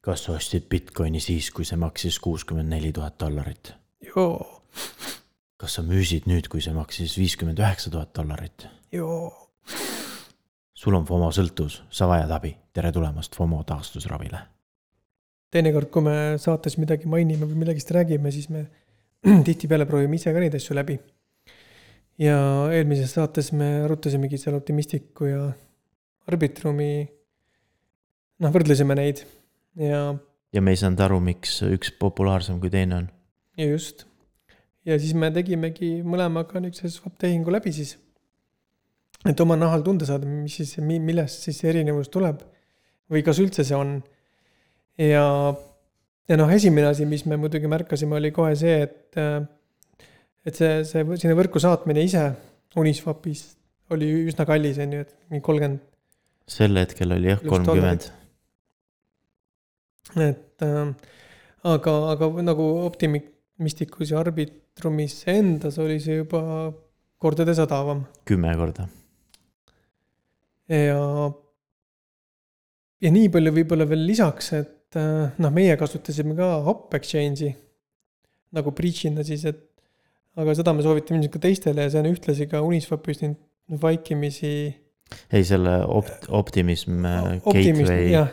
kas 0.00 0.24
sa 0.24 0.34
ostsid 0.36 0.68
Bitcoini 0.70 1.20
siis, 1.20 1.50
kui 1.52 1.66
see 1.68 1.78
maksis 1.80 2.18
kuuskümmend 2.24 2.72
neli 2.72 2.92
tuhat 2.96 3.18
dollarit? 3.20 3.74
joo, 4.04 4.62
kas 5.60 5.76
sa 5.76 5.84
müüsid 5.84 6.28
nüüd, 6.30 6.48
kui 6.48 6.62
see 6.64 6.74
maksis 6.76 7.18
viiskümmend 7.20 7.60
üheksa 7.60 7.92
tuhat 7.92 8.14
dollarit? 8.16 8.66
joo. 8.92 9.28
sul 10.74 10.96
on 10.96 11.04
FOMO 11.08 11.28
sõltuvus, 11.36 11.82
sa 11.92 12.08
vajad 12.08 12.32
abi, 12.32 12.54
tere 12.72 12.92
tulemast 12.96 13.36
FOMO 13.36 13.60
taastusravile. 13.68 14.40
teinekord, 15.52 15.90
kui 15.92 16.06
me 16.08 16.16
saates 16.40 16.78
midagi 16.80 17.08
mainime 17.08 17.48
või 17.48 17.64
millegist 17.64 17.92
räägime, 17.92 18.32
siis 18.32 18.48
me 18.48 18.66
tihtipeale 19.48 19.88
proovime 19.88 20.16
ise 20.16 20.32
ka 20.32 20.40
neid 20.40 20.56
asju 20.56 20.78
läbi. 20.78 20.96
ja 22.24 22.38
eelmises 22.72 23.12
saates 23.18 23.52
me 23.52 23.82
arutasimegi 23.84 24.40
seal 24.40 24.56
optimistiku 24.56 25.28
ja 25.28 25.44
arbitrumi. 26.30 27.04
noh, 28.40 28.56
võrdlesime 28.56 28.96
neid 28.96 29.26
ja, 29.78 30.02
ja 30.52 30.62
me 30.62 30.74
ei 30.74 30.80
saanud 30.80 31.00
aru, 31.04 31.20
miks 31.24 31.60
üks 31.66 31.92
populaarsem 32.00 32.60
kui 32.62 32.72
teine 32.72 32.96
on. 33.02 33.08
ja 33.58 33.68
just. 33.70 34.06
ja 34.86 34.98
siis 34.98 35.14
me 35.14 35.30
tegimegi 35.34 36.00
mõlemaga 36.06 36.62
niisuguse 36.62 36.96
swap 36.96 37.18
tehingu 37.20 37.52
läbi 37.54 37.72
siis. 37.74 37.96
et 39.28 39.40
oma 39.40 39.58
nahal 39.60 39.84
tunda 39.86 40.08
saada, 40.08 40.26
mis 40.26 40.58
siis, 40.60 40.78
millest 40.80 41.46
siis 41.46 41.60
see 41.60 41.70
erinevus 41.74 42.10
tuleb 42.12 42.42
või 43.10 43.24
kas 43.26 43.42
üldse 43.42 43.66
see 43.66 43.78
on. 43.78 43.98
ja, 44.98 45.24
ja 46.30 46.40
noh, 46.40 46.50
esimene 46.50 46.90
asi, 46.90 47.06
mis 47.06 47.26
me 47.26 47.38
muidugi 47.40 47.70
märkasime, 47.70 48.18
oli 48.18 48.32
kohe 48.34 48.54
see, 48.58 48.82
et, 48.88 49.20
et 50.46 50.56
see, 50.56 50.84
see 50.88 51.06
sinna 51.22 51.38
võrku 51.38 51.62
saatmine 51.62 52.04
ise 52.06 52.30
Uniswapis 52.78 53.48
oli 53.90 54.06
üsna 54.30 54.44
kallis, 54.46 54.78
on 54.78 54.92
ju, 54.94 55.02
et 55.02 55.14
mingi 55.32 55.42
kolmkümmend. 55.42 55.82
sel 56.50 56.78
hetkel 56.78 57.16
oli 57.16 57.32
jah, 57.32 57.42
kolmkümmend 57.42 58.10
et 60.16 60.64
äh, 60.66 60.92
aga, 61.62 61.96
aga 62.14 62.30
nagu 62.44 62.66
optimistikus 62.86 64.12
ja 64.12 64.20
arbitrumis 64.24 65.20
endas 65.30 65.78
oli 65.82 66.00
see 66.02 66.20
juba 66.22 66.42
kordades 67.20 67.60
odavam. 67.62 68.04
kümme 68.24 68.52
korda. 68.56 68.88
ja, 70.68 71.00
ja 73.00 73.14
nii 73.16 73.32
palju 73.32 73.56
võib-olla 73.60 73.88
veel 73.90 74.06
lisaks, 74.10 74.52
et 74.58 74.98
äh, 74.98 75.32
noh, 75.38 75.52
meie 75.54 75.76
kasutasime 75.80 76.36
ka 76.38 76.52
Hop 76.66 76.94
Exchange'i 76.98 77.52
nagu 78.56 78.72
breach'ina 78.74 79.22
siis, 79.26 79.44
et 79.46 79.66
aga 80.40 80.54
seda 80.58 80.74
me 80.74 80.84
soovitame 80.84 81.18
ilmselt 81.18 81.36
ka 81.36 81.42
teistele 81.44 81.86
ja 81.86 81.92
see 81.92 82.02
on 82.02 82.10
ühtlasi 82.10 82.46
ka 82.50 82.62
Uniswapis 82.66 83.22
nüüd 83.22 83.38
vaikimisi 83.82 84.52
ei, 85.30 85.44
selle 85.46 85.80
opt-, 85.86 86.28
Optimism 86.34 87.04
äh, 87.06 87.28
Gateway 87.44 88.10
jah, 88.10 88.32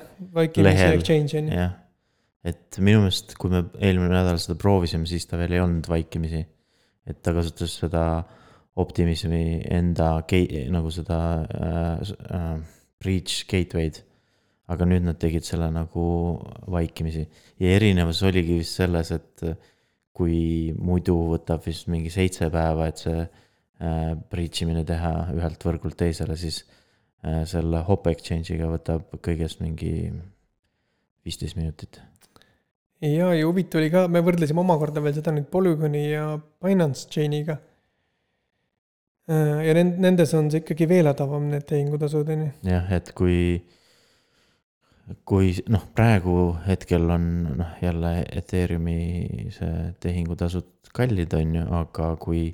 ju. 1.52 1.58
jah, 1.58 1.76
et 2.48 2.80
minu 2.80 3.04
meelest, 3.04 3.36
kui 3.40 3.52
me 3.54 3.64
eelmine 3.78 4.12
nädal 4.14 4.40
seda 4.42 4.58
proovisime, 4.60 5.08
siis 5.10 5.28
ta 5.30 5.40
veel 5.40 5.58
ei 5.58 5.64
olnud 5.64 5.90
vaikimisi. 5.92 6.44
et 7.08 7.22
ta 7.24 7.36
kasutas 7.38 7.78
seda 7.84 8.04
Optimismi 8.78 9.64
enda 9.74 10.20
nagu 10.70 10.92
seda 10.94 11.22
äh, 11.42 12.12
äh, 12.38 12.52
breach 13.02 13.48
gateway'd. 13.50 14.04
aga 14.68 14.86
nüüd 14.86 15.06
nad 15.08 15.18
tegid 15.18 15.48
selle 15.48 15.72
nagu 15.72 16.04
vaikimisi 16.68 17.24
ja 17.64 17.74
erinevus 17.78 18.20
oligi 18.28 18.60
vist 18.60 18.76
selles, 18.82 19.14
et 19.16 19.44
kui 20.18 20.74
muidu 20.76 21.16
võtab 21.32 21.64
vist 21.64 21.88
mingi 21.88 22.12
seitse 22.12 22.50
päeva, 22.52 22.90
et 22.92 23.00
see 23.00 23.22
Äh, 23.22 23.47
breach 23.78 24.64
imine 24.66 24.82
teha 24.88 25.14
ühelt 25.36 25.62
võrgult 25.68 25.98
teisele, 26.00 26.38
siis 26.40 26.64
äh, 27.22 27.44
selle 27.50 27.84
hop 27.86 28.08
exchange'iga 28.10 28.70
võtab 28.72 29.20
kõigest 29.22 29.62
mingi 29.62 30.10
viisteist 31.28 31.60
minutit. 31.60 32.02
ja, 33.04 33.32
ja 33.36 33.46
huvitav 33.46 33.82
oli 33.82 33.92
ka, 33.94 34.08
me 34.10 34.24
võrdlesime 34.26 34.64
omakorda 34.64 35.04
veel 35.04 35.18
seda 35.20 35.34
nüüd 35.36 35.50
Polygoni 35.54 36.08
ja 36.10 36.30
Binance 36.64 37.10
Chain'iga. 37.14 37.60
Äh, 39.30 39.66
ja 39.68 39.76
nend-, 39.78 40.00
nendes 40.02 40.34
on 40.38 40.50
see 40.50 40.64
ikkagi 40.64 40.88
veel 40.90 41.12
odavam, 41.12 41.50
need 41.52 41.68
tehingutasud, 41.70 42.32
on 42.34 42.48
ju. 42.48 42.54
jah, 42.72 42.88
et 42.96 43.12
kui, 43.18 43.60
kui 45.28 45.52
noh, 45.70 45.84
praegu 45.94 46.56
hetkel 46.66 47.06
on 47.14 47.28
noh, 47.60 47.78
jälle 47.84 48.16
Ethereumi 48.42 49.52
see 49.54 49.92
tehingutasud 50.02 50.90
kallid, 50.98 51.36
on 51.38 51.60
ju, 51.60 51.68
aga 51.84 52.16
kui 52.24 52.48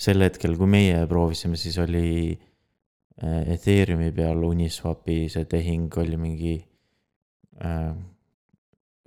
sel 0.00 0.24
hetkel, 0.24 0.56
kui 0.56 0.70
meie 0.70 1.02
proovisime, 1.10 1.58
siis 1.60 1.76
oli 1.82 2.32
äh, 2.32 3.42
Ethereumi 3.54 4.10
peal 4.16 4.40
Uniswapi 4.48 5.26
see 5.32 5.48
tehing 5.50 5.92
oli 6.00 6.16
mingi 6.20 6.54
äh, 7.60 7.92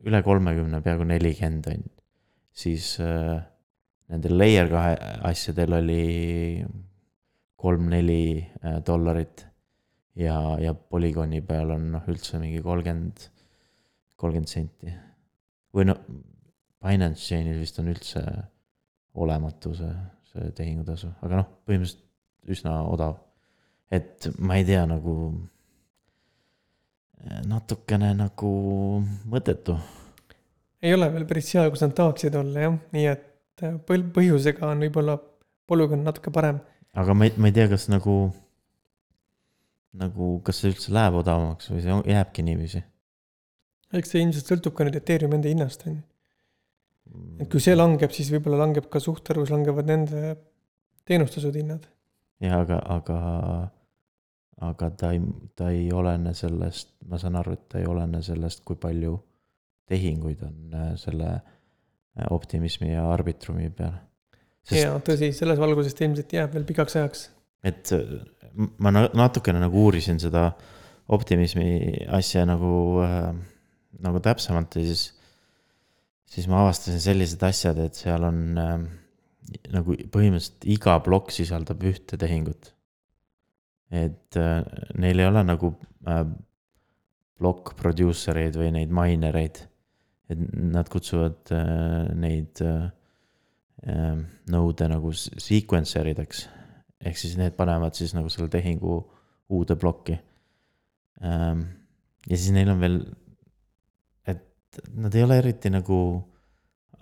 üle 0.03 0.21
kolmekümne, 0.25 0.83
peaaegu 0.85 1.07
nelikümmend 1.09 1.71
on 1.71 1.81
ju. 1.81 1.91
siis 2.53 2.93
äh, 3.01 3.41
nendel 4.13 4.37
layer 4.37 4.69
kahe 4.69 4.93
asjadel 5.31 5.79
oli 5.79 6.03
kolm-neli 7.57 8.23
äh, 8.61 8.79
dollarit. 8.85 9.47
ja, 10.15 10.37
ja 10.61 10.73
Polygoni 10.73 11.41
peal 11.41 11.73
on 11.73 11.93
noh, 11.95 12.09
üldse 12.11 12.37
mingi 12.37 12.61
kolmkümmend, 12.61 13.29
kolmkümmend 14.19 14.51
senti. 14.51 14.93
või 15.73 15.89
noh, 15.89 16.05
Binance 16.83 17.23
Chain'il 17.23 17.57
vist 17.63 17.79
on 17.81 17.89
üldse 17.89 18.21
olematu 19.13 19.73
see 19.77 19.93
see 20.33 20.51
tehingutasu, 20.57 21.11
aga 21.21 21.41
noh, 21.41 21.49
põhimõtteliselt 21.67 22.53
üsna 22.53 22.79
odav. 22.89 23.19
et 23.93 24.27
ma 24.39 24.57
ei 24.57 24.65
tea, 24.65 24.85
nagu 24.89 25.13
natukene 27.47 28.11
nagu 28.17 28.53
mõttetu. 29.29 29.77
ei 30.83 30.93
ole 30.93 31.09
veel 31.13 31.25
päris 31.29 31.51
seal, 31.53 31.69
kus 31.71 31.83
nad 31.85 31.95
tahaksid 31.95 32.35
olla 32.35 32.67
jah, 32.67 32.79
nii 32.95 33.05
et 33.11 33.63
äh, 33.63 33.75
põl-, 33.87 34.07
põhjusega 34.15 34.67
on 34.67 34.83
võib-olla 34.83 35.17
polügoon 35.69 36.03
natuke 36.03 36.33
parem. 36.35 36.59
aga 36.93 37.15
ma 37.15 37.29
ei, 37.29 37.35
ma 37.37 37.51
ei 37.51 37.55
tea, 37.55 37.69
kas 37.71 37.87
nagu, 37.91 38.17
nagu, 40.03 40.33
kas 40.43 40.63
see 40.63 40.73
üldse 40.73 40.95
läheb 40.95 41.21
odavamaks 41.21 41.71
või 41.71 41.85
see 41.85 42.01
jääbki 42.15 42.47
niiviisi? 42.49 42.83
eks 43.93 44.15
see 44.15 44.25
ilmselt 44.25 44.49
sõltub 44.49 44.75
ka 44.75 44.87
nüüd 44.87 44.99
Ethereumi 44.99 45.39
enda 45.39 45.53
hinnast 45.53 45.87
on 45.87 45.99
ju 45.99 46.01
et 47.41 47.49
kui 47.51 47.61
see 47.63 47.75
langeb, 47.75 48.13
siis 48.15 48.31
võib-olla 48.33 48.63
langeb 48.63 48.89
ka 48.91 49.01
suhtarvus, 49.03 49.51
langevad 49.53 49.89
nende 49.89 50.35
teenustasud 51.07 51.55
hinnad. 51.59 51.85
jah, 52.43 52.61
aga, 52.63 52.79
aga, 52.97 53.17
aga 54.69 54.89
ta 54.99 55.11
ei, 55.15 55.21
ta 55.57 55.69
ei 55.73 55.87
olene 55.95 56.33
sellest, 56.37 56.93
ma 57.09 57.19
saan 57.21 57.37
aru, 57.39 57.55
et 57.57 57.67
ta 57.71 57.81
ei 57.81 57.87
olene 57.89 58.23
sellest, 58.25 58.63
kui 58.67 58.79
palju 58.79 59.17
tehinguid 59.89 60.43
on 60.47 60.75
äh, 60.79 60.91
selle 60.99 61.29
äh, 61.35 62.27
optimismi 62.31 62.93
ja 62.93 63.05
arbitrumi 63.11 63.69
peal. 63.75 63.97
ja 64.71 64.93
tõsi, 65.03 65.33
selles 65.35 65.59
valguses 65.59 65.95
ta 65.95 66.07
ilmselt 66.07 66.37
jääb 66.37 66.53
veel 66.55 66.67
pikaks 66.67 67.01
ajaks. 67.01 67.25
et 67.67 67.91
äh, 67.95 68.15
ma 68.79 68.93
natukene 68.93 69.59
nagu 69.61 69.87
uurisin 69.87 70.21
seda 70.23 70.51
optimismi 71.13 72.05
asja 72.15 72.45
nagu 72.47 73.01
nagu 74.03 74.21
täpsemalt 74.23 74.77
ja 74.79 74.85
siis 74.87 75.09
siis 76.33 76.49
ma 76.49 76.63
avastasin 76.63 77.01
sellised 77.01 77.43
asjad, 77.45 77.79
et 77.83 77.97
seal 77.97 78.25
on 78.25 78.39
äh, 78.57 78.77
nagu 79.73 79.97
põhimõtteliselt 80.13 80.65
iga 80.73 80.97
plokk 81.05 81.33
sisaldab 81.35 81.83
ühte 81.89 82.17
tehingut. 82.19 82.71
et 83.93 84.37
äh, 84.41 84.63
neil 84.97 85.19
ei 85.21 85.29
ole 85.29 85.43
nagu 85.45 85.75
äh, 86.09 86.23
plokk 87.37 87.75
producer 87.77 88.39
eid 88.41 88.57
või 88.57 88.71
neid 88.73 88.93
miner 88.93 89.37
eid. 89.37 89.61
et 90.31 90.39
nad 90.73 90.89
kutsuvad 90.89 91.53
äh, 91.53 92.09
neid 92.17 92.63
äh, 92.65 92.89
äh, 93.85 94.17
nõude 94.49 94.89
nagu 94.89 95.13
sequencer 95.13 96.09
ideks. 96.09 96.47
ehk 97.03 97.19
siis 97.19 97.37
need 97.37 97.57
panevad 97.59 97.93
siis 97.93 98.15
nagu 98.17 98.29
selle 98.33 98.49
tehingu 98.49 99.03
uude 99.53 99.75
plokki 99.75 100.17
ähm,. 101.21 101.67
ja 102.25 102.37
siis 102.37 102.55
neil 102.55 102.73
on 102.73 102.81
veel 102.81 103.03
nad 104.97 105.15
ei 105.15 105.23
ole 105.23 105.37
eriti 105.37 105.69
nagu 105.69 105.97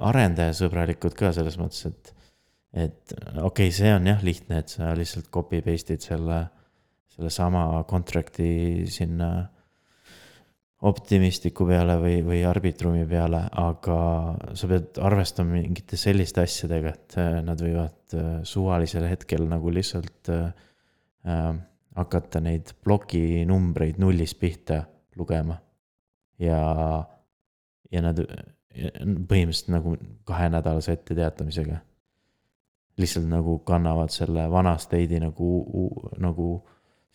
arendajasõbralikud 0.10 1.16
ka 1.18 1.32
selles 1.36 1.58
mõttes, 1.62 1.86
et, 1.90 2.12
et 2.88 3.16
okei 3.18 3.44
okay,, 3.46 3.72
see 3.76 3.94
on 3.94 4.10
jah 4.10 4.22
lihtne, 4.26 4.62
et 4.64 4.74
sa 4.74 4.92
lihtsalt 4.98 5.32
copy 5.34 5.62
paste'id 5.66 6.04
selle, 6.04 6.44
sellesama 7.16 7.66
contract'i 7.90 8.52
sinna 8.92 9.32
optimistiku 10.82 11.68
peale 11.70 11.96
või, 12.02 12.22
või 12.26 12.40
arbitrumi 12.48 13.04
peale, 13.10 13.44
aga 13.62 13.98
sa 14.58 14.70
pead 14.70 14.98
arvestama 15.06 15.60
mingite 15.60 16.00
selliste 16.00 16.42
asjadega, 16.42 16.94
et 16.96 17.18
äh, 17.22 17.36
nad 17.46 17.62
võivad 17.62 18.16
äh, 18.18 18.32
suvalisel 18.48 19.06
hetkel 19.10 19.46
nagu 19.50 19.74
lihtsalt 19.74 20.32
äh, 20.34 20.48
äh, 21.30 21.52
hakata 21.98 22.42
neid 22.42 22.74
ploki 22.82 23.44
numbreid 23.46 24.00
nullist 24.02 24.40
pihta 24.42 24.82
lugema. 25.20 25.60
ja 26.42 26.58
ja 27.92 28.02
nad 28.02 28.20
põhimõtteliselt 28.72 29.72
nagu 29.74 29.96
kahenädalase 30.28 30.96
etteteatamisega. 30.98 31.80
lihtsalt 33.02 33.26
nagu 33.28 33.60
kannavad 33.66 34.12
selle 34.14 34.44
vana 34.52 34.76
state'i 34.78 35.20
nagu, 35.24 35.50
nagu 36.22 36.48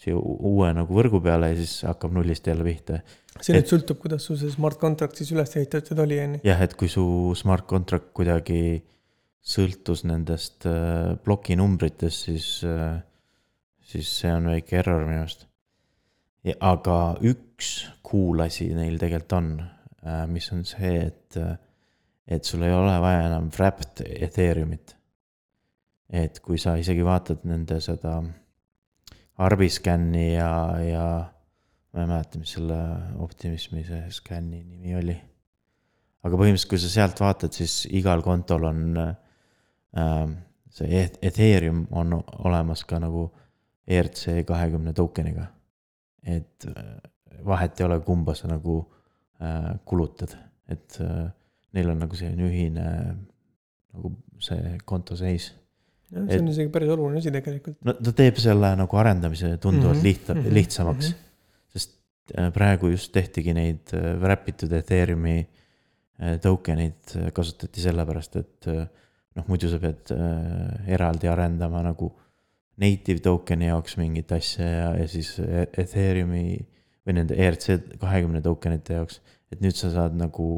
siia 0.01 0.17
uue 0.19 0.69
nagu 0.77 0.97
võrgu 0.97 1.21
peale 1.25 1.53
ja 1.53 1.57
siis 1.61 1.79
hakkab 1.87 2.13
nullist 2.17 2.47
jälle 2.49 2.65
pihta. 2.67 3.01
see 3.41 3.57
nüüd 3.57 3.71
sõltub, 3.71 4.01
kuidas 4.03 4.27
sul 4.29 4.39
see 4.41 4.53
smart 4.53 4.81
contract 4.81 5.17
siis 5.17 5.33
üles 5.33 5.53
ehitatud 5.57 6.01
oli, 6.05 6.19
on 6.21 6.37
ju. 6.37 6.43
jah, 6.49 6.63
et 6.65 6.77
kui 6.77 6.91
su 6.93 7.07
smart 7.39 7.67
contract 7.71 8.13
kuidagi 8.17 8.83
sõltus 9.47 10.03
nendest 10.09 10.67
äh, 10.69 11.15
plokinumbritest, 11.25 12.29
siis 12.29 12.49
äh,, 12.67 12.99
siis 13.87 14.11
see 14.21 14.33
on 14.35 14.51
väike 14.51 14.81
error 14.83 15.07
minu 15.07 15.23
arust. 15.23 15.47
aga 16.61 16.99
üks 17.27 17.71
cool 18.07 18.45
asi 18.45 18.69
neil 18.75 18.99
tegelikult 19.01 19.37
on, 19.39 19.51
mis 20.31 20.53
on 20.53 20.65
see, 20.67 20.99
et, 21.07 21.39
et 22.27 22.45
sul 22.45 22.65
ei 22.67 22.75
ole 22.75 22.95
vaja 23.03 23.27
enam 23.29 23.51
wrapped 23.55 24.03
Ethereumit. 24.07 24.95
et 26.07 26.39
kui 26.41 26.59
sa 26.59 26.77
isegi 26.79 27.03
vaatad 27.03 27.43
nende 27.51 27.81
seda 27.83 28.21
Arbiscan'i 29.43 30.29
ja, 30.37 30.51
ja 30.79 31.07
ma 31.93 32.05
ei 32.05 32.07
mäleta, 32.09 32.39
mis 32.39 32.53
selle 32.55 32.77
optimismi 33.25 33.83
see 33.85 34.05
scan'i 34.15 34.63
nimi 34.63 34.95
oli. 34.97 35.17
aga 36.27 36.39
põhimõtteliselt, 36.39 36.71
kui 36.71 36.83
sa 36.83 36.93
sealt 36.93 37.23
vaatad, 37.23 37.55
siis 37.55 37.85
igal 37.95 38.23
kontol 38.23 38.69
on 38.71 39.01
äh, 39.03 40.31
see 40.71 41.03
E- 41.03 41.19
Ethereum 41.29 41.87
on 41.91 42.15
olemas 42.21 42.85
ka 42.87 43.01
nagu 43.03 43.29
ERC 43.87 44.43
kahekümne 44.47 44.95
token'iga. 44.95 45.47
et 46.23 46.69
äh, 46.71 46.97
vahet 47.47 47.81
ei 47.81 47.87
ole, 47.87 48.01
kumba 48.07 48.35
sa 48.35 48.49
nagu 48.51 48.79
äh, 48.81 48.96
kulutad, 49.85 50.33
et 50.73 50.97
äh, 51.05 51.27
neil 51.77 51.91
on 51.93 51.99
nagu 52.01 52.17
selline 52.17 52.47
ühine 52.49 52.87
nagu 53.97 54.11
see 54.41 54.77
konto 54.85 55.17
seis. 55.17 55.51
see 56.11 56.39
on 56.41 56.49
isegi 56.53 56.71
päris 56.73 56.89
oluline 56.95 57.19
asi 57.21 57.33
tegelikult. 57.35 57.77
no 57.85 57.93
ta 57.99 58.13
teeb 58.17 58.37
selle 58.41 58.75
nagu 58.79 58.97
arendamise 59.01 59.57
tunduvalt 59.63 59.99
Mhm, 60.01 60.07
liht- 60.07 60.33
mhm, 60.35 60.53
lihtsamaks, 60.55 61.13
sest 61.75 61.97
äh, 62.37 62.51
praegu 62.55 62.93
just 62.95 63.13
tehtigi 63.13 63.55
neid 63.57 63.93
äh, 63.97 64.15
wrap 64.23 64.49
itud 64.49 64.73
Ethereumi 64.73 65.39
äh, 65.41 66.39
token 66.41 66.79
eid 66.85 67.17
äh, 67.17 67.31
kasutati 67.37 67.81
sellepärast, 67.85 68.37
et 68.41 68.69
äh, 68.73 68.87
noh, 69.37 69.45
muidu 69.51 69.69
sa 69.73 69.79
pead 69.83 70.13
äh, 70.15 70.95
eraldi 70.97 71.29
arendama 71.29 71.83
nagu 71.85 72.13
native 72.81 73.21
token'i 73.25 73.71
jaoks 73.71 73.97
mingit 74.01 74.33
asja 74.37 74.65
ja, 74.69 74.89
ja 75.01 75.07
siis 75.09 75.35
Ethereumi 75.41 76.59
või 77.07 77.17
nende 77.21 77.39
ERC 77.39 77.99
kahekümne 78.03 78.43
tokenite 78.43 78.99
jaoks, 78.99 79.21
et 79.53 79.63
nüüd 79.63 79.77
sa 79.79 79.93
saad 79.95 80.17
nagu, 80.19 80.49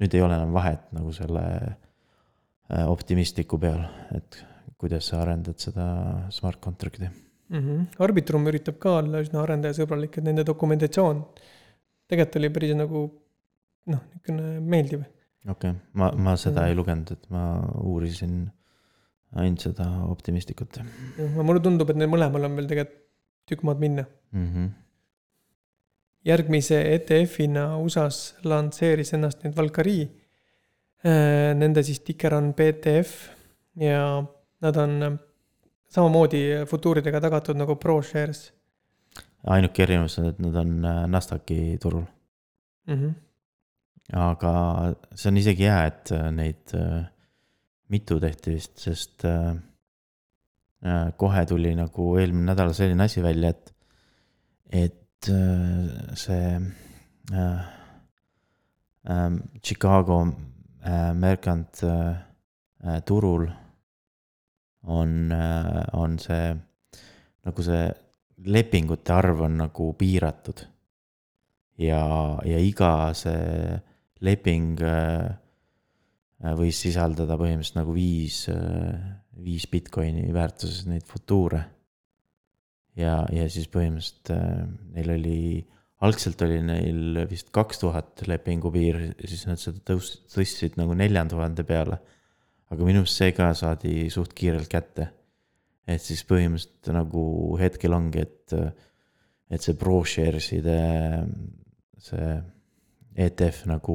nüüd 0.00 0.14
ei 0.14 0.22
ole 0.22 0.38
enam 0.38 0.54
vahet 0.54 0.86
nagu 0.94 1.12
selle 1.16 1.42
äh, 1.66 2.86
optimistliku 2.86 3.58
peal, 3.58 3.82
et 4.14 4.40
kuidas 4.78 5.10
sa 5.10 5.22
arendad 5.24 5.58
seda 5.62 5.86
smart 6.30 6.60
contract'i. 6.62 7.08
mm. 7.48 7.58
-hmm. 7.58 7.86
Arbitrum 7.98 8.46
üritab 8.46 8.78
ka 8.78 8.98
olla 9.00 9.22
üsna 9.24 9.42
arendajasõbralik, 9.42 10.18
et 10.18 10.24
nende 10.24 10.46
dokumentatsioon 10.46 11.24
tegelikult 12.06 12.36
oli 12.40 12.50
päris 12.50 12.74
nagu 12.76 13.02
noh, 13.86 14.02
niisugune 14.12 14.60
meeldiv. 14.60 15.04
okei 15.48 15.70
okay., 15.70 15.80
ma, 15.92 16.12
ma 16.12 16.36
seda 16.36 16.62
Mm. 16.62 16.68
ei 16.68 16.74
lugenud, 16.74 17.10
et 17.10 17.30
ma 17.30 17.42
uurisin 17.82 18.50
ainult 19.36 19.60
seda 19.60 19.86
optimistlikut 20.06 20.78
mulle 21.42 21.60
tundub, 21.60 21.90
et 21.90 21.96
neil 21.96 22.10
mõlemal 22.10 22.46
on 22.48 22.56
veel 22.56 22.68
tegelikult 22.70 23.02
tükk 23.46 23.62
maad 23.62 23.78
minna. 23.78 24.04
mm. 24.32 24.46
-hmm. 24.46 24.70
Järgmise 26.26 26.80
ETF-ina 26.96 27.76
USA-s 27.78 28.42
lansseeris 28.44 29.14
ennast 29.14 29.44
nüüd 29.44 29.54
Valkyrie. 29.56 30.08
Nende 31.06 31.84
siis 31.86 32.00
tiker 32.02 32.34
on 32.34 32.50
BTF 32.56 33.12
ja 33.78 34.00
nad 34.64 34.76
on 34.80 35.02
äh, 35.06 35.18
samamoodi 35.92 36.40
futuuridega 36.66 37.20
tagatud 37.22 37.58
nagu 37.60 37.76
ProShares 37.78 38.48
ainuke 39.54 39.84
erinevus 39.84 40.18
on, 40.20 40.30
et 40.30 40.40
nad 40.42 40.58
on 40.62 40.72
äh, 40.84 41.04
Nasdaqi 41.10 41.78
turul, 41.82 42.04
mm. 42.86 42.94
-hmm. 42.94 43.14
aga 44.18 44.52
see 45.14 45.30
on 45.30 45.40
isegi 45.42 45.68
hea, 45.68 45.78
et 45.86 46.12
äh, 46.12 46.30
neid 46.32 46.74
äh, 46.74 47.04
mitu 47.88 48.20
tehti 48.20 48.56
vist, 48.56 48.78
sest 48.78 49.24
äh, 49.24 49.56
äh, 50.84 51.12
kohe 51.16 51.46
tuli 51.46 51.74
nagu 51.74 52.16
eelmine 52.18 52.52
nädal 52.52 52.74
selline 52.74 53.04
asi 53.04 53.22
välja, 53.22 53.50
et, 53.50 53.74
et 54.70 55.05
äh, 55.28 56.14
see 56.14 56.60
äh, 57.32 57.60
äh, 59.04 59.30
Chicago 59.62 60.32
äh, 60.84 61.14
Mercant 61.14 61.82
äh, 61.82 62.14
äh, 62.82 63.02
turul 63.02 63.52
on 64.82 65.30
äh,, 65.30 65.86
on 65.92 66.18
see 66.18 66.56
nagu 67.44 67.62
see 67.62 67.92
lepingute 68.44 69.14
arv 69.14 69.40
on 69.40 69.56
nagu 69.56 69.92
piiratud. 69.94 70.66
ja, 71.78 72.38
ja 72.44 72.58
iga 72.58 73.12
see 73.14 73.80
leping 74.20 74.80
äh, 74.80 75.34
võis 76.56 76.78
sisaldada 76.80 77.36
põhimõtteliselt 77.40 77.80
nagu 77.80 77.94
viis, 77.96 78.44
viis 79.40 79.66
Bitcoini 79.70 80.28
väärtuses 80.34 80.84
neid 80.86 81.06
futuure. 81.08 81.64
ja, 82.98 83.20
ja 83.32 83.46
siis 83.52 83.68
põhimõtteliselt 83.72 84.32
äh, 84.34 84.64
neil 84.96 85.12
oli, 85.16 85.40
algselt 86.06 86.42
oli 86.46 86.60
neil 86.64 87.22
vist 87.30 87.52
kaks 87.54 87.82
tuhat 87.82 88.24
lepingu 88.28 88.72
piir, 88.74 89.00
siis 89.24 89.46
nad 89.48 89.60
seda 89.62 89.82
tõus-, 89.92 90.16
tõstsid 90.32 90.78
nagu 90.80 90.96
nelja 90.98 91.24
tuhande 91.30 91.66
peale. 91.68 92.00
aga 92.70 92.82
minu 92.82 93.04
arust 93.04 93.20
see 93.20 93.32
ka 93.36 93.52
saadi 93.54 94.08
suht 94.10 94.34
kiirelt 94.34 94.68
kätte. 94.68 95.10
et 95.86 96.02
siis 96.02 96.24
põhimõtteliselt 96.26 96.92
nagu 96.96 97.22
hetkel 97.60 97.94
ongi, 97.94 98.26
et, 98.26 98.54
et 99.50 99.62
see 99.62 99.78
ProShares'ide 99.78 100.80
see 102.02 102.36
ETF 103.16 103.64
nagu 103.70 103.94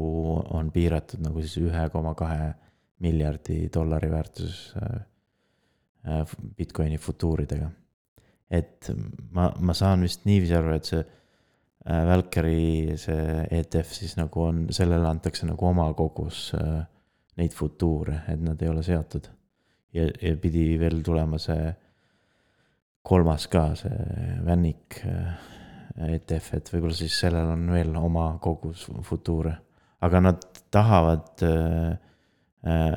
on 0.57 0.71
piiratud 0.73 1.21
nagu 1.21 1.43
siis 1.43 1.59
ühe 1.61 1.83
koma 1.93 2.15
kahe 2.17 2.53
miljardi 3.01 3.67
dollari 3.73 4.09
väärtuses 4.11 4.73
äh, 4.77 5.01
äh, 6.07 6.35
Bitcoini 6.57 6.97
futuuridega. 6.97 7.69
Et 8.51 8.91
ma, 9.31 9.49
ma 9.59 9.75
saan 9.77 10.03
vist 10.05 10.25
niiviisi 10.27 10.55
aru, 10.57 10.73
et 10.75 10.89
see 10.89 11.01
äh, 11.01 12.01
Valkyrie 12.09 12.97
see 12.99 13.45
ETF 13.61 13.93
siis 13.95 14.17
nagu 14.19 14.43
on, 14.43 14.65
sellele 14.75 15.07
antakse 15.07 15.47
nagu 15.47 15.69
oma 15.69 15.87
kogus 15.97 16.49
äh, 16.57 16.81
neid 17.39 17.55
futuure, 17.55 18.23
et 18.31 18.41
nad 18.43 18.59
ei 18.61 18.71
ole 18.71 18.83
seotud. 18.83 19.29
ja, 19.95 20.07
ja 20.07 20.35
pidi 20.39 20.65
veel 20.79 21.01
tulema 21.03 21.39
see 21.41 21.71
kolmas 23.01 23.47
ka, 23.51 23.71
see 23.79 24.37
Vännik 24.45 25.01
äh, 25.07 25.49
ETF, 26.11 26.53
et 26.57 26.69
võib-olla 26.71 26.95
siis 26.95 27.15
sellel 27.23 27.49
on 27.55 27.65
veel 27.73 27.95
oma 27.99 28.31
kogus 28.41 28.87
futuure. 29.07 29.55
aga 30.01 30.21
nad 30.21 30.45
tahavad 30.71 31.43
äh, 31.45 31.97
äh, 32.65 32.95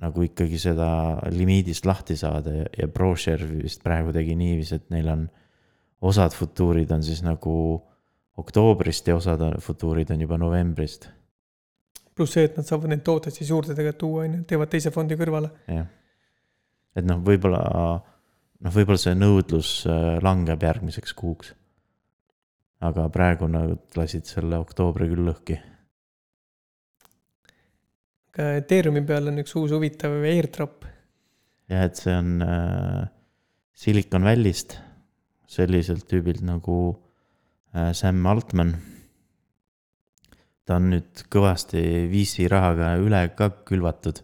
nagu 0.00 0.24
ikkagi 0.24 0.58
seda 0.58 0.88
limiidist 1.32 1.86
lahti 1.86 2.16
saada 2.16 2.54
ja, 2.54 2.66
ja 2.78 2.88
ProShare 2.88 3.46
vist 3.50 3.82
praegu 3.84 4.14
tegi 4.16 4.36
niiviisi, 4.38 4.80
et 4.80 4.90
neil 4.94 5.08
on 5.12 5.28
osad 6.00 6.32
futuurid 6.32 6.90
on 6.96 7.02
siis 7.04 7.22
nagu 7.22 7.54
oktoobrist 8.40 9.08
ja 9.08 9.16
osad 9.16 9.42
futuurid 9.60 10.10
on 10.14 10.20
juba 10.24 10.38
novembrist, 10.40 11.10
pluss 12.16 12.36
see, 12.36 12.46
et 12.48 12.56
nad 12.58 12.68
saavad 12.68 12.92
neid 12.92 13.02
tooteid 13.06 13.36
siis 13.36 13.50
juurde 13.52 13.74
tegelikult 13.76 14.00
tuua, 14.00 14.24
on 14.26 14.38
ju, 14.38 14.44
teevad 14.48 14.72
teise 14.72 14.92
fondi 14.94 15.16
kõrvale. 15.20 15.52
jah. 15.68 15.88
et 16.96 17.06
noh, 17.06 17.20
võib-olla 17.24 17.62
noh, 18.60 18.74
võib-olla 18.74 19.00
see 19.00 19.16
nõudlus 19.16 19.72
äh, 19.88 20.18
langeb 20.24 20.62
järgmiseks 20.66 21.16
kuuks. 21.16 21.54
aga 22.80 23.08
praegu 23.12 23.48
nad 23.48 23.76
lasid 23.96 24.28
selle 24.28 24.56
oktoobri 24.60 25.08
küll 25.10 25.28
lõhki. 25.28 25.58
Aga 28.40 28.60
Ethereumi 28.60 29.02
peal 29.04 29.28
on 29.28 29.40
üks 29.42 29.52
uus 29.58 29.72
huvitav 29.74 30.14
airdrop. 30.24 30.86
jah, 31.70 31.84
et 31.84 31.98
see 32.00 32.14
on 32.16 32.40
äh, 32.44 33.02
Silicon 33.76 34.24
Valley'st, 34.24 34.78
selliselt 35.50 36.06
tüübilt 36.08 36.40
nagu 36.46 36.78
äh, 37.74 37.92
Sam 37.92 38.24
Altman. 38.26 38.72
ta 40.64 40.78
on 40.78 40.88
nüüd 40.94 41.24
kõvasti 41.32 41.82
VC 42.08 42.46
rahaga 42.48 42.94
üle 43.02 43.26
ka 43.36 43.50
külvatud. 43.68 44.22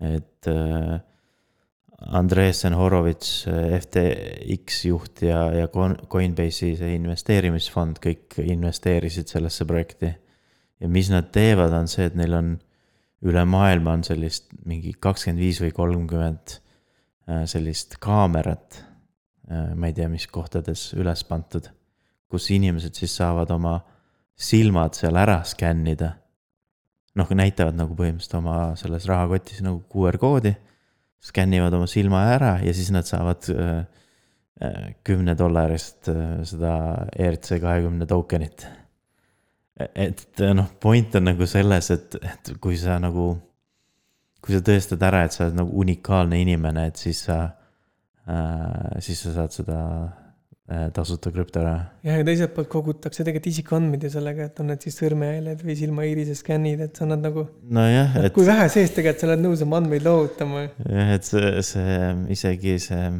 et 0.00 0.50
äh, 0.50 0.98
Andresen 2.00 2.72
Horowitz, 2.72 3.44
FTX 3.44 4.84
juht 4.88 5.20
ja, 5.22 5.44
ja 5.52 5.68
Coin- 5.68 5.98
Coinbase'i 6.08 6.72
see 6.78 6.94
investeerimisfond 6.96 8.00
kõik 8.00 8.40
investeerisid 8.40 9.28
sellesse 9.28 9.68
projekti. 9.68 10.10
ja 10.80 10.88
mis 10.88 11.12
nad 11.12 11.30
teevad, 11.30 11.76
on 11.76 11.86
see, 11.92 12.08
et 12.08 12.18
neil 12.18 12.34
on 12.34 12.50
üle 13.26 13.44
maailma 13.44 13.98
on 13.98 14.04
sellist 14.06 14.52
mingi 14.64 14.94
kakskümmend 14.96 15.42
viis 15.42 15.60
või 15.60 15.74
kolmkümmend 15.76 16.56
äh, 16.56 17.44
sellist 17.50 17.98
kaamerat. 18.00 18.86
ma 19.50 19.88
ei 19.88 19.94
tea, 19.96 20.06
mis 20.06 20.28
kohtades 20.30 20.92
üles 20.94 21.24
pandud, 21.26 21.64
kus 22.30 22.44
inimesed 22.54 22.94
siis 22.94 23.16
saavad 23.18 23.50
oma 23.50 23.80
silmad 24.38 24.94
seal 24.94 25.18
ära 25.18 25.40
skännida. 25.44 26.12
noh, 27.18 27.30
näitavad 27.34 27.74
nagu 27.74 27.96
põhimõtteliselt 27.98 28.36
oma 28.38 28.76
selles 28.78 29.08
rahakotis 29.10 29.64
nagu 29.66 29.82
QR 29.90 30.16
koodi, 30.22 30.52
skännivad 31.20 31.74
oma 31.74 31.88
silma 31.90 32.22
ära 32.32 32.52
ja 32.62 32.72
siis 32.74 32.92
nad 32.94 33.08
saavad 33.08 33.48
äh, 33.50 33.80
kümne 35.04 35.34
dollarist 35.38 36.08
äh, 36.08 36.40
seda 36.48 36.74
ERC 37.18 37.58
kahekümne 37.60 38.06
tokenit. 38.08 38.66
Et 39.94 40.42
noh, 40.56 40.68
point 40.80 41.16
on 41.18 41.28
nagu 41.30 41.46
selles, 41.48 41.90
et, 41.94 42.16
et 42.20 42.52
kui 42.62 42.78
sa 42.80 42.98
nagu, 43.02 43.32
kui 44.44 44.56
sa 44.56 44.62
tõestad 44.64 45.02
ära, 45.06 45.24
et 45.26 45.36
sa 45.36 45.46
oled 45.46 45.58
nagu 45.60 45.84
unikaalne 45.84 46.40
inimene, 46.42 46.88
et 46.90 47.00
siis 47.00 47.24
sa 47.28 47.42
äh,, 48.28 48.98
siis 49.04 49.22
sa 49.24 49.34
saad 49.36 49.54
seda 49.54 49.78
äh, 50.70 50.88
tasuta 50.96 51.32
krüptoraha. 51.34 51.82
jah, 52.06 52.20
ja 52.20 52.26
teiselt 52.26 52.54
poolt 52.56 52.70
kogutakse 52.72 53.24
tegelikult 53.24 53.50
isikuandmeid 53.52 54.06
ju 54.06 54.12
sellega, 54.16 54.50
et 54.50 54.62
on 54.62 54.70
need 54.72 54.86
siis 54.86 55.00
sõrmejäljed 55.00 55.64
või 55.66 55.76
silmaiirise 55.80 56.36
skännid, 56.38 56.84
et 56.86 57.00
sa 57.00 57.06
annad 57.08 57.26
nagu. 57.30 57.46
nojah, 57.80 58.20
et 58.24 58.36
kui 58.36 58.46
vähe 58.48 58.68
sees 58.72 58.94
tegelikult 58.96 59.24
sa 59.24 59.30
oled 59.30 59.44
nõus 59.46 59.64
oma 59.66 59.80
andmeid 59.82 60.06
lohutama. 60.06 60.68
jah, 60.84 61.12
et 61.16 61.28
see, 61.28 61.52
see 61.72 62.00
isegi 62.36 62.78
see 62.86 63.10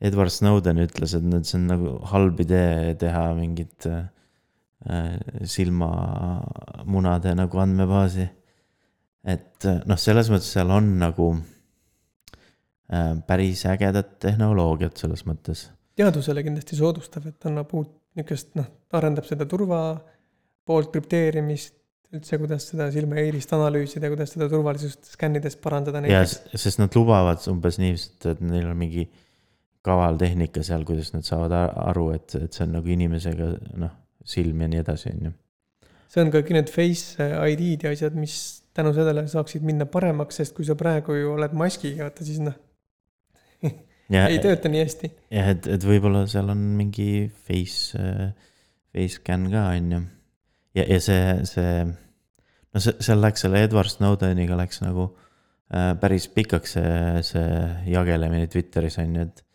Edward 0.00 0.32
Snowden 0.32 0.80
ütles, 0.80 1.12
et 1.12 1.44
see 1.44 1.58
on 1.58 1.68
nagu 1.68 1.98
halb 2.08 2.38
idee 2.40 2.94
teha 3.00 3.26
mingit 3.36 3.88
äh, 3.90 4.06
silmamunade 5.44 7.34
nagu 7.36 7.58
andmebaasi. 7.60 8.28
et 9.24 9.66
äh, 9.68 9.82
noh, 9.84 9.98
selles 10.00 10.30
mõttes 10.32 10.48
seal 10.54 10.70
on 10.72 10.94
nagu 11.02 11.26
äh, 12.88 13.18
päris 13.26 13.66
ägedat 13.68 14.14
tehnoloogiat 14.24 14.96
selles 14.96 15.26
mõttes. 15.28 15.68
teadusele 16.00 16.42
kindlasti 16.46 16.78
soodustav, 16.78 17.26
et 17.28 17.46
annab 17.50 17.74
uut 17.76 17.92
niisugust 18.16 18.56
noh, 18.56 18.70
arendab 18.96 19.28
seda 19.28 19.44
turva 19.46 19.82
poolt 20.66 20.90
krüpteerimist, 20.94 21.76
üldse, 22.10 22.38
kuidas 22.40 22.64
seda 22.72 22.88
silmaiirist 22.90 23.52
analüüsida, 23.54 24.08
kuidas 24.10 24.32
seda 24.34 24.48
turvalisust 24.50 25.12
skännides 25.12 25.60
parandada. 25.60 26.00
ja, 26.08 26.24
sest 26.24 26.80
nad 26.80 26.96
lubavad 26.96 27.44
umbes 27.52 27.78
niiviisi, 27.82 28.16
et 28.32 28.40
neil 28.40 28.72
on 28.72 28.78
mingi 28.80 29.10
kaval 29.84 30.16
tehnika 30.20 30.64
seal, 30.64 30.88
kuidas 30.88 31.12
nad 31.12 31.28
saavad 31.28 31.52
aru, 31.68 32.10
et, 32.16 32.34
et 32.40 32.56
see 32.56 32.64
on 32.64 32.78
nagu 32.80 32.96
inimesega 32.96 33.52
noh, 33.80 33.92
silm 34.26 34.64
ja 34.64 34.70
nii 34.70 34.82
edasi, 34.82 35.12
on 35.14 35.30
ju. 35.30 35.36
see 36.10 36.24
on 36.24 36.32
ka 36.32 36.42
kõik 36.42 36.56
need 36.56 36.72
face 36.72 37.20
ID-d 37.20 37.86
ja 37.86 37.94
asjad, 37.94 38.16
mis 38.18 38.36
tänu 38.76 38.92
sellele 38.96 39.26
saaksid 39.30 39.64
minna 39.66 39.86
paremaks, 39.90 40.40
sest 40.40 40.54
kui 40.56 40.66
sa 40.66 40.76
praegu 40.78 41.16
ju 41.18 41.32
oled 41.34 41.54
maskiga, 41.58 42.08
vaata 42.08 42.26
siis 42.26 42.40
noh 42.42 42.56
ei 44.28 44.38
tööta 44.42 44.70
nii 44.70 44.84
hästi. 44.84 45.10
jah, 45.34 45.50
et, 45.54 45.66
et 45.76 45.86
võib-olla 45.86 46.24
seal 46.30 46.52
on 46.52 46.62
mingi 46.78 47.28
face, 47.46 47.98
face 48.90 49.18
scan 49.18 49.48
ka, 49.52 49.66
on 49.74 49.92
ju. 49.96 50.00
ja, 50.80 50.86
ja 50.86 51.00
see, 51.04 51.34
see, 51.50 51.74
no 51.86 52.84
see, 52.84 52.96
seal 53.02 53.22
läks 53.22 53.46
selle 53.46 53.64
Edward 53.66 53.92
Snowdeniga 53.92 54.58
läks 54.58 54.82
nagu 54.84 55.10
äh, 55.10 55.92
päris 56.00 56.30
pikaks 56.32 56.76
see, 56.78 56.96
see 57.26 57.52
jagelemine 57.92 58.50
Twitteris 58.50 58.98
on 59.02 59.16
ju, 59.18 59.28
et 59.28 59.46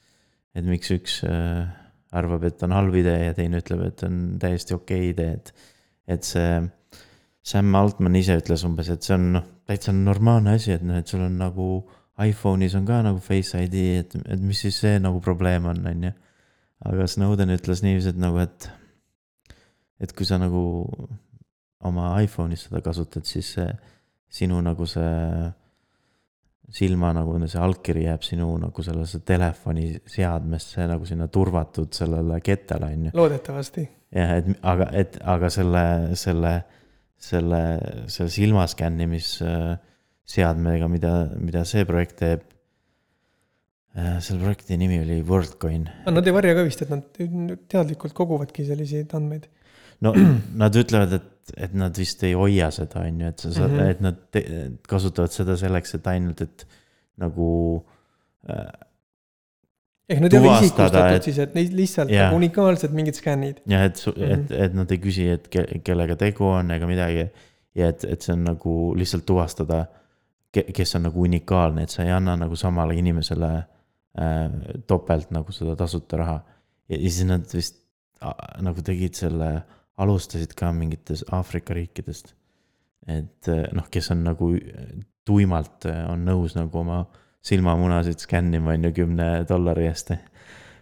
et 0.55 0.63
miks 0.63 0.91
üks 0.95 1.19
äh, 1.27 1.67
arvab, 2.15 2.45
et 2.47 2.63
on 2.65 2.73
halb 2.75 2.95
idee 2.99 3.27
ja 3.27 3.35
teine 3.37 3.61
ütleb, 3.63 3.83
et 3.89 4.03
on 4.07 4.23
täiesti 4.41 4.75
okei 4.75 5.09
okay 5.09 5.13
idee, 5.13 5.37
et, 5.39 5.69
et 6.17 6.27
see. 6.27 6.63
Sam 7.45 7.75
Altman 7.77 8.15
ise 8.17 8.33
ütles 8.39 8.63
umbes, 8.65 8.87
et 8.89 9.05
see 9.05 9.13
on 9.13 9.25
noh, 9.35 9.43
täitsa 9.69 9.91
normaalne 9.93 10.55
asi, 10.57 10.71
et 10.73 10.81
noh, 10.81 10.97
et 10.97 11.11
sul 11.11 11.21
on 11.21 11.35
nagu 11.37 11.67
iPhone'is 12.17 12.73
on 12.79 12.87
ka 12.87 13.03
nagu 13.05 13.19
Face 13.21 13.59
ID, 13.67 13.75
et, 13.99 14.15
et 14.33 14.41
mis 14.41 14.57
siis 14.65 14.79
see 14.81 14.95
nagu 14.97 15.19
probleem 15.21 15.67
on, 15.69 15.83
on 15.85 16.07
ju. 16.07 16.11
aga 16.89 17.05
Snowden 17.11 17.53
ütles 17.53 17.83
niiviisi, 17.85 18.15
et 18.15 18.17
nagu, 18.17 18.39
et, 18.41 18.65
et 20.01 20.15
kui 20.17 20.25
sa 20.25 20.39
nagu 20.41 20.63
oma 21.85 22.15
iPhone'is 22.23 22.65
seda 22.65 22.81
kasutad, 22.81 23.29
siis 23.29 23.51
see 23.59 23.67
sinu 24.39 24.57
nagu 24.65 24.87
see 24.89 25.13
silma 26.73 27.11
nagu 27.13 27.35
see 27.45 27.59
allkiri 27.61 28.07
jääb 28.07 28.23
sinu 28.25 28.47
nagu 28.61 28.83
sellesse 28.83 29.19
telefoni 29.27 29.99
seadmesse 30.09 30.87
nagu 30.89 31.05
sinna 31.05 31.27
turvatud 31.31 31.93
sellele 31.93 32.39
kettale, 32.45 32.85
on 32.93 33.05
ju. 33.05 33.11
loodetavasti. 33.19 33.89
jah, 34.15 34.29
et 34.39 34.45
aga, 34.61 34.85
et 34.93 35.17
aga 35.35 35.49
selle, 35.53 35.83
selle, 36.17 36.63
selle, 37.17 37.79
selle 38.11 38.29
silma 38.33 38.67
skännimisseadmega, 38.71 40.87
mida, 40.91 41.13
mida 41.37 41.63
see 41.67 41.85
projekt 41.85 42.15
teeb. 42.23 42.41
Äh, 43.95 44.19
selle 44.19 44.43
projekti 44.43 44.75
nimi 44.75 44.99
oli 44.99 45.23
WorldCoin. 45.23 45.87
Nad 46.11 46.27
ei 46.27 46.33
varja 46.35 46.51
ka 46.57 46.63
vist, 46.67 46.81
et 46.83 46.89
nad 46.91 47.03
teadlikult 47.71 48.11
koguvadki 48.17 48.65
selliseid 48.67 49.13
andmeid. 49.15 49.45
no 50.03 50.11
nad 50.61 50.75
ütlevad, 50.75 51.11
et 51.15 51.27
et 51.53 51.75
nad 51.77 51.97
vist 51.97 52.23
ei 52.25 52.33
hoia 52.37 52.71
seda, 52.73 53.03
on 53.05 53.21
ju, 53.21 53.29
et 53.29 53.43
sa 53.43 53.51
saad 53.53 53.69
mm, 53.71 53.77
-hmm. 53.77 53.91
et 53.93 54.01
nad 54.01 54.21
te, 54.31 54.43
kasutavad 54.89 55.33
seda 55.33 55.57
selleks, 55.57 55.95
et 55.97 56.07
ainult, 56.07 56.41
et 56.41 56.65
nagu 57.21 57.49
äh,. 58.49 58.71
ehk 60.09 60.21
nad 60.21 60.33
ei 60.33 60.39
ole 60.39 60.53
isikustatud 60.53 61.17
et, 61.17 61.27
siis, 61.29 61.37
et 61.41 61.53
neid 61.57 61.75
lihtsalt 61.77 62.11
yeah. 62.11 62.27
nagu 62.27 62.39
unikaalsed 62.41 62.95
mingid 62.97 63.19
skännid. 63.19 63.61
jah, 63.69 63.85
et 63.85 64.01
mm, 64.07 64.23
-hmm. 64.23 64.33
et, 64.33 64.51
et 64.65 64.73
nad 64.73 64.91
ei 64.91 64.97
küsi, 64.97 65.27
et 65.29 65.47
ke, 65.47 65.65
kellega 65.83 66.15
tegu 66.15 66.49
on 66.49 66.71
ega 66.71 66.87
midagi. 66.87 67.29
ja 67.75 67.89
et, 67.89 68.03
et 68.03 68.21
see 68.21 68.33
on 68.33 68.43
nagu 68.43 68.95
lihtsalt 68.97 69.25
tuvastada, 69.25 69.85
kes 70.51 70.95
on 70.95 71.03
nagu 71.09 71.21
unikaalne, 71.21 71.83
et 71.83 71.89
sa 71.89 72.03
ei 72.03 72.11
anna 72.11 72.35
nagu 72.35 72.55
samale 72.55 72.95
inimesele 72.95 73.53
äh, 73.55 74.51
topelt 74.87 75.31
nagu 75.31 75.51
seda 75.51 75.75
tasuta 75.75 76.17
raha. 76.17 76.39
ja 76.89 76.97
siis 76.97 77.23
nad 77.25 77.53
vist 77.53 77.83
äh, 78.23 78.61
nagu 78.61 78.81
tegid 78.81 79.13
selle 79.13 79.61
alustasid 79.97 80.53
ka 80.57 80.71
mingites 80.75 81.23
Aafrika 81.31 81.75
riikidest. 81.75 82.33
et 83.07 83.47
eh, 83.53 83.65
noh, 83.77 83.85
kes 83.91 84.09
on 84.11 84.23
nagu 84.25 84.49
tuimalt 85.25 85.85
eh, 85.89 85.99
on 86.09 86.23
nõus 86.25 86.55
nagu 86.57 86.79
oma 86.81 87.03
silmamunasid 87.45 88.23
skännima, 88.23 88.73
on 88.73 88.87
ju, 88.87 88.93
kümne 89.01 89.27
dollari 89.49 89.85
eest. 89.91 90.15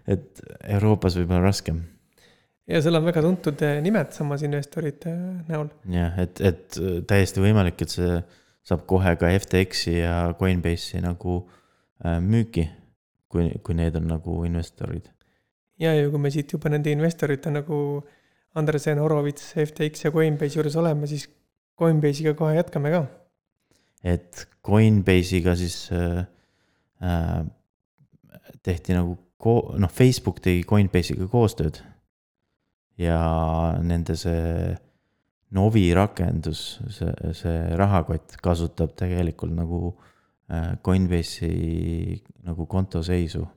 et 0.07 0.39
Euroopas 0.77 1.17
võib-olla 1.19 1.49
raskem. 1.49 1.81
ja 2.67 2.81
seal 2.81 2.95
on 2.99 3.05
väga 3.05 3.25
tuntud 3.25 3.65
eh, 3.67 3.81
nimed 3.83 4.15
samas 4.15 4.45
investorite 4.47 5.13
näol. 5.49 5.69
jah, 5.91 6.15
et, 6.23 6.41
et 6.41 6.79
täiesti 7.07 7.43
võimalik, 7.43 7.83
et 7.83 7.97
see 7.97 8.15
saab 8.63 8.87
kohe 8.87 9.17
ka 9.19 9.27
FTX-i 9.43 9.97
ja 9.99 10.15
Coinbase'i 10.39 11.03
nagu 11.03 11.41
müüki, 12.23 12.63
kui, 13.31 13.49
kui 13.63 13.75
need 13.75 13.95
on 13.99 14.07
nagu 14.07 14.41
investorid. 14.47 15.11
ja, 15.79 15.93
ja 15.93 16.09
kui 16.09 16.19
me 16.19 16.31
siit 16.31 16.51
juba 16.55 16.71
nende 16.71 16.91
investorite 16.95 17.51
nagu 17.51 17.79
äh, 17.99 18.19
Andresen, 18.55 18.99
Horowitz, 19.01 19.53
FTX 19.57 20.05
ja 20.05 20.11
Coinbase 20.13 20.59
juures 20.59 20.75
oleme, 20.77 21.07
siis 21.09 21.25
Coinbase'iga 21.79 22.35
kohe 22.37 22.55
jätkame 22.57 22.91
ka. 22.93 23.03
et 24.03 24.47
Coinbase'iga 24.65 25.55
siis 25.55 25.89
äh, 25.91 26.25
äh, 27.03 27.45
tehti 28.63 28.93
nagu 28.93 29.17
ko-, 29.37 29.73
noh, 29.79 29.91
Facebook 29.91 30.41
tegi 30.43 30.63
Coinbase'iga 30.69 31.27
koostööd. 31.31 31.81
ja 32.97 33.17
nende 33.81 34.13
see 34.15 34.75
Novi 35.53 35.87
rakendus, 35.93 36.79
see, 36.93 37.13
see 37.37 37.57
rahakott 37.77 38.37
kasutab 38.41 38.93
tegelikult 38.97 39.53
nagu 39.53 39.79
äh, 40.49 40.75
Coinbase'i 40.85 42.21
nagu 42.45 42.65
kontoseisu. 42.69 43.47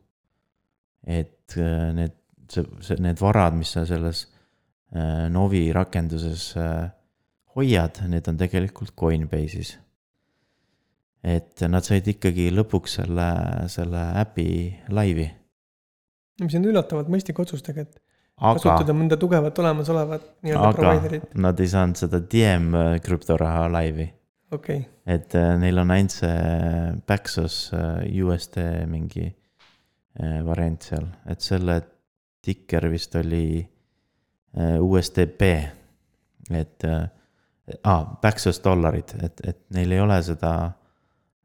et 1.07 1.57
äh, 1.57 1.93
need, 1.93 2.17
see, 2.49 2.65
see, 2.81 2.97
need 3.01 3.21
varad, 3.21 3.55
mis 3.55 3.77
sa 3.77 3.85
selles 3.87 4.25
Novi 5.31 5.67
rakenduses 5.75 6.53
äh, 6.57 6.87
hoiad, 7.57 7.99
need 8.09 8.29
on 8.31 8.39
tegelikult 8.39 8.95
Coinbase'is. 8.99 9.75
et 11.27 11.63
nad 11.67 11.83
said 11.83 12.07
ikkagi 12.07 12.53
lõpuks 12.55 13.01
selle, 13.01 13.29
selle 13.73 14.03
äpi 14.21 14.49
laivi. 14.95 15.27
mis 16.45 16.55
on 16.55 16.69
üllatavalt 16.71 17.11
mõistlik 17.11 17.41
otsus 17.43 17.65
tegelikult. 17.67 17.99
kasutada 18.39 18.95
mõnda 18.95 19.19
tugevat 19.19 19.59
olemasolevat 19.59 20.29
nii-öelda 20.47 20.73
provider'it. 20.77 21.31
Nad 21.35 21.61
ei 21.61 21.73
saanud 21.73 21.99
seda 21.99 22.21
Diem 22.21 22.71
äh, 22.75 22.93
krüptoraha 23.03 23.67
laivi. 23.73 24.07
okei 24.53 24.85
okay.. 24.85 24.91
et 25.17 25.35
neil 25.59 25.83
on 25.83 25.91
ainult 25.97 26.15
see 26.21 26.37
Paxos 27.07 27.73
USD 27.75 28.63
mingi 28.87 29.33
variant 30.17 30.81
seal, 30.81 31.11
et 31.29 31.43
selle 31.45 31.83
tikker 32.47 32.87
vist 32.89 33.19
oli 33.19 33.47
Äh, 33.59 33.76
USDP, 34.57 35.43
et 36.51 36.85
äh, 36.85 37.09
ah,, 37.83 38.05
Paxos 38.23 38.61
dollarid, 38.65 39.17
et, 39.23 39.41
et 39.45 39.63
neil 39.77 39.93
ei 39.93 40.01
ole 40.01 40.19
seda, 40.25 40.53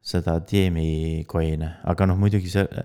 seda 0.02 0.38
Diemi 0.48 1.24
coin'e, 1.28 1.76
aga 1.88 2.08
noh, 2.10 2.20
muidugi 2.20 2.52
see. 2.52 2.84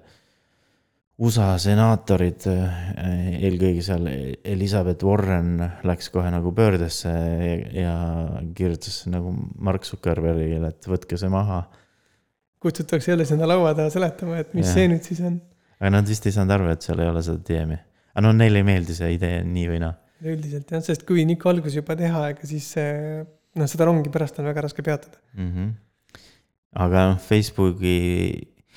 USA 1.17 1.55
senaatorid, 1.57 2.43
äh, 2.51 2.81
eelkõige 3.48 3.81
seal 3.81 4.03
Elizabeth 4.46 5.01
Warren 5.07 5.55
läks 5.89 6.12
kohe 6.13 6.29
nagu 6.29 6.51
pöördesse 6.53 7.10
ja, 7.10 7.55
ja 7.74 7.96
kirjutas 8.53 9.00
nagu 9.10 9.31
Mark 9.57 9.88
Zuckerbergile, 9.89 10.69
et 10.69 10.86
võtke 10.86 11.17
see 11.17 11.31
maha. 11.34 11.63
kutsutakse 12.62 13.12
jälle 13.12 13.25
sinna 13.25 13.50
laua 13.50 13.74
taha 13.74 13.89
seletama, 13.89 14.38
et 14.43 14.53
mis 14.53 14.67
ja. 14.67 14.75
see 14.75 14.91
nüüd 14.91 15.10
siis 15.10 15.24
on. 15.25 15.39
aga 15.79 15.96
nad 15.96 16.10
vist 16.10 16.29
ei 16.29 16.36
saanud 16.36 16.53
aru, 16.53 16.69
et 16.75 16.86
seal 16.86 17.01
ei 17.01 17.10
ole 17.10 17.25
seda 17.25 17.41
Diemi. 17.50 17.79
aga 18.13 18.25
no 18.27 18.36
neile 18.38 18.62
ei 18.62 18.69
meeldi 18.69 18.98
see 18.98 19.15
idee 19.17 19.41
nii 19.41 19.72
või 19.74 19.81
naa 19.88 19.96
üleüldiselt 20.21 20.71
jah, 20.74 20.83
sest 20.83 21.05
kui 21.07 21.25
nihuke 21.27 21.50
algus 21.51 21.75
juba 21.77 21.95
teha, 22.00 22.27
ega 22.33 22.50
siis 22.50 22.69
noh, 22.77 23.69
seda 23.69 23.88
rongi 23.89 24.12
pärast 24.13 24.39
on 24.41 24.50
väga 24.50 24.65
raske 24.67 24.86
peatada 24.86 25.19
mm. 25.38 25.50
-hmm. 25.51 26.29
aga 26.86 27.07
noh, 27.12 27.19
Facebooki, 27.21 27.97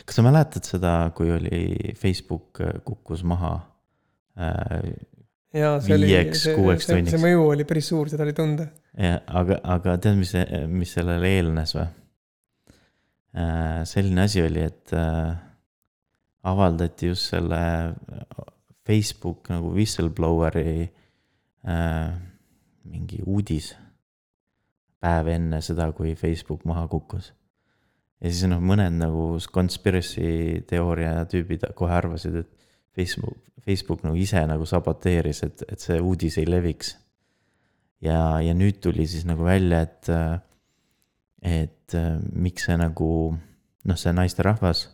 kas 0.04 0.20
sa 0.20 0.26
mäletad 0.26 0.66
seda, 0.68 0.94
kui 1.16 1.32
oli 1.32 1.94
Facebook 1.99 2.61
äh, 2.61 2.80
kukkus 2.85 3.25
maha 3.25 3.54
äh,? 4.37 4.92
ja 5.54 5.75
see 5.82 5.97
oli, 5.97 6.12
Viieks, 6.12 6.44
see, 6.44 6.56
kuueks 6.59 6.87
see, 6.87 7.04
see 7.11 7.23
mõju 7.23 7.49
oli 7.54 7.66
päris 7.66 7.88
suur, 7.90 8.11
seda 8.12 8.26
oli 8.26 8.37
tunda. 8.37 8.68
ja 8.97 9.20
aga, 9.26 9.61
aga 9.64 9.97
tead, 9.99 10.20
mis, 10.20 10.35
mis 10.68 10.92
sellele 10.99 11.37
eelnes 11.38 11.75
või? 11.78 11.88
selline 13.87 14.25
asi 14.26 14.42
oli, 14.42 14.62
et 14.66 14.92
äh, 14.92 15.35
avaldati 16.42 17.12
just 17.12 17.30
selle 17.30 17.61
Facebook 18.87 19.47
nagu 19.52 19.70
whistlebloweri 19.70 20.80
äh, 20.82 20.88
mingi 21.64 23.21
uudis. 23.26 23.75
päev 25.00 25.31
enne 25.33 25.62
seda, 25.64 25.87
kui 25.97 26.14
Facebook 26.14 26.64
maha 26.69 26.87
kukkus. 26.88 27.33
ja 28.21 28.31
siis 28.31 28.49
noh, 28.49 28.61
mõned 28.61 28.99
nagu 29.00 29.38
conspiracy 29.52 30.62
teooria 30.69 31.25
tüübid 31.29 31.64
kohe 31.75 31.95
arvasid, 31.97 32.43
et 32.43 32.50
Facebook, 32.97 33.38
Facebook 33.64 34.02
nagu 34.05 34.17
ise 34.17 34.43
nagu 34.47 34.67
saboteeris, 34.67 35.43
et, 35.47 35.64
et 35.69 35.81
see 35.81 36.00
uudis 36.00 36.38
ei 36.40 36.49
leviks. 36.49 36.97
ja, 38.00 38.40
ja 38.40 38.57
nüüd 38.57 38.81
tuli 38.81 39.07
siis 39.07 39.26
nagu 39.29 39.45
välja, 39.45 39.83
et, 39.85 40.11
et 41.43 41.97
miks 42.33 42.69
see 42.69 42.76
nagu 42.81 43.11
noh, 43.85 43.97
see 44.00 44.12
naisterahvas. 44.17 44.88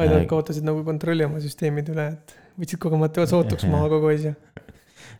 ainult 0.00 0.28
kaotasid 0.30 0.64
nagu 0.66 0.84
kontrolli 0.86 1.26
oma 1.26 1.40
süsteemide 1.42 1.94
üle, 1.94 2.08
et 2.16 2.36
võtsid 2.58 2.80
kogemata 2.82 3.26
sootuks 3.30 3.66
maha 3.72 3.90
kogu 3.92 4.10
asja. 4.12 4.34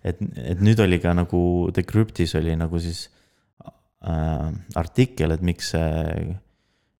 Et, 0.04 0.20
et 0.36 0.60
nüüd 0.64 0.80
oli 0.84 1.00
ka 1.02 1.14
nagu 1.16 1.70
Decryptis 1.74 2.34
oli 2.38 2.56
nagu 2.58 2.80
siis 2.82 3.06
äh, 3.64 4.50
artikkel, 4.80 5.34
et 5.34 5.44
miks 5.44 5.72
see, 5.74 6.34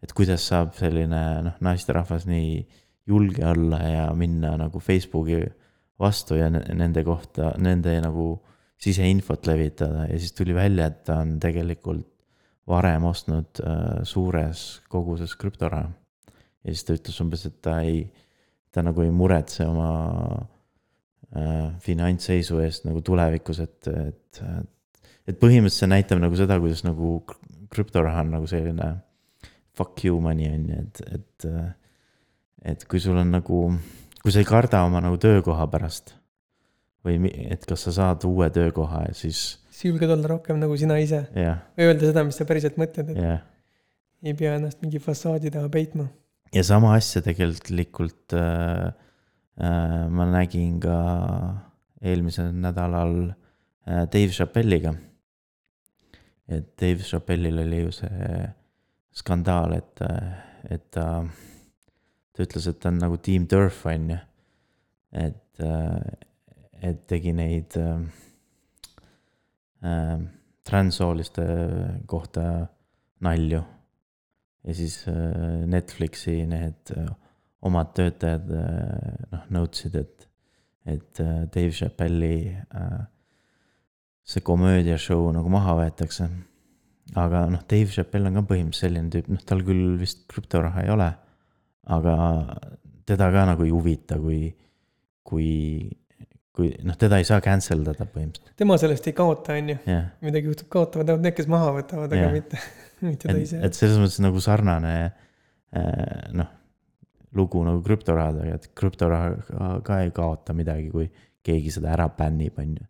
et 0.05 0.13
kuidas 0.17 0.47
saab 0.51 0.75
selline 0.79 1.21
noh, 1.47 1.61
naisterahvas 1.65 2.27
nii 2.31 2.57
julge 3.07 3.45
olla 3.47 3.83
ja 3.83 4.09
minna 4.17 4.55
nagu 4.61 4.81
Facebooki 4.81 5.43
vastu 6.01 6.39
ja 6.39 6.49
ne- 6.51 6.65
nende 6.75 7.05
kohta, 7.05 7.53
nende 7.59 7.95
nagu 8.03 8.39
siseinfot 8.81 9.47
levitada 9.47 10.09
ja 10.11 10.19
siis 10.19 10.33
tuli 10.37 10.55
välja, 10.55 10.89
et 10.91 11.05
ta 11.05 11.21
on 11.23 11.39
tegelikult 11.41 12.09
varem 12.69 13.05
ostnud 13.05 13.61
äh, 13.61 14.03
suures 14.09 14.65
koguses 14.89 15.37
krüptoraha. 15.37 15.91
ja 16.65 16.73
siis 16.73 16.85
ta 16.85 16.97
ütles 16.97 17.21
umbes, 17.21 17.45
et 17.47 17.61
ta 17.63 17.81
ei, 17.85 18.07
ta 18.73 18.83
nagu 18.83 19.05
ei 19.05 19.13
muretse 19.13 19.67
oma 19.69 19.91
finantsseisu 21.83 22.61
eest 22.63 22.85
nagu 22.87 23.03
tulevikus, 23.05 23.61
et, 23.65 23.89
et, 23.91 24.43
et 25.27 25.41
põhimõtteliselt 25.41 25.85
see 25.85 25.91
näitab 25.91 26.21
nagu 26.23 26.39
seda, 26.39 26.61
kuidas 26.63 26.85
nagu 26.87 27.17
kr- 27.27 27.41
krüptoraha 27.75 28.23
on 28.23 28.37
nagu 28.37 28.51
selline 28.51 28.91
fuck 29.75 30.05
you 30.07 30.21
money 30.23 30.51
on 30.53 30.69
ju, 30.71 30.83
et, 30.85 31.01
et, 31.19 31.49
et 32.75 32.85
kui 32.91 33.03
sul 33.03 33.19
on 33.19 33.35
nagu, 33.35 33.65
kui 34.23 34.35
sa 34.35 34.43
ei 34.43 34.49
karda 34.49 34.85
oma 34.87 35.03
nagu 35.03 35.19
töökoha 35.21 35.67
pärast 35.73 36.15
või 37.05 37.29
et 37.51 37.67
kas 37.69 37.89
sa 37.89 37.93
saad 37.99 38.25
uue 38.29 38.49
töökoha 38.55 39.05
ja 39.09 39.17
siis 39.19 39.59
siis 39.75 39.91
julged 39.91 40.11
olla 40.15 40.31
rohkem 40.37 40.61
nagu 40.63 40.77
sina 40.79 40.97
ise 41.03 41.25
jah, 41.35 41.65
või 41.77 41.89
öelda 41.91 42.11
seda, 42.11 42.25
mis 42.27 42.39
sa 42.39 42.47
päriselt 42.49 42.79
mõtled, 42.81 43.11
et 43.13 43.21
jah. 43.21 43.43
ei 44.25 44.37
pea 44.39 44.55
ennast 44.59 44.81
mingi 44.85 45.03
fassaadi 45.03 45.53
taha 45.55 45.71
peitma. 45.73 46.07
ja 46.55 46.65
sama 46.67 46.95
asja 46.97 47.25
tegelikult 47.27 48.37
äh, 48.39 48.45
äh, 48.87 48.93
ma 49.55 50.25
nägin 50.27 50.81
ka 50.83 50.99
eelmisel 52.03 52.53
nädalal 52.53 53.31
äh, 53.87 54.05
Dave 54.11 54.33
Chappelliga. 54.33 54.95
et 56.49 56.81
Dave 56.81 57.03
Chappellil 57.03 57.59
oli 57.59 57.81
ju 57.81 57.93
see 57.93 58.49
skandaal, 59.15 59.73
et, 59.79 60.01
et 60.71 60.91
ta, 60.91 61.07
ta 62.35 62.43
ütles, 62.43 62.67
et 62.69 62.81
ta 62.81 62.91
on 62.91 62.99
nagu 62.99 63.17
Team 63.17 63.47
Turf 63.47 63.87
on 63.87 64.11
ju. 64.11 64.19
et, 65.13 65.61
et 66.83 67.07
tegi 67.07 67.33
neid 67.33 67.77
äh, 67.79 68.03
äh, 69.87 70.19
transsooliste 70.65 71.47
kohta 72.11 72.67
nalju 73.21 73.63
ja 74.65 74.75
siis 74.75 75.05
äh, 75.09 75.67
Netflixi 75.67 76.43
need 76.47 76.93
äh, 76.97 77.09
omad 77.65 77.93
töötajad 77.97 78.53
äh, 78.53 79.27
noh 79.33 79.49
nõudsid, 79.59 79.97
et, 80.01 80.29
et 80.97 81.21
äh, 81.23 81.45
Dave 81.53 81.73
Chappelli 81.73 82.37
äh, 82.53 83.03
see 84.25 84.45
komöödiashow 84.45 85.29
nagu 85.37 85.53
maha 85.53 85.77
võetakse. 85.83 86.29
aga 87.21 87.45
noh, 87.53 87.65
Dave 87.69 87.93
Chappell 87.93 88.29
on 88.29 88.41
ka 88.41 88.47
põhimõtteliselt 88.53 88.87
selline 88.87 89.13
tüüp, 89.13 89.29
noh, 89.33 89.43
tal 89.45 89.65
küll 89.65 89.99
vist 90.01 90.25
krüptoraha 90.31 90.87
ei 90.87 90.93
ole, 90.95 91.11
aga 91.93 92.15
teda 93.09 93.29
ka 93.33 93.45
nagu 93.51 93.67
ei 93.67 93.73
huvita, 93.75 94.17
kui, 94.21 94.49
kui, 95.29 95.51
kui 96.57 96.71
noh, 96.89 96.97
teda 97.01 97.21
ei 97.21 97.29
saa 97.29 97.45
cancel 97.45 97.85
dada 97.85 98.09
põhimõtteliselt, 98.09 98.57
tema 98.61 98.81
sellest 98.81 99.13
ei 99.13 99.17
kaota, 99.17 99.59
on 99.61 99.75
ju, 99.75 99.79
jah 99.89 100.09
midagi 100.25 100.53
juhtub, 100.53 100.73
kaotavad 100.73 101.13
ainult 101.13 101.29
need, 101.29 101.37
kes 101.37 101.53
maha 101.53 101.77
võtavad, 101.77 102.13
aga 102.13 102.27
Jah. 102.29 102.35
mitte, 102.35 102.61
mitte 103.05 103.29
ta 103.29 103.39
ise. 103.41 103.61
et 103.69 103.77
selles 103.77 104.01
mõttes 104.01 104.21
nagu 104.25 104.41
sarnane 104.45 104.95
noh, 106.39 106.53
lugu 107.35 107.63
nagu 107.67 107.83
krüptorahadega, 107.85 108.59
et 108.59 108.71
krüptoraha 108.79 109.81
ka, 109.87 110.01
ei 110.05 110.13
kaota 110.15 110.55
midagi, 110.57 110.91
kui 110.93 111.09
keegi 111.45 111.73
seda 111.75 111.93
ära 111.95 112.09
bännib, 112.09 112.59
on 112.59 112.77
ju. 112.79 112.87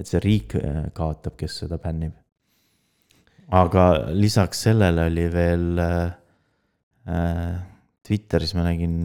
et 0.00 0.08
see 0.08 0.20
riik 0.24 0.56
äh, 0.58 0.86
kaotab, 0.96 1.36
kes 1.38 1.58
seda 1.62 1.78
bännib. 1.82 2.14
aga 3.52 3.84
lisaks 4.16 4.64
sellele 4.68 5.06
oli 5.10 5.26
veel 5.32 5.82
äh, 5.82 6.14
äh, 7.06 7.58
Twitteris 8.02 8.54
ma 8.58 8.64
nägin 8.66 8.96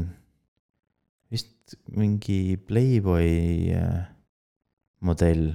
vist 1.32 1.76
mingi 1.94 2.58
Playboy 2.58 3.28
äh, 3.76 4.06
modell 5.06 5.52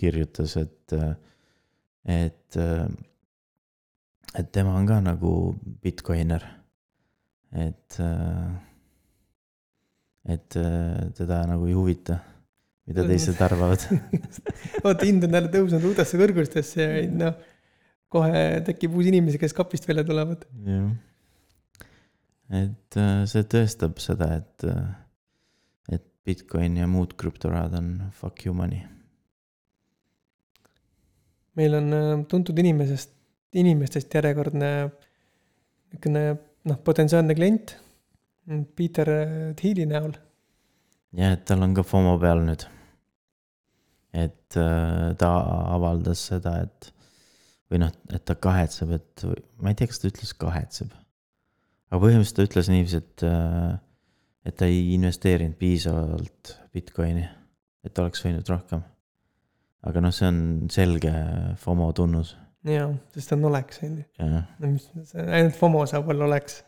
kirjutas, 0.00 0.56
et 0.56 0.94
äh, 0.96 1.16
et, 2.04 2.56
et 4.34 4.52
tema 4.52 4.74
on 4.78 4.86
ka 4.88 5.00
nagu 5.04 5.34
Bitcoiner. 5.82 6.59
Et, 7.52 7.98
äh, 8.00 8.50
et 10.34 10.56
äh, 10.56 11.10
teda 11.16 11.42
nagu 11.50 11.66
ei 11.66 11.74
huvita, 11.74 12.20
mida 12.90 13.04
teised 13.08 13.40
arvavad. 13.42 13.86
vaata, 14.84 15.06
hind 15.06 15.26
on 15.26 15.38
jälle 15.38 15.52
tõusnud 15.52 15.88
uutesse 15.90 16.20
kõrgustesse 16.20 16.86
ja 16.86 17.02
noh, 17.10 17.40
kohe 18.10 18.44
tekib 18.66 18.94
uusi 18.98 19.12
inimesi, 19.12 19.40
kes 19.42 19.54
kapist 19.56 19.88
välja 19.88 20.06
tulevad. 20.06 20.46
jah. 20.66 20.90
et 22.62 22.98
äh, 22.98 23.18
see 23.30 23.46
tõestab 23.50 23.98
seda, 24.02 24.32
et, 24.40 24.66
et 25.90 26.06
Bitcoin 26.26 26.78
ja 26.78 26.88
muud 26.90 27.16
krüptorahad 27.18 27.76
on 27.78 27.92
fuck 28.14 28.46
you 28.46 28.54
money. 28.54 28.86
meil 31.58 31.74
on 31.76 32.24
tuntud 32.30 32.58
inimesest, 32.62 33.10
inimestest 33.58 34.14
järjekordne 34.14 34.70
niisugune 35.90 36.22
noh, 36.68 36.80
potentsiaalne 36.84 37.36
klient 37.38 37.76
Peter 38.76 39.08
äh, 39.08 39.54
Thieli 39.56 39.86
näol. 39.88 40.14
jah, 41.16 41.34
et 41.34 41.44
tal 41.48 41.64
on 41.64 41.74
ka 41.76 41.84
FOMO 41.86 42.16
peal 42.22 42.42
nüüd. 42.46 42.66
et 44.12 44.58
äh, 44.58 45.12
ta 45.18 45.30
avaldas 45.76 46.26
seda, 46.32 46.56
et 46.66 46.90
või 47.70 47.84
noh, 47.84 47.92
et 48.10 48.24
ta 48.26 48.34
kahetseb, 48.34 48.96
et 48.96 49.26
ma 49.62 49.70
ei 49.70 49.78
tea, 49.78 49.90
kas 49.90 50.02
ta 50.02 50.10
ütles 50.10 50.32
kahetseb. 50.38 50.94
aga 51.90 52.02
põhimõtteliselt 52.02 52.40
ta 52.40 52.48
ütles 52.48 52.70
niiviisi, 52.72 53.02
et, 53.04 53.26
äh, 53.26 53.74
et 54.50 54.58
ta 54.58 54.70
ei 54.70 54.94
investeerinud 54.96 55.58
piisavalt 55.60 56.56
Bitcoini, 56.74 57.26
et 57.86 57.98
oleks 58.02 58.24
võinud 58.26 58.50
rohkem. 58.50 58.82
aga 59.86 60.00
noh, 60.02 60.12
see 60.12 60.28
on 60.28 60.40
selge 60.72 61.12
FOMO 61.62 61.92
tunnus, 61.96 62.34
jaa, 62.68 62.90
sest 63.14 63.32
on 63.36 63.44
oleks, 63.44 63.80
on 63.82 63.96
ju. 64.00 64.04
jah. 64.18 64.42
no 64.58 64.72
mis, 64.74 64.90
ainult 65.14 65.56
FOMO 65.56 65.86
saab 65.88 66.10
olla 66.12 66.26
oleks. 66.28 66.60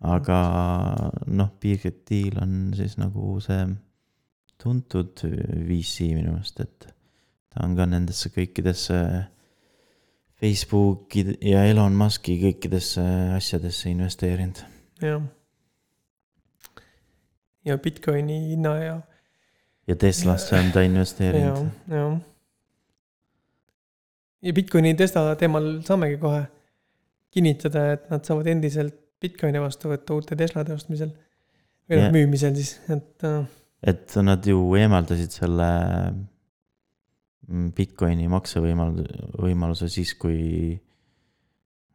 aga 0.00 0.38
noh, 1.26 1.50
Birgit 1.60 2.04
Tiil 2.06 2.38
on 2.42 2.74
siis 2.78 2.98
nagu 3.00 3.38
see 3.42 3.64
tuntud 4.58 5.24
VC 5.68 6.12
minu 6.14 6.34
meelest, 6.34 6.60
et 6.62 6.88
ta 7.50 7.66
on 7.66 7.74
ka 7.78 7.86
nendesse 7.90 8.30
kõikidesse 8.34 9.00
Facebooki 10.38 11.24
ja 11.42 11.64
Elon 11.66 11.94
Musk'i 11.98 12.38
kõikidesse 12.42 13.02
asjadesse 13.34 13.90
investeerinud. 13.90 14.62
jah. 15.02 15.22
ja 17.66 17.78
Bitcoini 17.78 18.40
hinna 18.52 18.74
ja, 18.78 18.96
ja 19.90 19.96
Teslasse 19.96 20.58
on 20.58 20.72
ta 20.72 20.86
ja, 20.86 20.90
investeerinud. 20.92 21.70
ja. 21.90 22.10
Ja 24.42 24.54
Bitcoini 24.54 24.94
Tesla 24.98 25.34
teemal 25.38 25.78
saamegi 25.86 26.18
kohe 26.22 26.42
kinnitada, 27.34 27.92
et 27.96 28.10
nad 28.12 28.24
saavad 28.24 28.48
endiselt 28.54 28.96
Bitcoini 29.18 29.60
vastu 29.60 29.90
võtta 29.90 30.14
uute 30.14 30.36
Teslade 30.38 30.74
ostmisel. 30.74 31.14
või 31.88 32.02
noh 32.02 32.12
müümisel 32.14 32.54
siis, 32.56 32.76
et 32.92 33.24
äh, 33.26 33.46
et 33.82 34.16
nad 34.26 34.46
ju 34.46 34.58
eemaldasid 34.78 35.34
selle 35.34 35.68
mm, 37.46 37.72
Bitcoini 37.76 38.28
maksevõimal-, 38.30 39.02
võimaluse 39.38 39.88
siis, 39.92 40.14
kui 40.18 40.74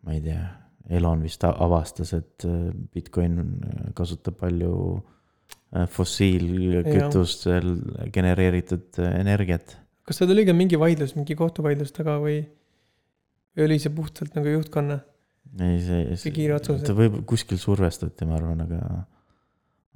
ma 0.03 0.15
ei 0.15 0.21
tea, 0.23 0.43
Elon 0.93 1.23
vist 1.23 1.43
avastas, 1.47 2.13
et 2.17 2.47
äh, 2.47 2.71
Bitcoin 2.93 3.39
kasutab 3.95 4.35
palju 4.41 4.73
äh, 5.75 5.87
fossiilkütustel 5.91 7.77
genereeritud 8.13 8.99
äh, 8.99 9.19
energiat. 9.21 9.77
Kas 10.07 10.19
seal 10.19 10.33
oli 10.33 10.45
ka 10.47 10.55
mingi 10.57 10.79
vaidlus, 10.79 11.15
mingi 11.17 11.37
kohtuvaidlus 11.39 11.93
taga 11.95 12.17
või, 12.21 12.41
või 13.55 13.67
oli 13.67 13.79
see 13.81 13.93
puhtalt 13.95 14.37
nagu 14.37 14.51
juhtkonna? 14.57 14.99
ei, 15.59 15.79
see, 15.83 16.17
See 16.19 16.33
kiire 16.35 16.57
otsus, 16.57 16.81
ta 16.85 16.95
võib, 16.97 17.19
kuskil 17.29 17.59
survestati, 17.61 18.25
ma 18.27 18.37
arvan, 18.39 18.63
aga, 18.65 18.81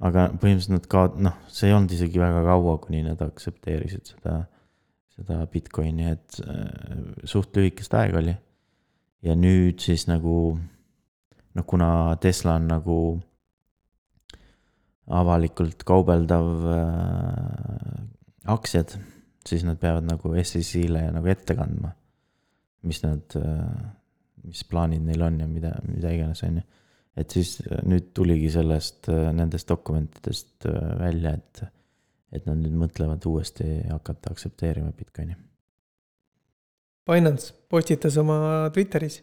aga 0.06 0.26
põhimõtteliselt 0.36 0.76
nad 0.76 0.88
ka, 0.90 1.04
noh, 1.28 1.38
see 1.52 1.70
ei 1.70 1.76
olnud 1.76 1.94
isegi 1.96 2.22
väga 2.22 2.44
kaua, 2.46 2.76
kuni 2.82 3.02
nad 3.06 3.22
aktsepteerisid 3.24 4.12
seda, 4.14 4.40
seda 5.16 5.40
Bitcoini, 5.50 6.12
et 6.14 6.40
äh, 6.44 6.68
suht 7.28 7.56
lühikest 7.58 7.96
aega 7.98 8.22
oli. 8.22 8.36
ja 9.26 9.34
nüüd 9.34 9.82
siis 9.82 10.06
nagu, 10.06 10.54
noh, 11.58 11.66
kuna 11.66 11.90
Tesla 12.22 12.54
on 12.60 12.68
nagu 12.70 12.98
avalikult 15.08 15.82
kaubeldav 15.88 16.48
äh, 16.70 18.02
aktsiad, 18.54 18.94
siis 19.48 19.64
nad 19.66 19.78
peavad 19.80 20.06
nagu 20.06 20.32
SEC-le 20.42 21.08
nagu 21.14 21.30
ette 21.30 21.56
kandma, 21.58 21.92
mis 22.88 23.00
nad 23.04 23.36
äh, 23.38 23.78
mis 24.44 24.64
plaanid 24.68 25.04
neil 25.04 25.24
on 25.26 25.40
ja 25.42 25.48
mida, 25.50 25.72
mida 25.88 26.12
iganes, 26.14 26.42
on 26.46 26.60
ju. 26.60 26.66
et 27.18 27.34
siis 27.34 27.56
äh, 27.66 27.82
nüüd 27.88 28.12
tuligi 28.16 28.50
sellest, 28.54 29.10
nendest 29.34 29.68
dokumentidest 29.70 30.68
äh, 30.70 30.78
välja, 31.00 31.34
et, 31.38 31.64
et 32.32 32.48
nad 32.48 32.60
nüüd 32.60 32.76
mõtlevad 32.84 33.24
uuesti 33.28 33.68
hakata 33.88 34.34
aktsepteerima 34.34 34.92
Bitcoini. 34.96 35.36
Binance 37.08 37.54
postitas 37.72 38.18
oma 38.20 38.68
Twitteris, 38.74 39.22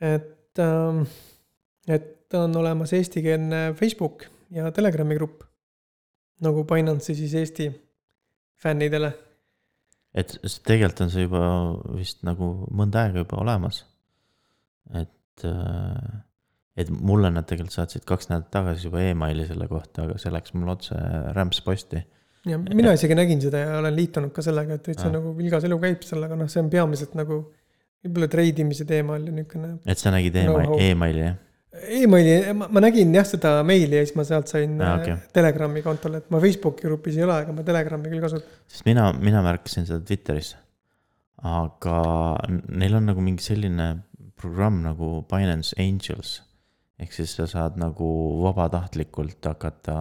et 0.00 0.60
ähm,, 0.62 1.04
et 1.88 2.34
on 2.36 2.56
olemas 2.56 2.92
eestikeelne 2.92 3.74
Facebook 3.74 4.26
ja 4.50 4.72
Telegrami 4.72 5.14
grupp. 5.14 5.42
nagu 6.40 6.64
Binance'i 6.64 7.14
siis 7.14 7.34
Eesti 7.34 7.72
fännidele. 8.62 9.12
Et 10.14 10.38
tegelikult 10.66 11.00
on 11.04 11.10
see 11.12 11.26
juba 11.26 11.42
vist 11.96 12.22
nagu 12.26 12.48
mõnda 12.74 13.04
aega 13.06 13.22
juba 13.24 13.40
olemas. 13.42 13.82
et, 14.96 15.44
et 16.78 16.90
mulle 16.90 17.30
nad 17.34 17.46
tegelikult 17.48 17.76
saatsid 17.76 18.04
kaks 18.08 18.30
nädalat 18.30 18.50
tagasi 18.54 18.86
juba 18.88 19.02
emaili 19.04 19.44
selle 19.48 19.68
kohta, 19.70 20.06
aga 20.06 20.16
see 20.22 20.32
läks 20.34 20.54
mul 20.56 20.72
otse 20.72 20.96
rämpsposti. 21.36 22.00
ja 22.48 22.58
mina 22.58 22.92
isegi 22.96 23.14
nägin 23.18 23.40
seda 23.44 23.58
ja 23.66 23.78
olen 23.82 23.96
liitunud 23.96 24.32
ka 24.32 24.42
sellega, 24.46 24.78
et 24.78 24.88
üldse 24.88 25.08
Ah. 25.08 25.12
nagu 25.18 25.34
vilgas 25.36 25.64
elu 25.68 25.78
käib 25.82 26.02
sellega, 26.06 26.36
noh, 26.38 26.48
see 26.48 26.62
on 26.62 26.70
peamiselt 26.72 27.14
nagu 27.18 27.42
võib-olla 28.04 28.28
treidimise 28.30 28.84
teemal 28.88 29.24
ja 29.26 29.32
niisugune 29.34 29.74
et 29.86 29.98
sa 29.98 30.10
nägid 30.14 30.36
ema- 30.38 30.62
Know-how. 30.62 30.80
emaili 30.80 31.24
jah? 31.26 31.36
emaili, 31.72 32.38
ma, 32.56 32.68
ma 32.72 32.80
nägin 32.82 33.12
jah 33.14 33.26
seda 33.28 33.58
meili 33.66 33.98
ja 33.98 34.06
siis 34.06 34.16
ma 34.16 34.24
sealt 34.26 34.48
sain 34.50 34.78
okei. 34.80 35.12
okay. 35.12 35.32
Telegrami 35.36 35.82
kontole, 35.84 36.22
et 36.22 36.32
ma 36.32 36.40
Facebooki 36.42 36.86
grupis 36.88 37.18
ei 37.18 37.26
ole, 37.26 37.36
aga 37.44 37.54
ma 37.54 37.64
Telegrami 37.66 38.10
küll 38.12 38.24
kasutan. 38.24 38.58
sest 38.70 38.86
mina, 38.88 39.10
mina 39.12 39.42
märkasin 39.44 39.88
seda 39.88 40.00
Twitteris. 40.08 40.54
aga 41.44 41.98
neil 42.48 42.98
on 42.98 43.10
nagu 43.12 43.24
mingi 43.24 43.44
selline 43.44 43.90
programm 44.38 44.82
nagu 44.86 45.22
Binance 45.28 45.76
Angels. 45.82 46.38
ehk 46.98 47.12
siis 47.14 47.36
sa 47.36 47.46
saad 47.46 47.76
nagu 47.78 48.08
vabatahtlikult 48.42 49.44
hakata 49.46 49.98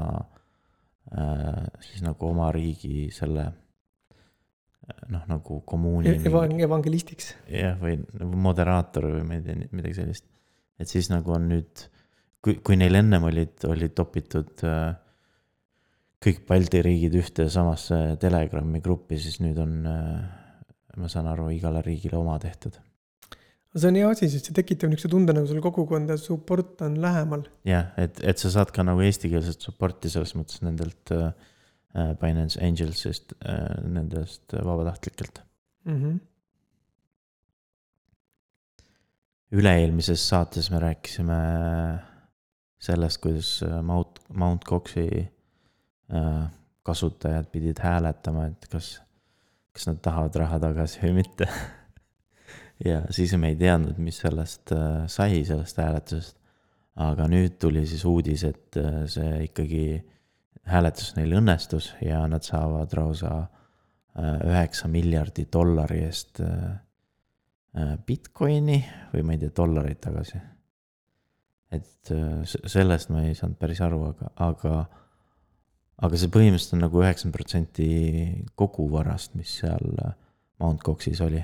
äh, 1.11 1.67
siis 1.83 2.01
nagu 2.05 2.31
oma 2.31 2.47
riigi 2.55 3.09
selle 3.13 3.43
äh, 3.51 5.03
noh, 5.13 5.27
nagu 5.27 5.61
kommuuni. 5.67 6.15
Evang-, 6.31 6.57
evangelistiks. 6.63 7.35
jah, 7.51 7.75
või 7.81 7.99
nagu 8.07 8.41
moderaator 8.47 9.11
või 9.17 9.27
ma 9.27 9.37
ei 9.37 9.45
tea, 9.45 9.67
midagi 9.67 9.99
sellist. 9.99 10.25
Et 10.79 10.89
siis 10.89 11.09
nagu 11.09 11.33
on 11.35 11.49
nüüd, 11.51 11.85
kui, 12.43 12.57
kui 12.63 12.77
neil 12.79 12.95
ennem 12.99 13.23
olid, 13.27 13.65
olid 13.67 13.93
topitud 13.97 14.65
äh, 14.67 14.95
kõik 16.23 16.43
Balti 16.49 16.81
riigid 16.85 17.15
ühte 17.19 17.45
ja 17.45 17.53
samasse 17.53 18.17
Telegrami 18.21 18.81
gruppi, 18.83 19.19
siis 19.21 19.39
nüüd 19.43 19.59
on 19.61 19.79
äh,, 19.89 20.21
ma 20.97 21.09
saan 21.11 21.29
aru, 21.29 21.49
igale 21.53 21.83
riigile 21.85 22.17
oma 22.19 22.37
tehtud. 22.41 22.79
see 23.77 23.91
on 23.91 23.97
hea 23.99 24.07
asi, 24.09 24.29
sest 24.33 24.49
see 24.49 24.55
tekitab 24.57 24.89
niisuguse 24.89 25.13
tunde, 25.13 25.35
nagu 25.37 25.49
sul 25.49 25.61
kogukond 25.61 26.09
ja 26.09 26.17
support 26.17 26.81
on 26.85 26.97
lähemal. 27.01 27.45
jah, 27.67 27.91
et, 28.01 28.23
et 28.25 28.41
sa 28.41 28.53
saad 28.53 28.73
ka 28.73 28.85
nagu 28.87 29.03
eestikeelset 29.05 29.67
support'i 29.67 30.09
selles 30.13 30.33
mõttes 30.37 30.63
nendelt 30.65 31.13
äh, 31.13 31.29
äh, 31.93 32.15
Binance 32.21 32.61
Angelsist 32.63 33.37
äh,, 33.43 33.77
nendest 33.85 34.57
vabatahtlikelt. 34.57 35.43
Mm 35.85 36.01
-hmm. 36.01 36.17
Üle-eelmises 39.55 40.23
saates 40.29 40.69
me 40.71 40.81
rääkisime 40.83 41.37
sellest, 42.79 43.21
kuidas 43.23 43.63
äh, 43.63 43.81
Mount, 43.81 44.19
Mount 44.33 44.65
Coxi 44.67 45.07
äh, 46.13 46.47
kasutajad 46.83 47.49
pidid 47.51 47.79
hääletama, 47.83 48.47
et 48.51 48.67
kas, 48.71 48.97
kas 49.75 49.87
nad 49.89 50.01
tahavad 50.03 50.35
raha 50.39 50.59
tagasi 50.63 51.01
või 51.05 51.15
mitte. 51.21 51.47
ja 52.89 53.01
siis 53.09 53.33
me 53.39 53.53
ei 53.53 53.59
teadnud, 53.59 53.97
mis 54.03 54.19
sellest 54.23 54.75
äh, 54.75 55.05
sai, 55.11 55.43
sellest 55.47 55.79
hääletusest. 55.83 56.37
aga 56.97 57.27
nüüd 57.29 57.59
tuli 57.61 57.85
siis 57.85 58.05
uudis, 58.09 58.41
et 58.43 58.77
see 59.13 59.43
ikkagi 59.45 59.99
hääletus 60.65 61.11
neil 61.13 61.35
õnnestus 61.37 61.91
ja 62.01 62.23
nad 62.27 62.41
saavad 62.41 62.95
lausa 62.97 63.35
üheksa 64.17 64.89
miljardi 64.89 65.45
dollari 65.53 65.99
eest 66.07 66.41
äh, 66.41 66.71
Bitcoini 68.07 68.77
või 69.13 69.25
ma 69.25 69.35
ei 69.35 69.41
tea, 69.41 69.53
dollareid 69.55 69.99
tagasi. 70.01 70.39
et 71.71 72.11
äh, 72.15 72.45
sellest 72.45 73.11
ma 73.11 73.25
ei 73.27 73.35
saanud 73.35 73.57
päris 73.59 73.81
aru, 73.83 73.99
aga, 74.11 74.31
aga, 74.45 74.85
aga 76.07 76.19
see 76.19 76.31
põhimõtteliselt 76.31 76.77
on 76.77 76.85
nagu 76.85 77.03
üheksakümmend 77.03 77.35
protsenti 77.35 77.89
kogu 78.55 78.87
varast, 78.93 79.35
mis 79.35 79.57
seal 79.59 80.01
äh, 80.05 80.15
Mount 80.59 80.81
Coxis 80.83 81.21
oli. 81.21 81.43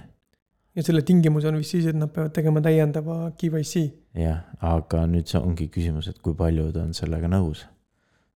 ja 0.76 0.84
selle 0.84 1.04
tingimus 1.06 1.46
on 1.46 1.60
vist 1.60 1.76
siis, 1.76 1.86
et 1.92 1.98
nad 1.98 2.12
peavad 2.14 2.34
tegema 2.34 2.64
täiendava 2.64 3.18
KYC. 3.38 3.84
jah, 4.18 4.46
aga 4.62 5.06
nüüd 5.10 5.30
see 5.30 5.42
ongi 5.42 5.70
küsimus, 5.74 6.10
et 6.10 6.22
kui 6.24 6.38
paljud 6.40 6.78
on 6.82 6.94
sellega 6.98 7.30
nõus. 7.30 7.66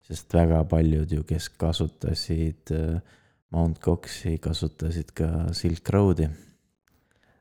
sest 0.08 0.34
väga 0.34 0.62
paljud 0.68 1.10
ju, 1.12 1.24
kes 1.26 1.48
kasutasid 1.56 2.74
äh, 2.76 3.16
Mount 3.50 3.80
Coxi, 3.80 4.36
kasutasid 4.44 5.14
ka 5.16 5.48
Silk 5.56 5.88
Road'i. 5.88 6.28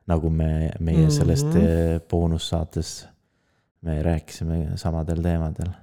Nagu 0.08 0.30
me, 0.30 0.72
meie 0.80 1.06
Mhm. 1.06 1.12
sellest 1.12 1.56
äh, 1.56 2.00
boonussaates 2.10 3.08
me 3.82 4.02
rääkisime 4.04 4.78
samadel 4.78 5.22
teemadel. 5.22 5.74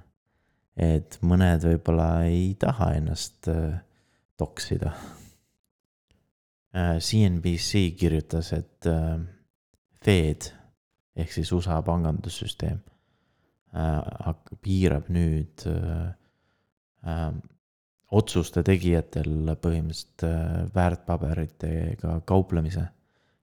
et 0.77 1.17
mõned 1.23 1.63
võib-olla 1.63 2.25
ei 2.27 2.55
taha 2.59 2.89
ennast 2.97 3.47
äh, 3.47 3.79
toksida. 4.37 4.91
CNBC 6.75 7.95
kirjutas, 7.95 8.49
et 8.51 8.83
Fed 10.03 10.49
ehk 11.15 11.31
siis 11.31 11.51
USA 11.55 11.77
pangandussüsteem 11.81 12.81
piirab 14.61 15.07
nüüd 15.07 15.63
otsuste 18.11 18.63
tegijatel 18.67 19.55
põhimõtteliselt 19.63 20.27
väärtpaberitega 20.75 22.19
kauplemise. 22.27 22.89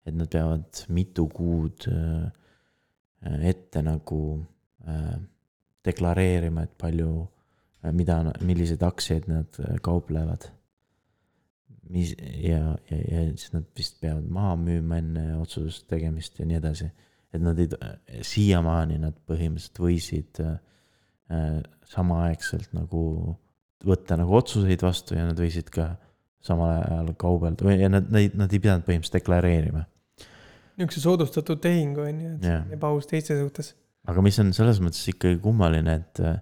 Et 0.07 0.15
nad 0.15 0.29
peavad 0.31 0.83
mitu 0.95 1.27
kuud 1.33 1.87
äh, 1.91 2.29
ette 3.49 3.83
nagu 3.85 4.21
äh, 4.87 5.17
deklareerima, 5.85 6.63
et 6.63 6.77
palju, 6.79 7.11
mida, 7.95 8.21
milliseid 8.45 8.83
aktsiaid 8.83 9.27
nad 9.31 9.59
äh, 9.63 9.77
kauplevad. 9.83 10.49
mis 11.89 12.11
ja, 12.19 12.77
ja, 12.91 12.97
ja 12.97 13.21
siis 13.33 13.53
nad 13.53 13.65
vist 13.77 13.95
peavad 14.01 14.27
maha 14.29 14.55
müüma 14.61 14.99
enne 15.01 15.23
otsuse 15.41 15.87
tegemist 15.89 16.37
ja 16.37 16.45
nii 16.45 16.57
edasi 16.59 16.91
et 17.33 17.41
nad 17.41 17.59
ei, 17.61 17.69
siiamaani 18.25 18.97
nad 19.01 19.17
põhimõtteliselt 19.29 19.81
võisid 19.83 20.41
äh, 20.43 21.59
samaaegselt 21.89 22.73
nagu 22.77 23.03
võtta 23.85 24.17
nagu 24.19 24.35
otsuseid 24.39 24.81
vastu 24.83 25.17
ja 25.17 25.27
nad 25.29 25.39
võisid 25.39 25.69
ka 25.73 25.93
samal 26.43 26.77
ajal 26.77 27.13
kaubelda 27.19 27.67
või 27.67 27.79
ja 27.81 27.89
nad, 27.91 28.07
nad, 28.13 28.35
nad 28.39 28.53
ei 28.53 28.61
pidanud 28.61 28.85
põhimõtteliselt 28.87 29.19
deklareerima. 29.19 29.83
niisuguse 30.79 31.03
soodustatud 31.03 31.59
tehingu 31.63 32.05
on 32.05 32.21
ju, 32.23 32.35
et 32.37 32.49
on 32.53 32.77
ebaaus 32.77 33.09
teiste 33.09 33.35
suhtes. 33.39 33.73
aga 34.07 34.23
mis 34.25 34.39
on 34.39 34.53
selles 34.55 34.79
mõttes 34.83 35.03
ikkagi 35.11 35.39
kummaline, 35.43 35.99
et 35.99 36.23
äh, 36.23 36.39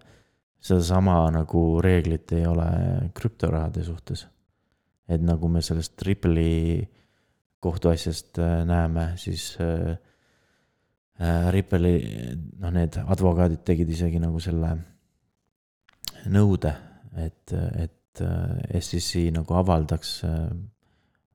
sedasama 0.60 1.20
nagu 1.34 1.64
reeglit 1.84 2.32
ei 2.38 2.46
ole 2.48 2.68
krüptorahade 3.18 3.84
suhtes. 3.84 4.28
et 5.08 5.24
nagu 5.24 5.48
me 5.48 5.62
sellest 5.64 6.02
Ripple'i 6.04 6.88
kohtuasjast 7.60 8.40
äh, 8.40 8.66
näeme, 8.66 9.12
siis 9.16 9.58
äh, 9.62 9.98
äh, 11.22 11.52
Ripple'i, 11.52 11.96
noh, 12.60 12.74
need 12.76 13.00
advokaadid 13.06 13.64
tegid 13.66 13.90
isegi 13.90 14.20
nagu 14.22 14.40
selle 14.44 14.76
nõude, 16.28 16.74
et, 17.24 17.56
et 17.80 17.97
SEC 18.22 19.28
nagu 19.36 19.58
avaldaks, 19.60 20.22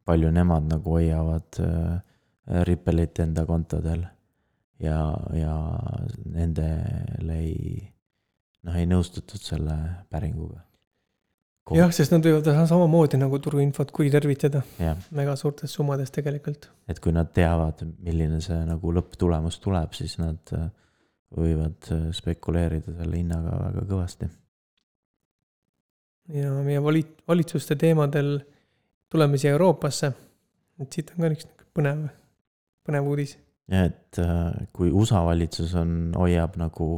palju 0.09 0.33
nemad 0.35 0.67
nagu 0.71 0.97
hoiavad 0.97 1.61
äh, 1.63 2.01
Ripple'it 2.67 3.21
enda 3.23 3.45
kontodel 3.47 4.03
ja, 4.83 4.99
ja 5.37 5.55
nendele 6.27 7.39
ei, 7.39 7.79
noh, 8.67 8.77
ei 8.77 8.89
nõustutud 8.91 9.43
selle 9.43 9.77
päringuga. 10.11 10.59
jah, 11.79 11.93
sest 11.95 12.15
nad 12.15 12.27
võivad 12.27 12.51
samamoodi 12.67 13.21
nagu 13.21 13.39
turuinfot 13.39 13.95
kuritarvitada 13.95 14.65
väga 15.15 15.37
suurtes 15.39 15.75
summades 15.79 16.11
tegelikult. 16.15 16.69
et 16.91 16.99
kui 16.99 17.15
nad 17.15 17.31
teavad, 17.35 17.85
milline 18.03 18.43
see 18.43 18.59
nagu 18.67 18.95
lõpptulemus 18.99 19.61
tuleb, 19.63 19.95
siis 19.95 20.19
nad 20.19 20.55
äh, 20.59 20.69
võivad 21.39 21.93
äh, 21.95 22.09
spekuleerida 22.17 22.99
selle 22.99 23.23
hinnaga 23.23 23.59
väga 23.69 23.87
kõvasti. 23.87 24.33
Ja 26.29 26.53
meie 26.63 26.83
vali-, 26.83 27.09
valitsuste 27.29 27.77
teemadel 27.77 28.37
tuleme 29.13 29.39
siia 29.39 29.53
Euroopasse. 29.57 30.13
et 30.81 30.93
siit 30.93 31.11
on 31.13 31.25
ka 31.25 31.31
üks 31.35 31.49
põnev, 31.77 32.07
põnev 32.87 33.09
uudis. 33.09 33.37
ja 33.71 33.87
et 33.89 34.21
äh, 34.21 34.69
kui 34.73 34.91
USA 34.91 35.25
valitsus 35.27 35.75
on, 35.79 36.13
hoiab 36.17 36.57
nagu 36.61 36.89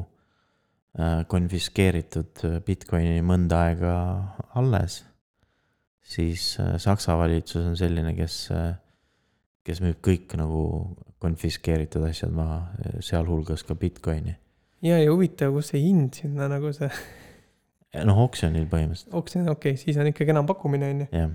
äh, 0.98 1.24
konfiskeeritud 1.30 2.44
Bitcoini 2.66 3.22
mõnda 3.26 3.64
aega 3.68 3.96
alles, 4.60 5.02
siis 6.02 6.54
äh, 6.62 6.76
Saksa 6.78 7.18
valitsus 7.18 7.64
on 7.64 7.76
selline, 7.80 8.14
kes, 8.16 8.38
kes 9.64 9.82
müüb 9.84 10.00
kõik 10.04 10.36
nagu 10.40 10.62
konfiskeeritud 11.24 12.04
asjad 12.04 12.32
maha, 12.36 12.66
sealhulgas 13.00 13.64
ka 13.64 13.76
Bitcoini. 13.78 14.36
ja, 14.84 15.00
ja 15.00 15.10
huvitav, 15.12 15.54
kus 15.56 15.72
see 15.72 15.84
hind 15.86 16.20
sinna 16.22 16.48
nagu 16.52 16.72
see, 16.76 16.90
noh, 18.02 18.24
oksjonil 18.26 18.66
põhimõtteliselt, 18.70 19.14
oksjon, 19.14 19.48
okei 19.52 19.74
okay,, 19.74 19.80
siis 19.80 19.98
on 20.00 20.10
ikkagi 20.10 20.34
enam 20.34 20.48
pakkumine, 20.48 20.90
on 20.94 21.04
ju. 21.04 21.28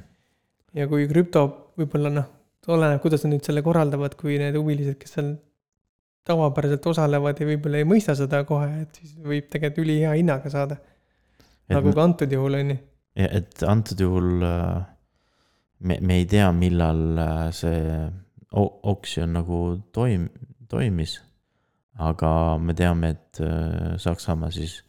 ja 0.79 0.89
kui 0.91 1.07
krüpto 1.11 1.45
võib-olla 1.79 2.11
noh, 2.13 2.27
oleneb, 2.69 3.01
kuidas 3.03 3.23
nad 3.25 3.33
nüüd 3.33 3.47
selle 3.47 3.63
korraldavad, 3.65 4.15
kui 4.19 4.37
need 4.41 4.57
huvilised, 4.59 4.97
kes 4.99 5.15
seal 5.17 5.33
tavapäraselt 6.29 6.85
osalevad 6.91 7.39
ja 7.39 7.47
võib-olla 7.49 7.81
ei 7.81 7.87
mõista 7.87 8.15
seda 8.17 8.43
kohe, 8.47 8.69
et 8.83 8.99
siis 9.01 9.15
võib 9.23 9.49
tegelikult 9.49 9.85
ülihea 9.85 10.13
hinnaga 10.17 10.51
saada. 10.53 10.77
nagu 11.69 11.93
ka 11.93 12.03
antud 12.03 12.31
juhul 12.33 12.59
on 12.59 12.73
ju. 12.73 12.79
Et 13.19 13.63
antud 13.67 13.99
juhul 13.99 14.43
äh, 14.45 14.83
me, 15.79 15.97
me 16.01 16.19
ei 16.21 16.27
tea, 16.29 16.51
millal 16.55 17.01
äh, 17.17 17.47
see 17.55 17.81
oksjon 18.51 19.33
nagu 19.37 19.79
toim-, 19.95 20.29
toimis. 20.69 21.19
aga 21.99 22.57
me 22.57 22.73
teame, 22.73 23.09
et 23.15 23.41
äh, 23.43 23.97
Saksamaa 23.99 24.51
siis 24.55 24.79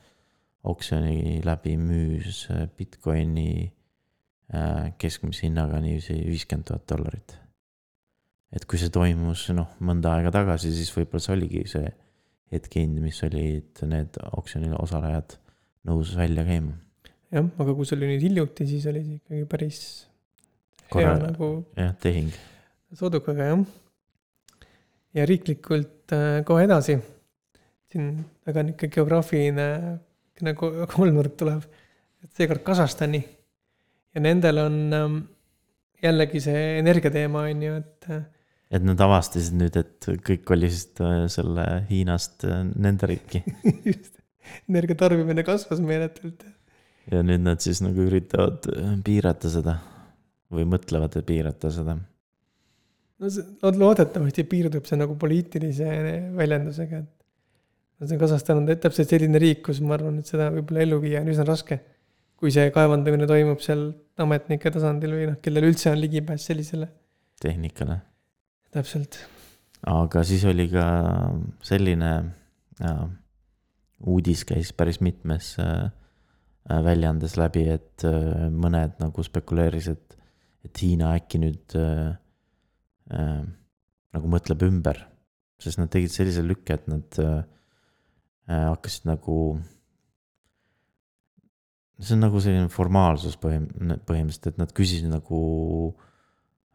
oksjoni 0.68 1.40
läbi 1.44 1.76
müüs 1.80 2.44
äh, 2.52 2.66
Bitcoini 2.76 3.72
äh, 4.52 4.90
keskmise 5.00 5.46
hinnaga 5.46 5.80
niiviisi 5.80 6.18
viiskümmend 6.26 6.68
tuhat 6.68 6.84
dollarit. 6.90 7.36
et 8.52 8.66
kui 8.66 8.80
see 8.82 8.90
toimus 8.90 9.46
noh, 9.54 9.70
mõnda 9.78 10.16
aega 10.16 10.32
tagasi, 10.34 10.72
siis 10.74 10.90
võib-olla 10.96 11.22
see 11.22 11.34
oligi 11.36 11.64
see 11.70 11.90
hetkehind, 12.50 12.98
mis 12.98 13.20
olid 13.22 13.82
need 13.86 14.16
oksjonil 14.36 14.74
osalejad 14.80 15.36
nõus 15.86 16.12
välja 16.18 16.44
käima. 16.44 16.74
jah, 17.30 17.46
aga 17.46 17.74
kui 17.74 17.88
see 17.88 17.96
oli 17.96 18.12
nüüd 18.12 18.26
hiljuti, 18.26 18.66
siis 18.68 18.88
oli 18.90 19.04
see 19.06 19.20
ikkagi 19.22 19.48
päris 19.50 19.82
hea 20.90 21.06
Korra- 21.06 21.18
nagu 21.22 21.52
jah, 21.78 21.94
tehing 22.02 22.34
soodukaga 22.98 23.48
jah. 23.52 23.64
ja 25.14 25.26
riiklikult 25.26 26.12
äh, 26.12 26.42
kohe 26.44 26.66
edasi. 26.66 26.98
siin 27.90 28.12
väga 28.46 28.62
nihuke 28.66 28.90
geograafiline 28.92 29.66
nagu 30.46 30.72
kolmnurk 30.90 31.36
tuleb, 31.42 31.66
et 32.24 32.32
seekord 32.36 32.64
Kasahstani. 32.66 33.22
ja 34.14 34.20
nendel 34.24 34.58
on 34.64 34.80
ähm, 34.96 35.20
jällegi 36.02 36.42
see 36.44 36.62
energiateema 36.80 37.46
on 37.48 37.64
ju, 37.64 37.80
et 37.80 38.10
äh, 38.10 38.22
et 38.70 38.86
nad 38.86 39.00
avastasid 39.02 39.56
nüüd, 39.58 39.76
et 39.80 40.08
kõik 40.26 40.44
kolisid 40.46 41.00
äh, 41.02 41.24
selle 41.32 41.66
Hiinast 41.88 42.46
äh, 42.48 42.62
nende 42.70 43.10
riiki 43.10 43.42
just 43.88 44.18
energia 44.68 44.98
tarbimine 44.98 45.44
kasvas 45.46 45.82
meeletult. 45.84 46.44
ja 47.10 47.22
nüüd 47.26 47.44
nad 47.44 47.62
siis 47.64 47.82
nagu 47.84 48.06
üritavad 48.06 48.66
piirata 49.06 49.50
seda 49.52 49.78
või 50.50 50.66
mõtlevad, 50.66 51.14
piirata 51.26 51.70
seda. 51.74 51.96
no 53.20 53.30
see, 53.30 53.46
loodetavasti 53.62 54.46
piirdub 54.50 54.88
see 54.88 54.98
nagu 54.98 55.16
poliitilise 55.20 55.90
väljendusega, 56.36 57.04
et. 57.04 57.16
See 58.08 58.20
Kasahstan 58.20 58.62
on 58.62 58.68
täpselt 58.70 59.10
selline 59.12 59.40
riik, 59.42 59.64
kus 59.66 59.80
ma 59.84 59.96
arvan, 59.98 60.20
et 60.20 60.30
seda 60.30 60.48
võib-olla 60.54 60.84
ellu 60.86 61.00
viia 61.02 61.20
on 61.24 61.32
üsna 61.32 61.46
raske. 61.48 61.80
kui 62.40 62.48
see 62.54 62.70
kaevandamine 62.72 63.26
toimub 63.28 63.60
seal 63.60 63.90
ametnike 64.24 64.70
tasandil 64.72 65.12
või 65.12 65.26
noh, 65.28 65.34
kellel 65.44 65.66
üldse 65.68 65.90
on 65.90 65.98
ligipääs 66.00 66.46
sellisele, 66.48 66.86
tehnikale, 67.42 67.98
täpselt. 68.72 69.18
aga 69.84 70.22
siis 70.24 70.46
oli 70.48 70.64
ka 70.72 70.86
selline 71.68 72.12
äh, 72.80 73.02
uudis 74.08 74.46
käis 74.48 74.72
päris 74.72 75.02
mitmes 75.04 75.52
äh, 75.60 75.90
äh, 76.70 76.80
väljaandes 76.88 77.36
läbi, 77.36 77.66
et 77.76 78.08
äh, 78.08 78.48
mõned 78.48 78.96
nagu 79.04 79.26
spekuleerisid, 79.26 80.00
et, 80.00 80.18
et 80.64 80.84
Hiina 80.84 81.12
äkki 81.20 81.44
nüüd 81.44 81.76
äh, 81.76 82.16
äh, 83.12 83.40
nagu 84.16 84.32
mõtleb 84.32 84.64
ümber, 84.64 85.04
sest 85.60 85.76
nad 85.76 85.92
tegid 85.92 86.16
sellise 86.16 86.40
lükke, 86.46 86.80
et 86.80 86.88
nad 86.88 87.20
äh, 87.20 87.42
hakkasid 88.50 89.06
nagu. 89.10 89.60
see 92.00 92.16
on 92.16 92.22
nagu 92.24 92.40
selline 92.40 92.70
formaalsus 92.72 93.36
põhim-, 93.36 93.68
põhimõtteliselt, 94.08 94.54
et 94.54 94.60
nad 94.62 94.70
küsisid 94.72 95.10
nagu 95.12 95.40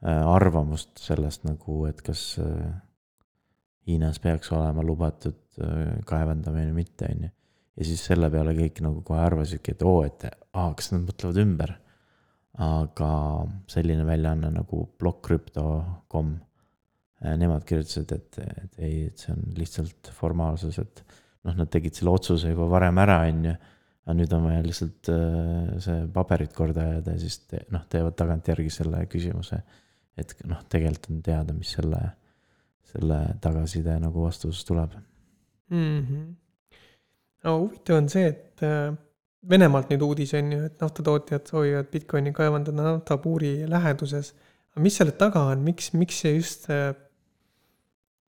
äh, 0.05 0.21
arvamust 0.21 1.01
sellest 1.01 1.47
nagu, 1.47 1.85
et 1.89 2.03
kas 2.05 2.35
äh, 2.41 2.75
Hiinas 3.89 4.19
peaks 4.21 4.51
olema 4.53 4.85
lubatud 4.85 5.57
äh, 5.61 5.97
kaevandamine 6.05 6.69
või 6.69 6.83
mitte, 6.83 7.09
on 7.09 7.25
ju. 7.25 7.31
ja 7.81 7.89
siis 7.89 8.05
selle 8.05 8.29
peale 8.33 8.53
kõik 8.57 8.83
nagu 8.85 9.01
kohe 9.05 9.25
arvasidki, 9.25 9.73
et 9.73 9.83
oo, 9.85 10.03
et 10.05 10.27
aa, 10.29 10.69
kas 10.77 10.93
nad 10.93 11.09
mõtlevad 11.09 11.41
ümber. 11.41 11.75
aga 12.55 13.09
selline 13.67 14.05
väljaanne 14.07 14.47
nagu 14.53 14.85
blokkrüpto.com, 15.01 16.29
nemad 17.41 17.65
kirjutasid, 17.67 18.13
et, 18.15 18.37
et 18.63 18.77
ei, 18.79 19.07
et 19.09 19.19
see 19.19 19.33
on 19.33 19.41
lihtsalt 19.57 20.11
formaalsus, 20.15 20.77
et 20.79 21.01
noh, 21.45 21.55
nad 21.55 21.71
tegid 21.71 21.95
selle 21.97 22.13
otsuse 22.15 22.51
juba 22.51 22.67
varem 22.71 22.97
ära, 23.03 23.21
on 23.29 23.47
ju. 23.51 23.55
aga 24.05 24.13
nüüd 24.19 24.33
on 24.37 24.43
vaja 24.45 24.61
lihtsalt 24.65 25.09
äh, 25.09 25.71
see 25.81 26.03
paberid 26.13 26.53
korda 26.53 26.83
ajada 26.91 27.15
ja 27.15 27.21
siis 27.23 27.39
te, 27.49 27.63
noh, 27.73 27.87
teevad 27.89 28.17
tagantjärgi 28.19 28.69
selle 28.73 29.05
küsimuse. 29.09 29.61
et 30.17 30.35
noh, 30.45 30.61
tegelikult 30.69 31.11
on 31.11 31.25
teada, 31.25 31.53
mis 31.53 31.73
selle 31.77 32.03
selle 32.95 33.19
tagasiside 33.43 33.97
nagu 33.99 34.23
vastus 34.23 34.63
tuleb. 34.65 34.91
mm. 35.69 35.99
-hmm. 36.05 36.35
no 37.43 37.59
huvitav 37.59 37.97
on 37.97 38.09
see, 38.09 38.27
et 38.27 38.63
äh, 38.63 38.93
Venemaalt 39.49 39.91
nüüd 39.93 40.01
uudis 40.01 40.31
on 40.33 40.47
ju, 40.53 40.59
et 40.65 40.79
naftatootjad 40.81 41.49
soovivad 41.49 41.89
Bitcoini 41.91 42.31
kaevandada 42.33 42.83
naftapuuri 42.83 43.69
läheduses. 43.69 44.33
aga 44.71 44.81
mis 44.81 44.97
selle 44.97 45.11
taga 45.11 45.43
on, 45.51 45.59
miks, 45.61 45.91
miks 45.93 46.21
see 46.21 46.35
just, 46.35 46.65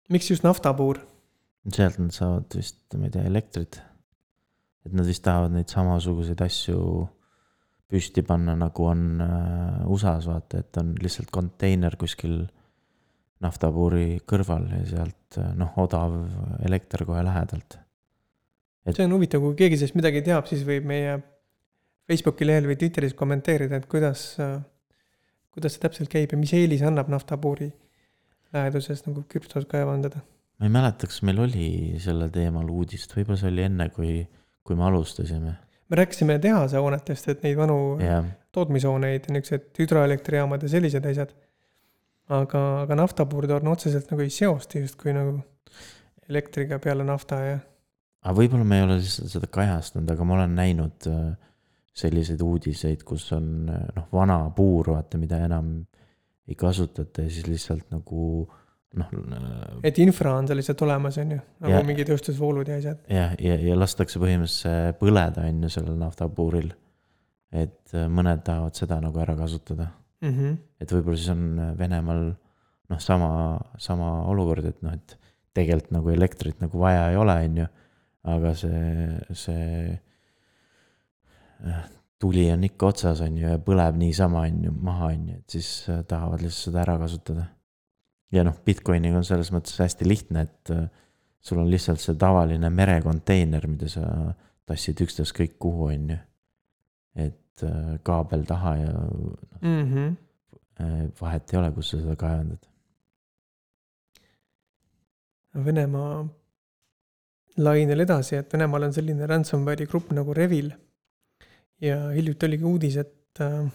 miks 0.08 0.30
just 0.30 0.44
naftapuur? 0.44 1.00
Sealt 1.74 1.98
nad 1.98 2.14
saavad 2.14 2.56
vist, 2.56 2.80
ma 2.94 3.08
ei 3.08 3.14
tea, 3.14 3.26
elektrit. 3.26 3.80
et 4.86 4.94
nad 4.94 5.06
vist 5.06 5.24
tahavad 5.26 5.54
neid 5.54 5.70
samasuguseid 5.72 6.42
asju 6.44 6.80
püsti 7.90 8.22
panna, 8.26 8.54
nagu 8.58 8.86
on 8.86 9.22
äh, 9.22 9.86
USA-s 9.90 10.26
vaata, 10.30 10.60
et 10.62 10.78
on 10.80 10.92
lihtsalt 11.02 11.30
konteiner 11.34 11.96
kuskil 11.98 12.40
naftapuuri 13.42 14.20
kõrval 14.26 14.68
ja 14.74 14.82
sealt 14.90 15.38
äh, 15.38 15.52
noh, 15.58 15.74
odav 15.82 16.14
elekter 16.66 17.04
kohe 17.06 17.22
lähedalt. 17.26 17.78
see 18.90 19.06
on 19.06 19.16
huvitav, 19.16 19.42
kui 19.42 19.58
keegi 19.58 19.80
sellest 19.80 19.98
midagi 19.98 20.22
teab, 20.26 20.46
siis 20.50 20.62
võib 20.66 20.86
meie 20.86 21.18
Facebooki 22.06 22.46
lehel 22.46 22.68
või 22.70 22.78
Twitteris 22.78 23.16
kommenteerida, 23.18 23.80
et 23.80 23.90
kuidas, 23.90 24.28
kuidas 25.50 25.74
see 25.74 25.82
täpselt 25.82 26.10
käib 26.12 26.30
ja 26.30 26.38
mis 26.38 26.54
eelis 26.54 26.84
annab 26.86 27.10
naftapuuri 27.10 27.72
läheduses 28.54 29.02
nagu 29.08 29.24
krüptos 29.26 29.66
kaevandada. 29.70 30.22
Ma 30.56 30.68
ei 30.68 30.72
mäleta, 30.72 31.08
kas 31.10 31.22
meil 31.26 31.40
oli 31.44 31.68
sellel 32.02 32.32
teemal 32.34 32.68
uudist, 32.72 33.12
võib-olla 33.16 33.40
see 33.40 33.52
oli 33.52 33.66
enne, 33.66 33.88
kui, 33.94 34.18
kui 34.64 34.78
me 34.78 34.86
alustasime. 34.88 35.56
me 35.88 36.00
rääkisime 36.00 36.38
tehasehoonetest, 36.42 37.28
et 37.32 37.44
neid 37.46 37.58
vanu 37.58 37.78
jah, 38.02 38.24
tootmishooneid 38.56 39.28
niisugused 39.30 39.82
hüdroelektrijaamad 39.82 40.64
ja 40.64 40.72
sellised 40.72 41.06
asjad. 41.12 41.34
aga, 42.32 42.62
aga 42.82 42.98
naftapuur 42.98 43.46
on 43.60 43.68
otseselt 43.74 44.10
nagu 44.10 44.24
ei 44.24 44.32
seosta 44.34 44.80
justkui 44.80 45.12
nagu 45.14 45.38
elektriga 46.28 46.80
peale 46.82 47.04
nafta 47.06 47.38
ja 47.44 47.58
aga 48.26 48.34
võib-olla 48.34 48.66
me 48.66 48.80
ei 48.80 48.86
ole 48.86 49.00
lihtsalt 49.00 49.30
seda 49.30 49.48
kajastanud, 49.52 50.10
aga 50.10 50.26
ma 50.26 50.38
olen 50.40 50.56
näinud 50.58 51.08
äh, 51.10 51.26
selliseid 51.96 52.42
uudiseid, 52.42 53.04
kus 53.06 53.28
on 53.36 53.70
äh, 53.70 53.84
noh, 53.96 54.08
vana 54.12 54.40
puur, 54.56 54.90
vaata, 54.96 55.20
mida 55.20 55.38
enam 55.46 55.76
ei 56.46 56.58
kasutata 56.58 57.26
ja 57.26 57.32
siis 57.32 57.46
lihtsalt 57.46 57.90
nagu 57.94 58.46
noh, 58.94 59.08
et 59.84 59.98
infra 59.98 60.34
on 60.38 60.46
seal 60.46 60.56
lihtsalt 60.60 60.82
olemas, 60.86 61.18
on 61.18 61.30
ju, 61.30 61.38
nagu 61.60 61.72
Ja- 61.72 61.78
ja. 61.80 61.84
mingi 61.84 62.04
tööstusvoolud 62.04 62.68
ja 62.68 62.76
asjad. 62.76 62.98
jah, 63.08 63.34
ja, 63.38 63.54
ja, 63.54 63.60
ja 63.68 63.76
lastakse 63.78 64.18
põhimõtteliselt 64.22 64.98
põleda, 65.00 65.44
on 65.48 65.62
ju, 65.62 65.68
sellel 65.68 65.96
naftapuuril. 66.00 66.72
et 67.52 67.94
äh, 67.94 68.08
mõned 68.08 68.42
tahavad 68.44 68.74
seda 68.74 69.00
nagu 69.00 69.18
ära 69.18 69.36
kasutada, 69.36 69.88
Mm 70.22 70.32
-hmm. 70.32 70.56
et 70.80 70.92
võib-olla 70.92 71.16
siis 71.16 71.28
on 71.28 71.74
Venemaal 71.78 72.34
noh, 72.88 72.98
sama, 72.98 73.60
sama 73.78 74.22
olukord, 74.26 74.64
et 74.64 74.82
noh, 74.82 74.92
et 74.94 75.18
tegelikult 75.54 75.90
nagu 75.92 76.08
elektrit 76.10 76.60
nagu 76.60 76.78
vaja 76.78 77.10
ei 77.10 77.16
ole, 77.16 77.32
on 77.44 77.56
ju. 77.56 77.66
aga 78.24 78.54
see, 78.54 79.18
see 79.32 80.00
äh, 81.66 81.84
tuli 82.18 82.50
on 82.52 82.64
ikka 82.64 82.86
otsas, 82.86 83.20
on 83.20 83.36
ju, 83.38 83.48
ja 83.48 83.58
põleb 83.62 83.96
niisama, 84.00 84.40
on 84.48 84.64
ju, 84.64 84.72
maha, 84.72 85.06
on 85.14 85.28
ju, 85.28 85.36
et 85.36 85.50
siis 85.58 85.68
äh, 85.92 86.02
tahavad 86.08 86.40
lihtsalt 86.42 86.70
seda 86.72 86.82
ära 86.82 86.98
kasutada. 86.98 87.46
Ja 88.36 88.44
noh, 88.46 88.56
Bitcoiniga 88.64 89.18
on 89.20 89.26
selles 89.26 89.50
mõttes 89.54 89.78
hästi 89.80 90.08
lihtne, 90.08 90.46
et 90.46 90.72
äh, 90.74 90.86
sul 91.40 91.62
on 91.62 91.70
lihtsalt 91.70 92.02
see 92.02 92.16
tavaline 92.18 92.70
merekonteiner, 92.70 93.66
mida 93.70 93.90
sa 93.90 94.06
tassid 94.66 95.00
ükstaskõik 95.04 95.58
kuhu, 95.62 95.90
on 95.94 96.14
ju. 96.14 96.22
et 97.26 97.66
kaabel 98.04 98.42
taha 98.44 98.72
ja 98.76 98.94
mm. 99.62 99.84
-hmm. 99.92 100.16
vahet 101.20 101.52
ei 101.52 101.58
ole, 101.58 101.70
kus 101.72 101.90
sa 101.90 102.00
seda 102.02 102.16
kaevandad 102.20 102.66
Venemaa 105.64 106.26
lainel 107.56 108.04
edasi, 108.04 108.36
et 108.40 108.52
Venemaal 108.52 108.88
on 108.88 108.94
selline 108.94 109.28
ransomware'i 109.28 109.88
grupp 109.88 110.12
nagu 110.16 110.34
Revil. 110.36 110.72
ja 111.80 111.96
hiljuti 112.08 112.46
oligi 112.46 112.64
uudis, 112.64 112.94
et, 112.96 113.40
äh, 113.40 113.66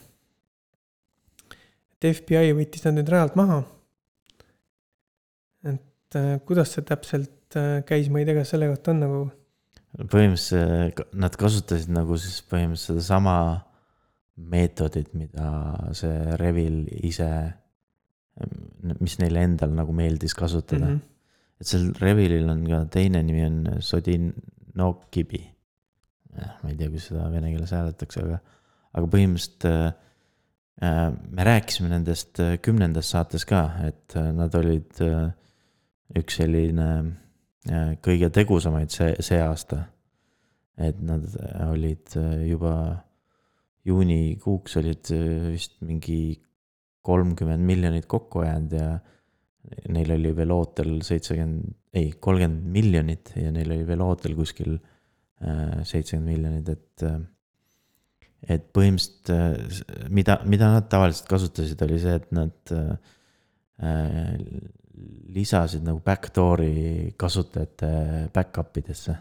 et 1.94 2.08
FBI 2.18 2.56
võttis 2.58 2.86
nad 2.88 2.98
nüüd 2.98 3.12
rajalt 3.14 3.36
maha. 3.38 3.60
Et 6.12 6.20
äh, 6.20 6.34
kuidas 6.48 6.76
see 6.76 6.86
täpselt 6.88 7.56
äh, 7.60 7.82
käis, 7.88 8.12
ma 8.12 8.22
ei 8.22 8.28
tea, 8.28 8.38
kas 8.42 8.54
selle 8.54 8.70
kohta 8.72 8.94
on 8.94 9.04
nagu. 9.06 9.22
põhimõtteliselt 10.12 11.16
nad 11.20 11.36
kasutasid 11.40 11.92
nagu 11.92 12.18
siis 12.20 12.42
põhimõtteliselt 12.52 13.00
sedasama 13.00 13.38
meetodit, 14.52 15.14
mida 15.14 15.48
see 15.96 16.36
Revil 16.40 16.86
ise, 17.04 17.30
mis 18.98 19.18
neile 19.20 19.44
endal 19.46 19.74
nagu 19.76 19.94
meeldis 19.94 20.34
kasutada 20.38 20.86
mm. 20.86 20.92
-hmm 20.92 21.08
et 21.62 21.70
seal 21.70 21.92
Revilil 22.02 22.50
on 22.50 22.64
ka 22.66 22.84
teine 22.92 23.22
nimi 23.24 23.44
on 23.46 23.58
Sodinokibi. 23.86 25.42
ma 26.32 26.70
ei 26.72 26.78
tea, 26.80 26.88
kuidas 26.88 27.10
seda 27.12 27.28
vene 27.30 27.52
keeles 27.52 27.74
hääldatakse, 27.76 28.24
aga, 28.24 28.38
aga 28.98 29.10
põhimõtteliselt 29.14 29.68
äh, 29.70 29.92
me 31.36 31.46
rääkisime 31.46 31.92
nendest 31.92 32.40
äh, 32.42 32.56
kümnendas 32.64 33.12
saates 33.14 33.46
ka, 33.46 33.66
et 33.86 34.16
äh, 34.16 34.32
nad 34.34 34.56
olid 34.58 35.04
äh, 35.04 35.28
üks 36.18 36.40
selline 36.42 36.88
äh, 37.70 37.94
kõige 38.04 38.32
tegusamaid 38.34 38.94
see, 38.94 39.14
see 39.24 39.40
aasta. 39.42 39.86
et 40.82 41.02
nad 41.04 41.26
olid 41.68 42.16
äh, 42.18 42.48
juba 42.50 42.76
juunikuuks 43.88 44.78
olid 44.82 45.12
äh, 45.16 45.52
vist 45.54 45.78
mingi 45.86 46.40
kolmkümmend 47.02 47.66
miljonit 47.66 48.08
kokku 48.10 48.44
ajanud 48.44 48.78
ja 48.78 48.88
neil 49.94 50.16
oli 50.16 50.32
veel 50.36 50.54
ootel 50.54 50.98
seitsekümmend, 51.06 51.76
ei, 51.94 52.12
kolmkümmend 52.20 52.66
miljonit 52.74 53.34
ja 53.38 53.52
neil 53.54 53.72
oli 53.74 53.86
veel 53.88 54.04
ootel 54.06 54.36
kuskil 54.38 54.76
äh, 54.78 55.82
seitsekümmend 55.84 56.34
miljonit, 56.34 56.74
et. 56.78 57.06
Äh, 57.08 57.22
et 58.50 58.64
põhimõtteliselt, 58.74 59.30
äh, 59.94 60.06
mida, 60.10 60.40
mida 60.50 60.72
nad 60.74 60.88
tavaliselt 60.90 61.28
kasutasid, 61.30 61.82
oli 61.86 62.00
see, 62.02 62.16
et 62.18 62.32
nad 62.34 62.72
äh, 62.74 62.96
lisasid 65.32 65.84
nagu 65.88 66.02
backdoor'i 66.06 67.14
kasutajate 67.18 67.92
back-up 68.34 68.78
idesse. 68.78 69.16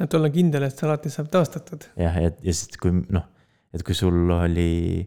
et 0.00 0.14
olla 0.14 0.30
kindel, 0.30 0.66
et 0.66 0.76
see 0.76 0.88
alati 0.88 1.12
saab 1.12 1.30
taastatud. 1.32 1.88
jah, 1.96 2.18
et 2.22 2.42
ja 2.44 2.52
siis, 2.52 2.76
kui 2.80 2.92
noh, 2.92 3.24
et 3.72 3.82
kui 3.86 3.94
sul 3.94 4.30
oli. 4.30 5.06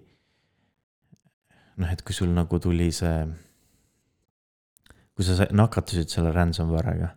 noh, 1.77 1.91
et 1.91 2.01
kui 2.01 2.17
sul 2.17 2.34
nagu 2.36 2.60
tuli 2.60 2.91
see 2.95 3.21
kui 5.19 5.27
sa 5.27 5.49
nakatusid 5.51 6.08
selle 6.08 6.29
ransomware'iga, 6.32 7.10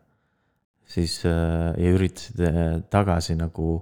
siis 0.91 1.21
äh, 1.23 1.69
ja 1.79 1.91
üritasid 1.95 2.41
äh, 2.43 2.57
tagasi 2.91 3.37
nagu 3.38 3.77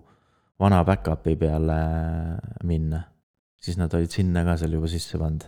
vana 0.61 0.83
back-up'i 0.85 1.39
peale 1.41 1.79
minna, 2.69 3.01
siis 3.57 3.79
nad 3.81 3.97
olid 3.97 4.13
sinna 4.13 4.43
ka 4.45 4.59
seal 4.61 4.77
juba 4.77 4.91
sisse 4.93 5.17
pannud. 5.17 5.47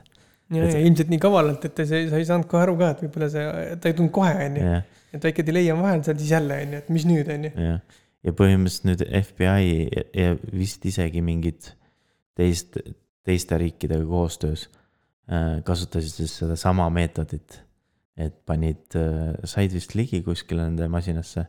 Ja 0.50 0.68
ja 0.68 0.83
ilmselt 0.83 1.12
nii 1.12 1.20
kavalalt, 1.22 1.64
et 1.68 1.83
sa 1.87 1.98
ei, 1.98 2.09
sa 2.11 2.20
ei 2.20 2.28
saanud 2.28 2.48
kohe 2.50 2.66
aru 2.66 2.76
ka, 2.81 2.92
et 2.94 3.05
võib-olla 3.07 3.31
see, 3.33 3.46
ta 3.81 3.90
ei 3.90 3.98
tulnud 3.98 4.14
kohe, 4.14 4.35
on 4.48 4.59
ju. 4.59 4.76
et 5.16 5.28
väike 5.28 5.46
delay 5.46 5.70
on 5.72 5.83
vahel 5.85 6.05
seal, 6.07 6.18
siis 6.20 6.35
jälle, 6.35 6.59
on 6.66 6.76
ju, 6.76 6.83
et 6.85 6.92
mis 6.96 7.09
nüüd, 7.09 7.33
on 7.33 7.48
ju. 7.48 7.52
jah, 7.68 7.98
ja 8.22 8.37
põhimõtteliselt 8.38 8.88
nüüd 8.90 9.07
FBI 9.22 9.72
ja 10.22 10.37
vist 10.52 10.87
isegi 10.88 11.24
mingid 11.24 11.72
teist, 12.38 12.81
teiste 13.26 13.59
riikidega 13.61 14.07
koostöös 14.09 14.68
äh, 15.31 15.61
kasutasid 15.66 16.22
siis 16.22 16.38
sedasama 16.42 16.88
meetodit 16.92 17.62
et 18.16 18.35
panid, 18.46 18.92
äh, 18.98 19.33
said 19.48 19.72
vist 19.72 19.94
ligi 19.96 20.20
kuskile 20.24 20.66
nende 20.66 20.88
masinasse 20.92 21.44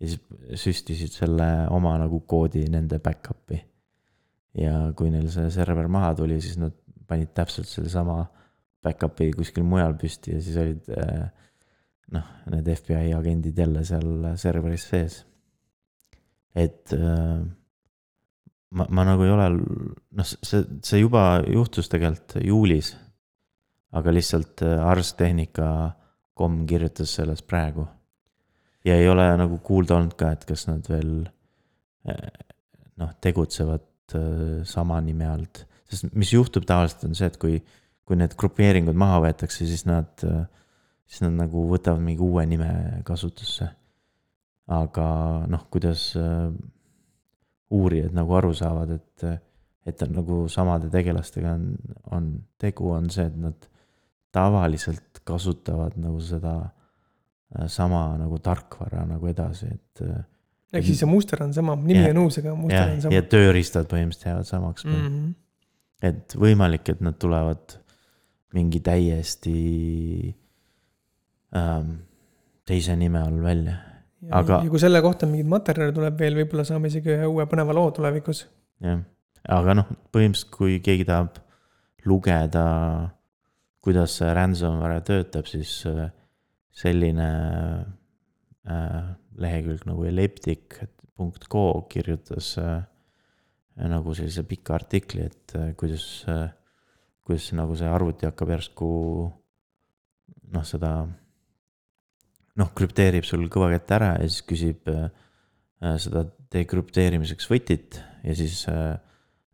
ja 0.00 0.08
siis 0.08 0.20
süstisid 0.62 1.14
selle 1.14 1.48
oma 1.72 1.96
nagu 2.00 2.22
koodi 2.28 2.66
nende 2.72 2.98
back-up'i. 3.02 3.60
ja 4.56 4.92
kui 4.96 5.10
neil 5.12 5.28
see 5.32 5.50
server 5.52 5.88
maha 5.92 6.14
tuli, 6.16 6.38
siis 6.40 6.56
nad 6.60 6.72
panid 7.08 7.32
täpselt 7.34 7.68
sellesama 7.70 8.24
back-up'i 8.84 9.30
kuskil 9.34 9.66
mujal 9.66 9.96
püsti 9.98 10.34
ja 10.34 10.40
siis 10.42 10.58
olid 10.62 10.90
äh, 10.94 11.26
noh, 12.14 12.32
need 12.52 12.70
FBI 12.76 13.14
agendid 13.16 13.58
jälle 13.58 13.84
seal 13.84 14.32
serveris 14.38 14.88
sees. 14.90 15.20
et 16.54 16.92
äh, 16.94 17.40
ma, 18.70 18.86
ma 18.90 19.04
nagu 19.06 19.26
ei 19.26 19.34
ole, 19.34 19.50
noh, 19.56 20.26
see, 20.26 20.62
see 20.84 21.02
juba 21.02 21.42
juhtus 21.46 21.90
tegelikult 21.92 22.38
juulis. 22.44 22.94
aga 23.96 24.12
lihtsalt 24.12 24.62
Ars 24.66 25.14
Tehnika 25.16 25.68
kom 26.36 26.66
kirjutas 26.68 27.14
sellest 27.16 27.46
praegu. 27.48 27.86
ja 28.84 28.94
ei 28.94 29.08
ole 29.08 29.24
nagu 29.40 29.58
kuulda 29.64 29.96
olnud 29.96 30.14
ka, 30.18 30.30
et 30.36 30.44
kas 30.46 30.66
nad 30.68 30.84
veel 30.90 31.24
eh, 32.06 32.28
noh, 33.00 33.14
tegutsevad 33.20 34.14
eh, 34.14 34.60
sama 34.64 35.00
nime 35.02 35.26
alt. 35.26 35.64
Sest 35.90 36.12
mis 36.14 36.32
juhtub 36.34 36.66
tavaliselt 36.68 37.04
on 37.08 37.16
see, 37.18 37.28
et 37.30 37.40
kui, 37.40 37.58
kui 38.06 38.18
need 38.18 38.36
grupeeringud 38.38 38.96
maha 38.98 39.22
võetakse, 39.26 39.66
siis 39.66 39.86
nad, 39.88 40.12
siis 41.06 41.24
nad 41.24 41.34
nagu 41.38 41.66
võtavad 41.70 42.02
mingi 42.02 42.22
uue 42.22 42.46
nime 42.46 42.70
kasutusse. 43.06 43.68
aga 44.66 45.06
noh, 45.46 45.68
kuidas 45.70 46.08
uurijad 47.70 48.14
nagu 48.14 48.34
aru 48.34 48.52
saavad, 48.54 48.90
et, 48.96 49.26
et 49.86 50.02
on 50.02 50.14
nagu 50.14 50.38
samade 50.50 50.90
tegelastega 50.90 51.54
on, 51.54 51.72
on 52.14 52.28
tegu, 52.58 52.90
on 52.94 53.10
see, 53.10 53.26
et 53.26 53.36
nad 53.42 53.68
tavaliselt 54.36 55.22
kasutavad 55.26 55.96
nagu 56.00 56.20
seda 56.22 56.54
äh, 56.62 57.66
sama 57.72 58.08
nagu 58.20 58.38
tarkvara 58.42 59.06
nagu 59.08 59.30
edasi, 59.30 59.72
et. 59.72 60.04
Äh, 60.04 60.22
ehk 60.76 60.86
siis 60.90 61.00
see 61.02 61.10
muster 61.10 61.42
on 61.46 61.54
sama, 61.56 61.76
nimi 61.78 62.04
ja, 62.04 62.12
on 62.12 62.22
uus, 62.26 62.38
aga 62.42 62.54
muster 62.58 62.82
ja, 62.82 62.92
on 62.92 63.02
sama. 63.06 63.16
ja 63.16 63.26
tööriistad 63.34 63.90
põhimõtteliselt 63.90 64.32
jäävad 64.32 64.50
samaks 64.50 64.86
mm. 64.86 64.96
-hmm. 65.02 65.34
Et 66.02 66.36
võimalik, 66.36 66.88
et 66.92 67.02
nad 67.04 67.16
tulevad 67.20 67.78
mingi 68.56 68.80
täiesti 68.84 69.56
ähm, 71.56 71.92
teise 72.68 72.96
nime 72.96 73.20
all 73.20 73.40
välja. 73.42 73.78
aga. 74.30 74.62
ja 74.64 74.72
kui 74.72 74.80
selle 74.82 75.02
kohta 75.04 75.28
mingeid 75.28 75.50
materjale 75.50 75.94
tuleb 75.96 76.18
veel, 76.20 76.38
võib-olla 76.42 76.64
saame 76.68 76.92
isegi 76.92 77.14
ühe 77.14 77.28
uue 77.28 77.46
põneva 77.50 77.76
loo 77.76 77.90
tulevikus. 77.96 78.46
jah, 78.84 79.02
aga 79.58 79.76
noh, 79.80 79.92
põhimõtteliselt, 80.12 80.54
kui 80.56 80.80
keegi 80.84 81.08
tahab 81.08 81.42
lugeda 82.06 82.66
kuidas 83.86 84.16
see 84.18 84.32
ransomware 84.34 84.98
töötab, 85.06 85.46
siis 85.46 85.78
äh, 85.86 86.08
selline 86.74 87.28
äh, 88.66 89.04
lehekülg 89.38 89.84
nagu 89.86 90.08
elliptic.co 90.08 91.62
kirjutas 91.92 92.56
äh, 92.58 92.80
nagu 93.76 94.14
sellise 94.16 94.46
pika 94.48 94.76
artikli, 94.78 95.26
et 95.28 95.54
kuidas, 95.76 96.06
kuidas 97.26 97.50
nagu 97.56 97.76
see 97.76 97.88
arvuti 97.92 98.28
hakkab 98.28 98.54
järsku 98.54 98.88
noh, 100.54 100.64
seda 100.64 100.92
noh, 102.56 102.70
krüpteerib 102.72 103.26
sul 103.28 103.44
kõvakätt 103.52 103.92
ära 103.98 104.14
ja 104.16 104.30
siis 104.30 104.46
küsib 104.48 104.88
seda 106.00 106.24
dekrüpteerimiseks 106.54 107.50
võtit 107.50 107.98
ja 108.24 108.36
siis 108.38 108.62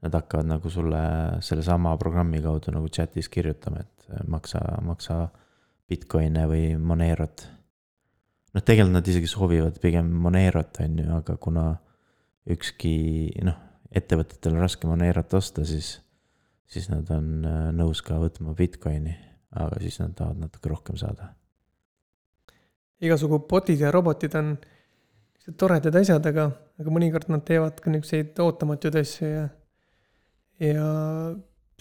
nad 0.02 0.14
hakkavad 0.18 0.48
nagu 0.50 0.70
sulle 0.70 1.02
sellesama 1.42 1.94
programmi 1.98 2.42
kaudu 2.42 2.74
nagu 2.74 2.90
chat'is 2.90 3.28
kirjutama, 3.30 3.82
et 3.82 4.26
maksa, 4.30 4.60
maksa 4.82 5.18
Bitcoin'e 5.88 6.46
või 6.50 6.64
Monerot. 6.78 7.46
noh, 8.52 8.62
tegelikult 8.62 8.96
nad 8.96 9.08
isegi 9.08 9.30
soovivad 9.30 9.78
pigem 9.80 10.10
Monerot, 10.24 10.80
on 10.84 10.98
ju, 10.98 11.08
aga 11.18 11.36
kuna 11.36 11.66
ükski 12.50 12.94
noh, 13.46 13.58
ettevõtetel 13.92 14.56
on 14.56 14.64
raske 14.64 14.88
Monerot 14.88 15.34
osta, 15.38 15.64
siis, 15.68 15.94
siis 16.70 16.88
nad 16.92 17.08
on 17.14 17.46
äh, 17.48 17.68
nõus 17.76 18.02
ka 18.04 18.18
võtma 18.20 18.56
Bitcoin'i, 18.58 19.14
aga 19.60 19.80
siis 19.82 20.00
nad 20.02 20.14
tahavad 20.18 20.46
natuke 20.46 20.72
rohkem 20.72 20.98
saada. 21.00 21.32
igasugu 23.02 23.40
bot'id 23.50 23.80
ja 23.82 23.90
robotid 23.90 24.34
on 24.38 24.54
toredad 25.58 25.96
asjad, 25.98 26.26
aga, 26.26 26.50
aga 26.78 26.92
mõnikord 26.94 27.28
nad 27.32 27.42
teevad 27.44 27.80
ka 27.82 27.90
niisuguseid 27.90 28.38
ootamatuid 28.44 29.00
asju 29.00 29.28
ja 29.28 29.48
ja 30.62 30.86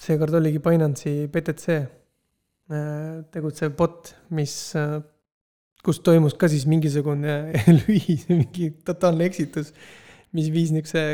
seekord 0.01 0.33
oligi 0.33 0.61
Binance'i 0.63 1.27
BTC 1.31 1.75
äh, 1.77 3.21
tegutsev 3.33 3.75
bot, 3.77 4.15
mis 4.33 4.55
äh, 4.79 5.01
kus 5.85 6.01
toimus 6.05 6.37
ka 6.39 6.49
siis 6.51 6.65
mingisugune 6.69 7.35
lühis, 7.79 8.27
mingi 8.29 8.71
totaalne 8.85 9.27
eksitus, 9.29 9.73
mis 10.35 10.49
viis 10.53 10.73
niisuguse 10.73 11.05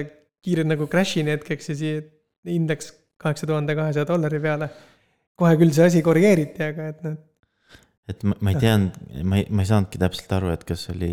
kiire 0.48 0.66
nagu 0.68 0.88
crash'ini 0.92 1.36
hetkeks 1.36 1.72
ja 1.74 1.78
siis 1.78 2.12
hind 2.48 2.72
läks 2.72 2.94
kaheksa 3.22 3.50
tuhande 3.50 3.76
kahesaja 3.78 4.08
dollari 4.08 4.40
peale. 4.44 4.70
kohe 5.38 5.58
küll 5.60 5.74
see 5.76 5.86
asi 5.86 6.04
korrigeeriti, 6.06 6.64
aga 6.66 6.92
et 6.94 7.02
noh. 7.06 7.18
et 8.10 8.24
ma, 8.26 8.38
ma 8.42 8.54
ei 8.54 8.62
teadnud, 8.64 9.02
ma 9.24 9.42
ei, 9.42 9.50
ma 9.52 9.66
ei 9.66 9.70
saanudki 9.70 10.02
täpselt 10.02 10.38
aru, 10.40 10.54
et 10.56 10.64
kas 10.68 10.88
oli 10.94 11.12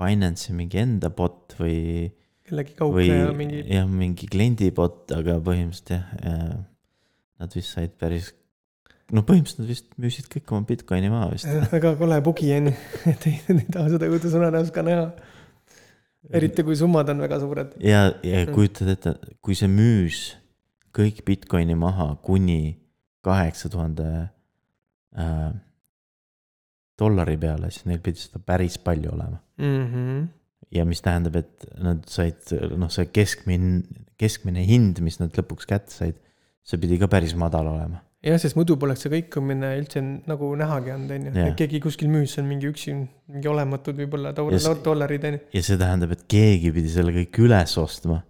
Binance'i 0.00 0.54
mingi 0.56 0.80
enda 0.80 1.10
bot 1.14 1.56
või. 1.58 2.06
kellegi 2.46 2.78
kaupleja 2.78 3.34
mingi. 3.36 3.64
jah, 3.68 3.90
mingi 3.90 4.30
kliendi 4.30 4.70
bot, 4.74 5.04
aga 5.16 5.36
põhimõtteliselt 5.44 5.94
jah 5.96 6.16
ja,, 6.22 6.62
nad 7.42 7.58
vist 7.58 7.74
said 7.74 7.92
päris 8.00 8.32
no 9.12 9.24
põhimõtteliselt 9.26 9.62
nad 9.62 9.70
vist 9.70 9.94
müüsid 10.00 10.28
kõik 10.32 10.52
oma 10.54 10.68
Bitcoini 10.68 11.12
maha 11.12 11.30
vist. 11.34 11.48
väga 11.72 11.94
kole 12.00 12.20
bugi 12.24 12.52
on 12.56 12.70
ju, 12.70 12.74
et 13.12 13.26
ei, 13.30 13.38
ei 13.52 13.66
taha 13.68 13.92
seda 13.92 14.08
õudusunenäos 14.08 14.72
ka 14.74 14.84
näha. 14.86 15.08
Eriti 16.30 16.64
kui 16.66 16.76
summad 16.78 17.08
on 17.12 17.20
väga 17.24 17.40
suured. 17.42 17.74
ja, 17.82 18.06
ja 18.24 18.46
kujutad 18.50 18.94
ette, 18.94 19.14
kui 19.44 19.56
see 19.58 19.70
müüs 19.70 20.22
kõik 20.94 21.24
Bitcoini 21.26 21.76
maha 21.78 22.14
kuni 22.24 22.76
kaheksa 23.24 23.70
tuhande 23.72 24.06
äh, 25.18 25.50
dollari 26.98 27.36
peale, 27.40 27.70
siis 27.74 27.88
neil 27.90 28.02
pidi 28.04 28.22
seda 28.22 28.40
päris 28.44 28.78
palju 28.78 29.12
olema 29.12 29.40
mm. 29.58 29.84
-hmm. 29.92 30.26
ja 30.70 30.84
mis 30.84 31.02
tähendab, 31.02 31.36
et 31.36 31.66
nad 31.78 32.04
said, 32.08 32.40
noh, 32.76 32.90
see 32.90 33.10
keskmine, 33.12 33.82
keskmine 34.18 34.64
hind, 34.66 35.00
mis 35.00 35.18
nad 35.20 35.34
lõpuks 35.34 35.66
kätte 35.66 35.92
said, 35.92 36.20
see 36.64 36.80
pidi 36.80 36.98
ka 36.98 37.10
päris 37.10 37.34
madal 37.34 37.72
olema 37.74 38.04
jah, 38.24 38.38
sest 38.40 38.56
muidu 38.58 38.76
poleks 38.80 39.04
see 39.04 39.12
kõikumine 39.12 39.74
üldse 39.78 40.00
nagu 40.02 40.50
nähagi 40.58 40.92
olnud, 40.94 41.12
on 41.12 41.40
ju, 41.40 41.56
keegi 41.58 41.80
kuskil 41.84 42.10
müüs, 42.12 42.36
on 42.40 42.48
mingi 42.48 42.70
üksi, 42.70 42.94
mingi 43.32 43.50
olematud 43.50 43.98
võib-olla 44.00 44.32
dollarid, 44.34 45.26
on 45.28 45.36
ju. 45.36 45.42
ja 45.58 45.64
see 45.66 45.80
tähendab, 45.80 46.14
et 46.16 46.24
keegi 46.30 46.72
pidi 46.74 46.92
selle 46.92 47.14
kõik 47.16 47.40
üles 47.44 47.76
ostma. 47.80 48.22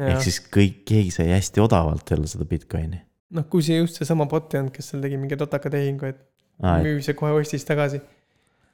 ehk 0.00 0.24
siis 0.26 0.40
kõik, 0.52 0.82
keegi 0.88 1.14
sai 1.14 1.30
hästi 1.34 1.62
odavalt 1.62 2.10
jälle 2.14 2.30
seda 2.30 2.48
Bitcoini. 2.48 3.02
noh, 3.38 3.46
kui 3.52 3.64
see 3.66 3.78
just 3.78 4.00
seesama 4.00 4.26
bot 4.30 4.54
ei 4.54 4.62
olnud, 4.62 4.74
kes 4.74 4.90
seal 4.92 5.04
tegi 5.04 5.20
mingi 5.20 5.38
totaka 5.38 5.70
tehingu, 5.72 6.10
et 6.10 6.20
Aa, 6.62 6.80
müüs 6.82 7.08
ja 7.08 7.14
kohe 7.18 7.32
ostis 7.38 7.64
tagasi. 7.68 8.02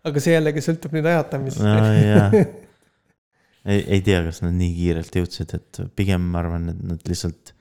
aga 0.09 0.22
see 0.22 0.34
jällegi 0.34 0.64
sõltub 0.64 0.96
nüüd 0.96 1.07
ajatamisest 1.12 1.66
no,. 1.66 2.40
ei, 3.68 3.84
ei 3.84 4.01
tea, 4.05 4.22
kas 4.24 4.40
nad 4.44 4.57
nii 4.57 4.72
kiirelt 4.80 5.20
jõudsid, 5.20 5.55
et 5.59 5.84
pigem 5.99 6.24
ma 6.32 6.40
arvan, 6.40 6.70
et 6.72 6.82
nad 6.94 7.09
lihtsalt 7.11 7.53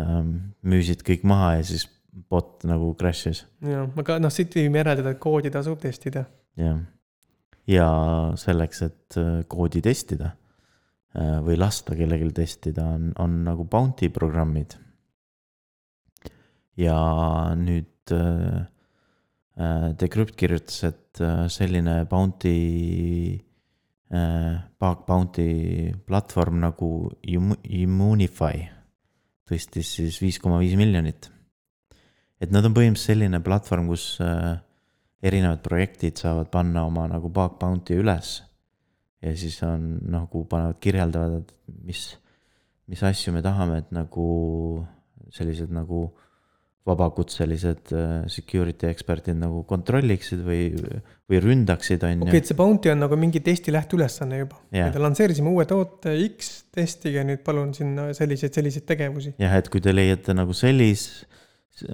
ähm, 0.00 0.34
müüsid 0.66 1.04
kõik 1.06 1.26
maha 1.28 1.56
ja 1.60 1.64
siis 1.70 1.86
bot 2.10 2.64
nagu 2.68 2.92
crash'is. 2.98 3.44
jah, 3.64 3.88
aga 4.02 4.18
noh, 4.22 4.32
siit 4.34 4.54
viime 4.56 4.82
järeldada, 4.82 5.14
et 5.14 5.22
koodi 5.22 5.52
tasub 5.52 5.80
testida. 5.82 6.24
jah, 6.58 6.80
ja 7.70 7.88
selleks, 8.40 8.82
et 8.86 9.18
äh, 9.20 9.42
koodi 9.50 9.82
testida 9.84 10.32
äh, 10.32 11.38
või 11.46 11.58
lasta 11.60 11.96
kellelgi 11.98 12.32
testida, 12.40 12.88
on, 12.96 13.12
on 13.22 13.40
nagu 13.46 13.66
bounty 13.70 14.10
programmid. 14.14 14.76
ja 16.80 16.98
nüüd 17.58 18.16
äh, 18.16 18.66
Decrypt 20.00 20.38
kirjutas, 20.40 20.78
et 20.88 21.20
selline 21.52 22.06
bounty 22.08 22.52
äh,, 24.08 24.54
bug 24.80 25.02
bounty 25.04 25.90
platvorm 26.06 26.62
nagu 26.62 26.88
Immunify 27.28 28.62
tõstis 29.50 29.90
siis 29.98 30.16
viis 30.22 30.38
koma 30.40 30.62
viis 30.62 30.78
miljonit 30.80 31.28
et 32.40 32.52
nad 32.52 32.64
on 32.64 32.74
põhimõtteliselt 32.76 33.12
selline 33.12 33.40
platvorm, 33.44 33.90
kus 33.92 34.14
äh, 34.24 34.54
erinevad 35.26 35.60
projektid 35.64 36.20
saavad 36.20 36.48
panna 36.52 36.86
oma 36.88 37.06
nagu 37.10 37.28
bug 37.32 37.58
bounty 37.60 37.98
üles. 38.00 38.40
ja 39.20 39.34
siis 39.36 39.58
on 39.66 39.98
nagu 40.08 40.46
panevad, 40.48 40.78
kirjeldavad, 40.80 41.52
mis, 41.84 42.06
mis 42.88 43.02
asju 43.04 43.34
me 43.34 43.42
tahame, 43.44 43.82
et 43.82 43.90
nagu 43.92 44.26
sellised 45.30 45.68
nagu 45.74 46.06
vabakutselised 46.88 47.92
äh, 47.92 48.12
security 48.32 48.88
eksperdid 48.88 49.36
nagu 49.36 49.60
kontrolliksid 49.68 50.40
või, 50.42 50.70
või 51.28 51.40
ründaksid, 51.44 52.06
on 52.08 52.22
ju. 52.22 52.28
okei, 52.30 52.40
et 52.40 52.48
see 52.48 52.56
bounty 52.56 52.88
on 52.88 53.02
nagu 53.04 53.18
mingi 53.20 53.42
testi 53.44 53.74
lähteülesanne 53.74 54.40
juba 54.40 54.62
yeah.. 54.72 54.88
me 54.94 55.02
lansseerisime 55.04 55.52
uue 55.52 55.66
toote 55.68 56.14
X, 56.24 56.48
testige 56.72 57.22
nüüd 57.28 57.44
palun 57.44 57.74
sinna 57.76 58.08
selliseid, 58.16 58.56
selliseid 58.56 58.88
tegevusi. 58.88 59.34
jah, 59.36 59.58
et 59.60 59.68
kui 59.68 59.84
te 59.84 59.92
leiate 59.92 60.34
nagu 60.34 60.56
sellise 60.56 61.28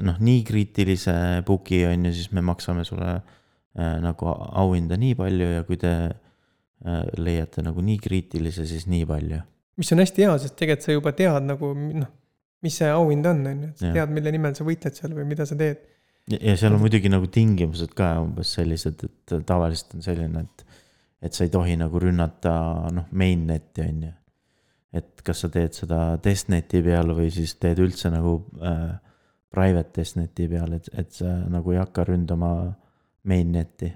noh, 0.03 0.20
nii 0.22 0.45
kriitilise 0.47 1.14
book'i 1.47 1.83
on 1.89 2.09
ju, 2.09 2.14
siis 2.16 2.31
me 2.35 2.45
maksame 2.45 2.85
sulle 2.87 3.16
äh, 3.16 3.97
nagu 4.03 4.29
auhinda 4.31 4.99
nii 5.01 5.16
palju 5.18 5.51
ja 5.53 5.64
kui 5.68 5.79
te 5.81 5.93
äh, 6.07 7.03
leiate 7.20 7.64
nagu 7.66 7.85
nii 7.85 7.99
kriitilise, 8.03 8.66
siis 8.68 8.89
nii 8.91 9.07
palju. 9.09 9.43
mis 9.77 9.93
on 9.93 10.03
hästi 10.03 10.24
hea, 10.24 10.39
sest 10.43 10.57
tegelikult 10.59 10.89
sa 10.89 10.97
juba 10.97 11.12
tead 11.16 11.49
nagu 11.51 11.72
noh, 11.77 12.11
mis 12.64 12.79
see 12.81 12.91
auhind 12.93 13.29
on, 13.31 13.45
on 13.53 13.62
ju, 13.68 13.74
sa 13.83 13.93
tead, 13.99 14.16
mille 14.16 14.33
nimel 14.35 14.57
sa 14.57 14.66
võitled 14.66 14.99
seal 14.99 15.14
või 15.16 15.29
mida 15.29 15.47
sa 15.49 15.59
teed. 15.59 15.85
ja 16.33 16.57
seal 16.59 16.74
on 16.74 16.83
muidugi 16.83 17.12
nagu 17.12 17.29
tingimused 17.33 17.95
ka 17.97 18.16
umbes 18.24 18.57
sellised, 18.59 19.07
et 19.07 19.39
tavaliselt 19.47 19.99
on 19.99 20.07
selline, 20.07 20.47
et, 20.47 20.79
et 21.29 21.37
sa 21.37 21.47
ei 21.47 21.53
tohi 21.53 21.77
nagu 21.79 22.01
rünnata 22.03 22.55
noh, 22.97 23.11
mainnet'i 23.12 23.85
on 23.87 24.07
ju. 24.09 24.14
et 24.97 25.27
kas 25.27 25.45
sa 25.45 25.53
teed 25.53 25.77
seda 25.77 26.01
testnet'i 26.22 26.81
peal 26.83 27.12
või 27.14 27.29
siis 27.35 27.59
teed 27.61 27.83
üldse 27.85 28.11
nagu 28.14 28.39
äh, 28.64 28.95
private 29.57 29.95
testnet'i 30.01 30.49
peal, 30.51 30.77
et, 30.77 30.91
et 31.01 31.15
sa 31.15 31.39
nagu 31.53 31.73
ei 31.73 31.81
hakka 31.81 32.05
ründama 32.09 32.51
mainnet'i. 33.27 33.93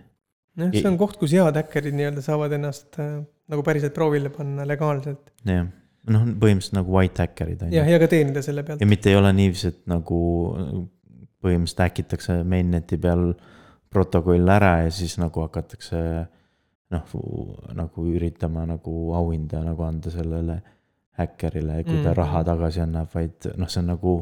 jah, 0.61 0.73
see 0.75 0.89
on 0.89 0.97
koht, 1.01 1.19
kus 1.21 1.35
head 1.37 1.59
häkkerid 1.61 1.97
nii-öelda 1.97 2.25
saavad 2.25 2.57
ennast 2.57 2.99
äh, 3.03 3.21
nagu 3.51 3.67
päriselt 3.67 3.95
proovile 3.97 4.33
panna 4.35 4.67
legaalselt. 4.69 5.31
jah, 5.47 5.69
noh, 6.11 6.27
põhimõtteliselt 6.41 6.79
nagu 6.81 6.97
white 6.97 7.27
häkkerid 7.27 7.67
on 7.67 7.73
ju. 7.73 7.79
jah, 7.81 7.93
ja 7.95 8.01
ka 8.03 8.11
teenida 8.11 8.43
selle 8.47 8.65
pealt. 8.67 8.83
ja 8.83 8.89
mitte 8.89 9.13
ei 9.13 9.21
ole 9.21 9.33
niiviisi, 9.37 9.75
et 9.75 9.87
nagu 9.91 10.21
põhimõtteliselt 11.41 11.87
häkitakse 11.87 12.41
mainnet'i 12.49 12.99
peal 13.01 13.31
protokoll 13.91 14.53
ära 14.53 14.85
ja 14.85 14.91
siis 14.95 15.17
nagu 15.21 15.43
hakatakse 15.47 16.01
noh, 16.95 17.15
nagu 17.77 18.05
üritama 18.11 18.67
nagu 18.69 19.13
auhinda 19.19 19.63
nagu 19.67 19.87
anda 19.87 20.13
sellele 20.13 20.61
häkkerile, 21.21 21.83
kui 21.85 22.01
ta 22.01 22.11
mm 22.11 22.17
raha 22.17 22.43
tagasi 22.47 22.81
annab, 22.85 23.11
vaid 23.13 23.51
noh, 23.61 23.69
see 23.69 23.83
on 23.83 23.91
nagu 23.93 24.13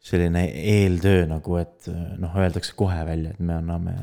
selline 0.00 0.46
eeltöö 0.48 1.26
nagu, 1.28 1.56
et 1.60 1.88
noh, 2.20 2.36
öeldakse 2.40 2.72
kohe 2.76 3.00
välja, 3.06 3.34
et 3.34 3.40
me 3.44 3.58
anname 3.58 3.94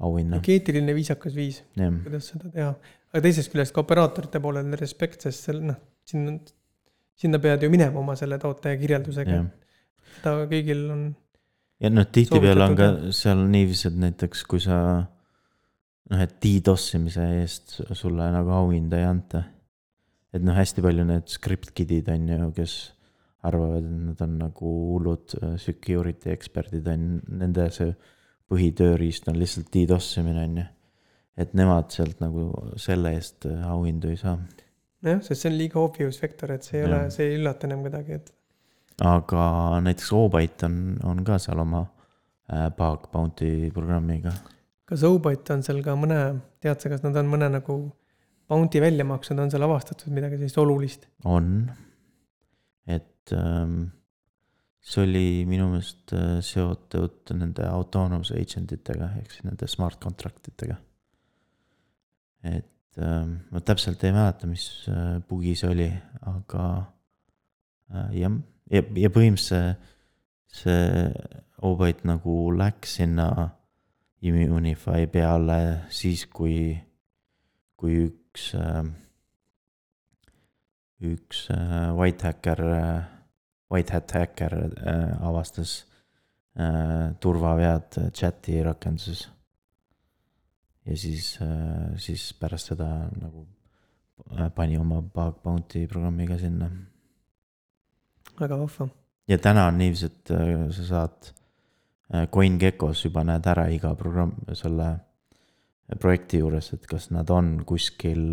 auhinna. 0.00 0.40
eetiline 0.40 0.94
viisakas 0.96 1.34
viis, 1.36 1.60
kuidas 1.76 2.30
seda 2.32 2.52
teha. 2.52 2.70
aga 3.12 3.24
teisest 3.26 3.52
küljest 3.52 3.74
ka 3.76 3.84
operaatorite 3.84 4.40
poolel 4.42 4.72
respekt, 4.80 5.26
sest 5.26 5.50
seal 5.50 5.60
noh, 5.68 5.76
sinna, 6.08 6.38
sinna 7.20 7.40
pead 7.44 7.66
ju 7.66 7.72
minema 7.72 8.00
oma 8.00 8.16
selle 8.16 8.38
toote 8.40 8.72
kirjeldusega. 8.80 9.42
ta 10.24 10.36
kõigil 10.48 10.86
on. 10.94 11.04
ja 11.84 11.92
noh, 11.92 12.08
tihtipeale 12.08 12.70
on 12.70 12.78
ka 12.80 12.90
seal 13.16 13.44
niiviisi, 13.44 13.90
et 13.92 14.00
näiteks 14.06 14.46
kui 14.48 14.64
sa 14.64 14.78
noh, 15.04 16.24
et 16.24 16.38
DDoS 16.40 16.88
imise 16.96 17.28
eest 17.42 17.78
sulle 17.92 18.32
nagu 18.32 18.56
auhinda 18.62 18.96
ei 19.02 19.10
anta. 19.12 19.44
et 20.32 20.40
noh, 20.40 20.56
hästi 20.56 20.80
palju 20.84 21.04
need 21.12 21.28
script 21.36 21.76
kid'id 21.76 22.08
on 22.16 22.28
ju, 22.32 22.52
kes 22.56 22.78
arvavad, 23.44 23.84
et 23.84 24.04
nad 24.08 24.22
on 24.24 24.36
nagu 24.40 24.74
hullud 24.94 25.34
äh, 25.40 25.56
security 25.60 26.32
eksperdid 26.32 26.86
on, 26.90 27.08
nende 27.40 27.68
see 27.74 27.92
põhitööriist 28.50 29.28
on 29.32 29.38
lihtsalt 29.40 29.70
DDoS 29.72 30.10
imine 30.22 30.44
on 30.44 30.60
ju. 30.62 30.66
et 31.44 31.54
nemad 31.58 31.90
sealt 31.90 32.20
nagu 32.22 32.46
selle 32.80 33.14
eest 33.16 33.48
äh, 33.50 33.64
auhindu 33.70 34.12
ei 34.12 34.20
saa. 34.20 34.36
jah, 35.04 35.20
sest 35.24 35.44
see 35.44 35.52
on 35.52 35.58
liiga 35.58 35.80
obvious 35.82 36.20
vektor, 36.22 36.54
et 36.54 36.66
see 36.66 36.80
ei 36.80 36.84
ja. 36.84 36.90
ole, 36.90 37.02
see 37.14 37.28
ei 37.28 37.38
üllata 37.40 37.68
enam 37.68 37.84
kedagi, 37.86 38.20
et. 38.20 38.32
aga 39.04 39.44
näiteks 39.84 40.12
Obite 40.16 40.70
on, 40.70 40.80
on 41.04 41.24
ka 41.26 41.38
seal 41.42 41.62
oma 41.64 41.84
äh, 41.84 42.68
bug 42.78 43.10
bounty 43.12 43.70
programmiga. 43.74 44.32
kas 44.88 45.06
Obite 45.08 45.56
on 45.56 45.66
seal 45.66 45.82
ka 45.84 45.96
mõne, 45.98 46.20
tead 46.64 46.80
sa, 46.80 46.92
kas 46.92 47.04
nad 47.04 47.16
on 47.20 47.32
mõne 47.32 47.50
nagu 47.58 47.80
bounty 48.48 48.80
välja 48.84 49.06
maksnud, 49.08 49.40
on 49.40 49.52
seal 49.52 49.64
avastatud 49.68 50.12
midagi 50.12 50.40
sellist 50.40 50.60
olulist? 50.60 51.10
on 51.24 51.66
et 52.86 53.06
ähm, 53.32 53.86
see 54.84 55.02
oli 55.06 55.28
minu 55.48 55.70
meelest 55.72 56.12
äh, 56.12 56.38
seotud 56.44 57.32
nende 57.38 57.64
autonomous 57.70 58.34
agent 58.36 58.74
itega 58.76 59.08
ehk 59.20 59.32
siis 59.32 59.46
nende 59.46 59.68
smart 59.70 60.00
contract 60.02 60.50
itega. 60.52 60.76
et 62.44 63.00
ähm, 63.00 63.38
ma 63.50 63.62
täpselt 63.64 64.04
ei 64.04 64.12
mäleta, 64.12 64.46
mis 64.46 64.66
äh, 64.92 65.16
bugi 65.28 65.54
see 65.56 65.70
oli, 65.72 65.88
aga 66.28 66.66
äh, 67.94 68.10
jah, 68.20 68.36
ja, 68.70 68.84
ja 69.06 69.12
põhimõtteliselt 69.14 69.90
see 70.54 71.08
Obite 71.64 72.04
nagu 72.04 72.52
läks 72.52 72.98
sinna 72.98 73.48
Immunify 74.24 75.06
peale 75.08 75.86
siis, 75.92 76.26
kui, 76.28 76.74
kui 77.80 77.96
üks 78.04 78.50
üks 81.04 81.48
white 81.96 82.28
hacker, 82.28 82.62
white 83.72 83.92
hat 83.92 84.12
häkker 84.12 84.54
äh, 84.54 85.26
avastas 85.26 85.84
turvavead 87.20 87.96
chati 88.14 88.62
rakenduses. 88.62 89.28
ja 90.86 90.96
siis, 90.96 91.38
siis 91.96 92.34
pärast 92.38 92.70
seda 92.70 93.08
nagu 93.18 93.46
pani 94.54 94.78
oma 94.78 95.00
bug 95.02 95.42
bounty 95.42 95.86
programmi 95.88 96.26
ka 96.26 96.38
sinna. 96.38 96.70
väga 98.40 98.58
vahva. 98.58 98.88
ja 99.28 99.38
täna 99.38 99.66
on 99.66 99.78
niiviisi, 99.78 100.06
et 100.06 100.30
sa 100.70 100.84
saad 100.84 101.32
CoinGeckos 102.30 103.04
juba 103.04 103.24
näed 103.24 103.46
ära 103.46 103.66
iga 103.68 103.94
programm, 103.98 104.36
selle 104.52 104.98
projekti 106.00 106.38
juures, 106.38 106.72
et 106.72 106.86
kas 106.86 107.10
nad 107.10 107.30
on 107.30 107.64
kuskil 107.66 108.30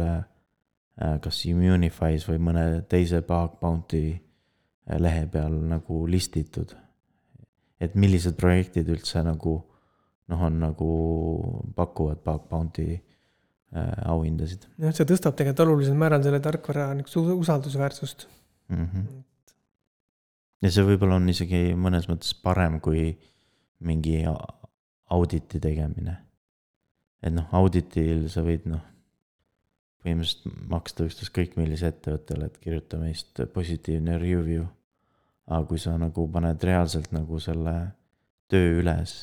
kas 1.21 1.45
Immunify's 1.49 2.27
või 2.29 2.37
mõne 2.37 2.65
teise 2.89 3.21
bug 3.25 3.57
bounty 3.61 4.19
lehe 4.87 5.27
peal 5.31 5.53
nagu 5.69 6.05
listitud. 6.07 6.75
et 7.81 7.95
millised 7.97 8.35
projektid 8.37 8.89
üldse 8.93 9.23
nagu 9.25 9.55
noh, 10.29 10.43
on 10.47 10.59
nagu 10.61 10.89
pakuvad 11.75 12.21
bug 12.23 12.45
bounty 12.49 12.87
äh, 12.93 14.05
auhindasid. 14.05 14.67
jah, 14.77 14.93
see 14.95 15.07
tõstab 15.09 15.35
tegelikult 15.37 15.65
olulisel 15.67 15.97
määral 15.97 16.23
selle 16.23 16.39
tarkvara 16.43 16.91
niisugust 16.97 17.43
usaldusväärsust 17.45 18.27
mm. 18.69 18.85
-hmm. 18.85 19.23
ja 20.61 20.71
see 20.71 20.87
võib-olla 20.87 21.19
on 21.21 21.29
isegi 21.33 21.63
mõnes 21.75 22.09
mõttes 22.11 22.35
parem 22.43 22.79
kui 22.79 23.11
mingi 23.79 24.21
auditi 25.09 25.59
tegemine. 25.59 26.17
et 27.23 27.33
noh, 27.33 27.49
auditil 27.51 28.27
sa 28.29 28.41
võid 28.45 28.65
noh, 28.69 28.81
põhimõtteliselt 30.01 30.67
maksta 30.69 31.05
ükstaskõik 31.07 31.57
millise 31.59 31.91
ettevõttele, 31.91 32.47
et 32.49 32.61
kirjuta 32.61 32.99
meist 33.01 33.41
positiivne 33.53 34.17
review 34.21 34.65
aga 35.51 35.65
kui 35.67 35.79
sa 35.81 35.97
nagu 35.99 36.27
paned 36.31 36.63
reaalselt 36.63 37.11
nagu 37.15 37.39
selle 37.43 37.75
töö 38.51 38.79
üles 38.81 39.15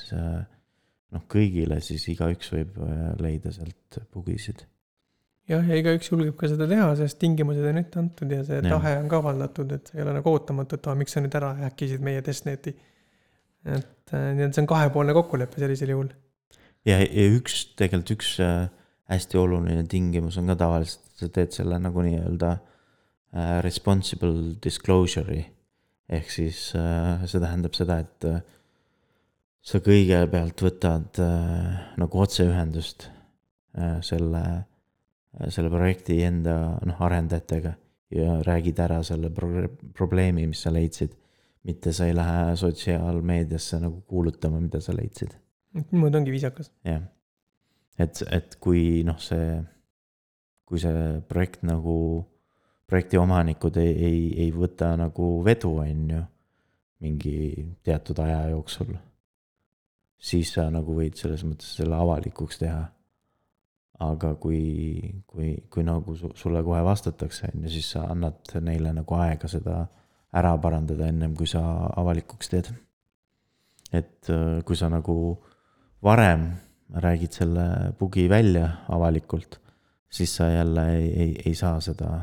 noh, 1.15 1.25
kõigile, 1.31 1.81
siis 1.85 2.05
igaüks 2.13 2.51
võib 2.53 2.77
äh, 2.85 3.07
leida 3.23 3.53
sealt 3.55 4.01
bugisid. 4.15 4.65
jah, 5.49 5.65
ja 5.65 5.81
igaüks 5.81 6.11
julgeb 6.13 6.37
ka 6.41 6.51
seda 6.53 6.69
teha, 6.69 6.91
sest 6.99 7.21
tingimused 7.23 7.65
on 7.65 7.81
ette 7.81 8.01
antud 8.03 8.35
ja 8.35 8.43
see 8.45 8.61
ja. 8.61 8.69
tahe 8.69 8.97
on 9.01 9.09
ka 9.11 9.23
avaldatud, 9.23 9.73
et 9.79 9.93
ei 9.95 10.05
ole 10.05 10.17
nagu 10.19 10.35
ootamatu, 10.35 10.77
et 10.77 10.89
aa, 10.89 10.97
miks 10.99 11.17
sa 11.17 11.25
nüüd 11.25 11.37
ära 11.41 11.55
häkkisid 11.63 12.05
meie 12.05 12.25
testneti. 12.27 12.75
et 13.65 14.15
äh, 14.15 14.33
nii 14.37 14.49
et 14.49 14.57
see 14.57 14.65
on 14.65 14.73
kahepoolne 14.75 15.17
kokkulepe 15.17 15.63
sellisel 15.63 15.95
juhul. 15.95 16.13
ja, 16.89 17.01
ja 17.01 17.29
üks, 17.39 17.63
tegelikult 17.79 18.19
üks 18.19 18.37
äh, 18.45 18.69
hästi 19.09 19.39
oluline 19.41 19.85
tingimus 19.89 20.37
on 20.41 20.51
ka 20.53 20.59
tavaliselt, 20.61 21.05
sa 21.19 21.29
teed 21.33 21.55
selle 21.57 21.79
nagu 21.81 22.03
nii-öelda 22.05 22.57
responsible 23.65 24.57
disclosure'i 24.65 25.43
ehk 26.09 26.31
siis 26.33 26.61
äh, 26.79 27.27
see 27.29 27.43
tähendab 27.43 27.77
seda, 27.77 27.99
et 28.05 28.27
äh, 28.29 28.41
sa 29.65 29.81
kõigepealt 29.85 30.65
võtad 30.65 31.21
äh, 31.23 31.79
nagu 32.01 32.25
otseühendust 32.25 33.11
selle, 34.03 34.41
selle 35.55 35.69
projekti 35.71 36.17
enda 36.27 36.55
noh, 36.89 37.03
arendajatega 37.05 37.75
ja 38.17 38.39
räägid 38.43 38.81
ära 38.83 38.97
selle 39.07 39.29
pro-, 39.31 39.69
probleemi, 39.95 40.49
mis 40.51 40.65
sa 40.65 40.73
leidsid. 40.75 41.13
mitte 41.69 41.93
sa 41.93 42.07
ei 42.09 42.15
lähe 42.17 42.57
sotsiaalmeediasse 42.57 43.79
nagu 43.83 44.01
kuulutama, 44.09 44.59
mida 44.65 44.81
sa 44.81 44.97
leidsid. 44.97 45.37
niimoodi 45.93 46.19
ongi 46.19 46.33
viisakas. 46.33 46.73
jah, 46.83 47.05
et, 47.99 48.23
et 48.31 48.57
kui 48.63 49.03
noh, 49.07 49.19
see, 49.23 49.59
kui 50.69 50.81
see 50.83 51.21
projekt 51.29 51.65
nagu 51.67 51.99
projekti 52.89 53.21
omanikud 53.21 53.77
ei, 53.83 53.93
ei, 53.93 54.21
ei 54.45 54.53
võta 54.55 54.95
nagu 54.97 55.39
vedu, 55.45 55.75
on 55.83 56.05
ju, 56.15 56.23
mingi 57.05 57.35
teatud 57.85 58.19
aja 58.25 58.49
jooksul. 58.55 58.95
siis 60.19 60.51
sa 60.57 60.65
nagu 60.71 60.97
võid 60.97 61.15
selles 61.15 61.45
mõttes 61.47 61.77
selle 61.79 61.95
avalikuks 61.95 62.59
teha. 62.59 62.89
aga 63.99 64.35
kui, 64.39 65.13
kui, 65.27 65.57
kui 65.71 65.83
nagu 65.83 66.15
sulle 66.17 66.63
kohe 66.63 66.83
vastatakse, 66.87 67.51
on 67.55 67.65
ju, 67.67 67.71
siis 67.77 67.91
sa 67.93 68.07
annad 68.13 68.55
neile 68.61 68.93
nagu 68.95 69.15
aega 69.15 69.49
seda 69.49 69.87
ära 70.33 70.57
parandada, 70.59 71.09
ennem 71.09 71.35
kui 71.37 71.47
sa 71.47 71.61
avalikuks 71.97 72.49
teed. 72.49 72.73
et 73.93 74.31
äh, 74.31 74.65
kui 74.65 74.77
sa 74.77 74.89
nagu 74.89 75.37
varem 76.03 76.51
räägid 76.95 77.33
selle 77.33 77.93
bugi 77.99 78.29
välja 78.29 78.69
avalikult, 78.89 79.61
siis 80.11 80.37
sa 80.37 80.49
jälle 80.49 80.87
ei, 80.97 81.21
ei, 81.21 81.35
ei 81.47 81.55
saa 81.55 81.81
seda 81.81 82.21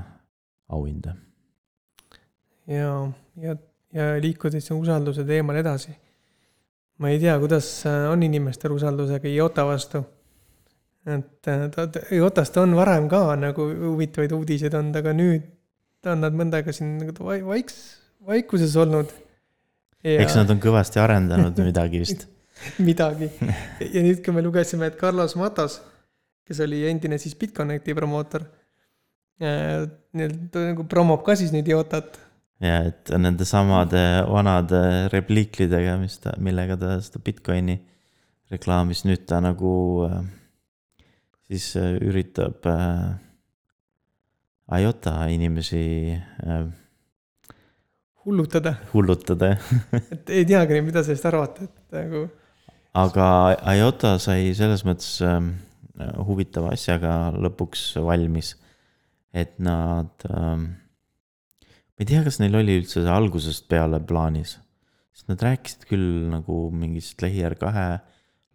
auhinda. 0.70 1.16
ja, 2.68 3.12
ja, 3.38 3.56
ja 3.94 4.22
liikudes 4.22 4.72
usalduse 4.72 5.24
teemal 5.24 5.56
edasi. 5.56 5.92
ma 6.98 7.10
ei 7.10 7.20
tea, 7.20 7.40
kuidas 7.40 7.84
on 8.12 8.24
inimestel 8.24 8.72
usaldusega 8.72 9.28
IOTA 9.28 9.66
vastu. 9.66 10.04
et 11.06 11.42
ta, 11.42 11.90
IOTA-st 12.12 12.58
on 12.58 12.76
varem 12.76 13.10
ka 13.10 13.36
nagu 13.36 13.70
huvitavaid 13.70 14.32
uudiseid 14.32 14.74
olnud, 14.74 14.96
aga 14.96 15.14
nüüd 15.14 15.52
on 16.06 16.22
nad 16.22 16.34
mõnda 16.34 16.62
aega 16.62 16.74
siin 16.74 16.98
nagu 17.02 17.26
vaiks, 17.26 17.76
vaikuses 18.26 18.76
olnud. 18.78 19.14
Ja... 20.06 20.22
eks 20.22 20.38
nad 20.38 20.50
on 20.50 20.62
kõvasti 20.62 21.02
arendanud 21.02 21.62
midagi 21.66 22.02
vist 22.02 22.28
midagi 22.90 23.30
ja 23.40 24.04
nüüd, 24.04 24.22
kui 24.26 24.36
me 24.36 24.44
lugesime, 24.46 24.92
et 24.92 25.00
Carlos 25.00 25.36
Matas, 25.40 25.80
kes 26.46 26.62
oli 26.66 26.84
endine 26.90 27.20
siis 27.22 27.36
Bitconnecti 27.40 27.96
promootor 27.98 28.46
nii-öelda 29.40 30.70
nagu 30.70 30.86
promob 30.88 31.26
ka 31.26 31.36
siis 31.36 31.52
nüüd 31.52 31.68
Iotat. 31.68 32.16
ja, 32.64 32.86
et 32.88 33.12
nende 33.20 33.48
samade 33.48 34.00
vanade 34.30 34.80
repliiklidega, 35.12 35.98
mis 36.00 36.18
ta, 36.24 36.36
millega 36.40 36.78
ta 36.80 36.96
seda 37.04 37.20
Bitcoini 37.24 37.76
reklaamis, 38.54 39.04
nüüd 39.08 39.26
ta 39.28 39.42
nagu 39.44 39.74
äh, 40.08 40.22
siis 41.50 41.76
äh, 41.76 41.98
üritab 42.02 42.66
äh, 42.70 43.20
IOTA 44.80 45.28
inimesi 45.34 46.16
äh, 46.16 46.66
hullutada. 48.26 48.76
hullutada, 48.94 49.54
jah 49.54 50.02
et 50.12 50.30
ei 50.30 50.48
teagi, 50.48 50.82
mida 50.86 51.04
sellest 51.06 51.30
arvata, 51.30 51.68
et 51.68 52.00
nagu. 52.00 52.26
Aga 52.96 53.28
IOTA 53.76 54.16
sai 54.24 54.54
selles 54.58 54.86
mõttes 54.88 55.18
äh, 55.26 55.40
huvitava 56.28 56.74
asjaga 56.76 57.34
lõpuks 57.36 57.94
valmis 58.04 58.56
et 59.36 59.58
nad 59.60 60.26
ähm,, 60.32 60.68
ma 61.66 62.04
ei 62.04 62.08
tea, 62.08 62.24
kas 62.26 62.40
neil 62.42 62.56
oli 62.62 62.80
üldse 62.80 63.02
see 63.02 63.12
algusest 63.12 63.68
peale 63.72 64.00
plaanis, 64.08 64.56
sest 65.16 65.32
nad 65.32 65.44
rääkisid 65.44 65.88
küll 65.90 66.30
nagu 66.32 66.70
mingist 66.76 67.24
Layer 67.24 67.58
kahe 67.60 67.88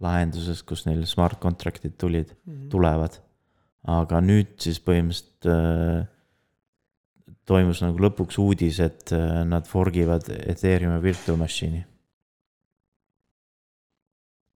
lahendusest, 0.00 0.64
kus 0.68 0.86
neil 0.88 1.04
smart 1.08 1.40
contract'id 1.42 1.98
tulid 2.00 2.32
mm, 2.32 2.54
-hmm. 2.54 2.70
tulevad. 2.72 3.20
aga 3.80 4.18
nüüd 4.20 4.58
siis 4.60 4.80
põhimõtteliselt 4.84 5.46
äh, 5.48 6.08
toimus 7.48 7.80
nagu 7.80 7.96
lõpuks 8.04 8.36
uudis, 8.40 8.80
et 8.80 9.12
äh, 9.16 9.40
nad 9.44 9.68
fork 9.68 9.96
ivad 9.96 10.28
Ethereumi 10.28 11.00
virtual 11.02 11.38
machine'i. 11.40 11.84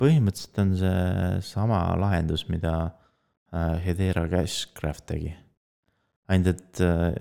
Põhimõtteliselt 0.01 0.61
on 0.63 0.73
see 0.81 1.41
sama 1.51 1.83
lahendus, 2.01 2.47
mida 2.49 2.75
äh, 3.53 3.77
Hedera 3.85 4.27
Cashcraft 4.31 5.07
tegi. 5.13 5.35
ainult 6.31 6.55
et 6.55 6.81
äh, 6.87 7.13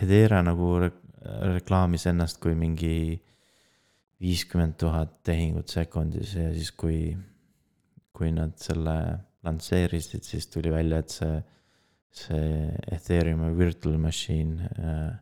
Hedera 0.00 0.40
nagu 0.46 0.76
reklaamis 1.20 2.06
ennast 2.08 2.38
kui 2.40 2.54
mingi 2.56 3.18
viiskümmend 4.20 4.76
tuhat 4.80 5.18
tehingut 5.26 5.72
sekundis 5.72 6.34
ja 6.36 6.50
siis, 6.54 6.70
kui, 6.72 7.16
kui 8.12 8.30
nad 8.32 8.56
selle 8.60 8.96
lansseerisid, 9.44 10.24
siis 10.24 10.48
tuli 10.52 10.72
välja, 10.72 11.00
et 11.00 11.12
see, 11.12 11.40
see 12.22 12.70
Ethereumi 12.92 13.52
virtual 13.56 13.96
machine 14.00 14.70
äh, 14.76 15.12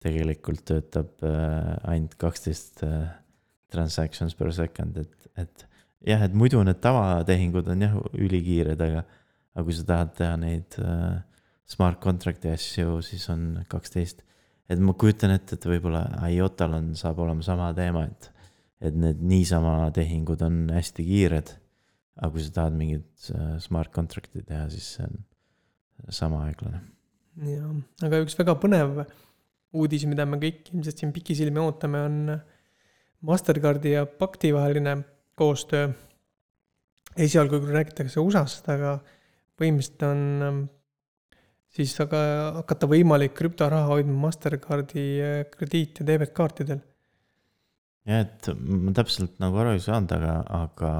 tegelikult 0.00 0.64
töötab 0.68 1.20
ainult 1.84 2.16
kaksteist 2.20 2.80
transactions 3.72 4.36
per 4.36 4.52
second, 4.54 4.98
et, 5.00 5.30
et 5.40 5.66
jah, 6.06 6.24
et 6.26 6.34
muidu 6.36 6.62
need 6.64 6.80
tavatehingud 6.82 7.68
on 7.72 7.86
jah 7.86 7.96
ülikiired, 8.14 8.80
aga 8.80 9.04
aga 9.54 9.66
kui 9.66 9.76
sa 9.76 9.86
tahad 9.86 10.12
teha 10.18 10.34
neid 10.40 10.76
äh, 10.82 11.20
smart 11.70 12.00
contract'i 12.02 12.52
asju, 12.52 13.00
siis 13.06 13.26
on 13.32 13.64
kaksteist. 13.70 14.22
et 14.70 14.78
ma 14.78 14.94
kujutan 14.94 15.34
ette, 15.34 15.56
et 15.58 15.66
võib-olla 15.66 16.04
IOTA-l 16.30 16.76
on, 16.76 16.92
saab 16.98 17.18
olema 17.24 17.42
sama 17.42 17.72
teema, 17.74 18.04
et, 18.06 18.28
et 18.86 18.94
need 18.94 19.22
niisama 19.26 19.90
tehingud 19.94 20.42
on 20.46 20.62
hästi 20.74 21.06
kiired. 21.06 21.56
aga 22.20 22.30
kui 22.34 22.44
sa 22.44 22.54
tahad 22.60 22.76
mingit 22.78 23.32
äh, 23.34 23.56
smart 23.62 23.92
contract'i 23.94 24.44
teha, 24.46 24.68
siis 24.70 24.94
see 24.96 25.08
on 25.08 25.18
sama 26.14 26.44
aeglane. 26.46 26.84
jah, 27.50 27.74
aga 28.06 28.22
üks 28.24 28.38
väga 28.38 28.56
põnev 28.62 29.02
uudis, 29.70 30.06
mida 30.10 30.26
me 30.26 30.38
kõik 30.42 30.72
ilmselt 30.72 30.98
siin 30.98 31.12
pikisilmi 31.14 31.62
ootame, 31.62 32.06
on 32.06 32.16
Mastercardi 33.20 33.92
ja 33.92 34.06
Pakti 34.06 34.54
vaheline 34.54 35.02
koostöö. 35.36 35.90
esialgu 37.16 37.58
küll 37.60 37.74
räägitakse 37.74 38.20
USA-st, 38.22 38.68
aga 38.70 38.92
põhimõtteliselt 39.58 40.04
on 40.06 40.20
ähm, 40.46 40.60
siis 41.74 41.92
aga 42.00 42.20
hakata 42.60 42.88
võimalik 42.90 43.34
krüptoraha 43.36 43.90
hoidma 43.90 44.16
Mastercardi 44.26 45.06
äh, 45.20 45.40
krediit- 45.52 46.00
ja 46.00 46.06
debetkaartidel. 46.06 46.80
jah, 48.08 48.24
et 48.24 48.50
ma 48.56 48.94
täpselt 48.96 49.36
nagu 49.42 49.58
aru 49.60 49.74
ei 49.76 49.82
saanud, 49.84 50.14
aga, 50.16 50.36
aga 50.62 50.92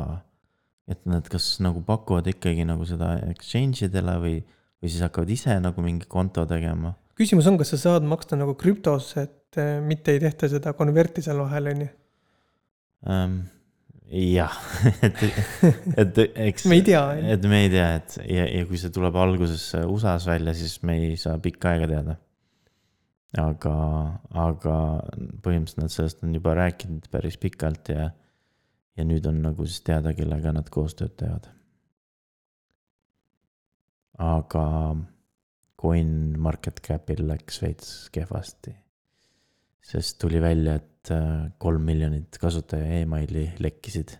et 0.91 1.07
nad 1.09 1.27
kas 1.31 1.55
nagu 1.65 1.81
pakuvad 1.87 2.29
ikkagi 2.29 2.67
nagu 2.69 2.85
seda 2.85 3.15
exchange 3.31 3.87
idele 3.87 4.19
või, 4.21 4.35
või 4.83 4.91
siis 4.91 5.07
hakkavad 5.07 5.31
ise 5.33 5.57
nagu 5.63 5.87
mingi 5.87 6.11
konto 6.11 6.45
tegema. 6.45 6.93
küsimus 7.17 7.49
on, 7.49 7.57
kas 7.61 7.73
sa 7.75 7.81
saad 7.87 8.05
maksta 8.05 8.37
nagu 8.37 8.59
krüptos, 8.61 9.15
et 9.23 9.57
äh, 9.57 9.79
mitte 9.81 10.13
ei 10.13 10.21
tehta 10.21 10.53
seda 10.53 10.75
convert'i 10.77 11.25
seal 11.25 11.41
vahel, 11.47 11.73
on 11.73 11.87
ju? 11.87 11.91
Um, 13.07 13.41
jah 14.11 14.57
et, 15.07 15.23
et 16.01 16.19
eks. 16.49 16.67
me 16.67 16.81
ei 16.81 16.87
tea. 16.87 17.03
et 17.35 17.47
me 17.47 17.63
ei 17.65 17.71
tea, 17.71 17.93
et 18.01 18.17
ja, 18.27 18.47
ja 18.49 18.65
kui 18.67 18.81
see 18.81 18.93
tuleb 18.95 19.17
alguses 19.21 19.69
USA-s 19.85 20.27
välja, 20.31 20.55
siis 20.57 20.81
me 20.87 20.99
ei 20.99 21.15
saa 21.21 21.39
pikka 21.43 21.75
aega 21.75 21.91
teada. 21.91 22.17
aga, 23.39 23.77
aga 24.35 24.75
põhimõtteliselt 25.45 25.85
nad 25.85 25.95
sellest 25.95 26.27
on 26.27 26.35
juba 26.35 26.57
rääkinud 26.59 27.07
päris 27.13 27.39
pikalt 27.39 27.93
ja, 27.95 28.11
ja 28.99 29.07
nüüd 29.07 29.31
on 29.31 29.41
nagu 29.47 29.67
siis 29.69 29.85
teada, 29.87 30.15
kellega 30.19 30.55
nad 30.57 30.69
koostööd 30.75 31.15
teevad. 31.21 31.47
aga 34.21 34.67
Coin 35.81 36.37
Market 36.37 36.83
Capil 36.85 37.23
läks 37.31 37.63
veits 37.63 37.93
kehvasti. 38.13 38.75
sest 39.81 40.19
tuli 40.21 40.43
välja, 40.43 40.75
et 40.77 41.00
et 41.01 41.11
äh, 41.17 41.53
kolm 41.59 41.87
miljonit 41.89 42.37
kasutaja 42.41 43.01
emaili 43.01 43.51
lekkisid. 43.59 44.19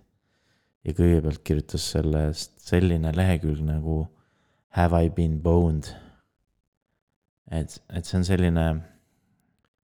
ja 0.85 0.95
kõigepealt 0.97 1.43
kirjutas 1.45 1.91
sellest 1.93 2.55
selline 2.65 3.13
lehekülg 3.13 3.61
nagu 3.65 4.07
Have 4.71 5.05
I 5.05 5.11
been 5.11 5.41
boned? 5.43 5.91
et, 7.51 7.75
et 7.91 8.07
see 8.07 8.17
on 8.17 8.25
selline 8.25 8.65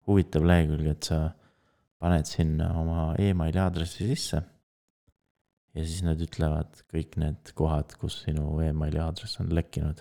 huvitav 0.07 0.47
lehekülg, 0.47 0.87
et 0.87 1.09
sa 1.11 1.19
paned 2.01 2.29
sinna 2.29 2.71
oma 2.81 3.15
emaili 3.19 3.61
aadressi 3.61 4.07
sisse. 4.09 4.43
ja 5.77 5.85
siis 5.85 6.01
nad 6.07 6.21
ütlevad 6.23 6.81
kõik 6.89 7.19
need 7.21 7.53
kohad, 7.55 7.93
kus 8.01 8.23
sinu 8.25 8.55
emaili 8.65 9.03
aadress 9.03 9.41
on 9.43 9.53
lekkinud. 9.53 10.01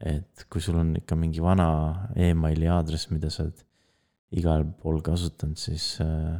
et 0.00 0.46
kui 0.50 0.60
sul 0.60 0.80
on 0.80 0.96
ikka 0.98 1.14
mingi 1.14 1.42
vana 1.42 2.08
emaili 2.16 2.66
aadress, 2.66 3.10
mida 3.10 3.30
sa 3.30 3.44
oled 3.44 3.62
igal 4.38 4.66
pool 4.82 5.00
kasutanud, 5.04 5.58
siis, 5.60 5.94
äh, 6.02 6.38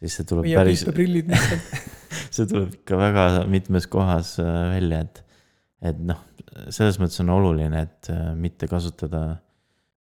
siis 0.00 0.18
see 0.18 0.28
tuleb 0.28 0.48
ja 0.50 0.62
päris. 0.62 0.84
prillid 0.96 1.30
lihtsalt 1.32 1.94
see 2.36 2.46
tuleb 2.50 2.74
ikka 2.80 3.00
väga 3.00 3.26
mitmes 3.50 3.88
kohas 3.92 4.36
äh, 4.42 4.52
välja, 4.76 5.02
et, 5.06 5.22
et 5.92 5.98
noh, 6.12 6.22
selles 6.72 7.00
mõttes 7.02 7.20
on 7.24 7.34
oluline, 7.36 7.82
et 7.88 8.12
äh, 8.12 8.30
mitte 8.38 8.68
kasutada 8.70 9.26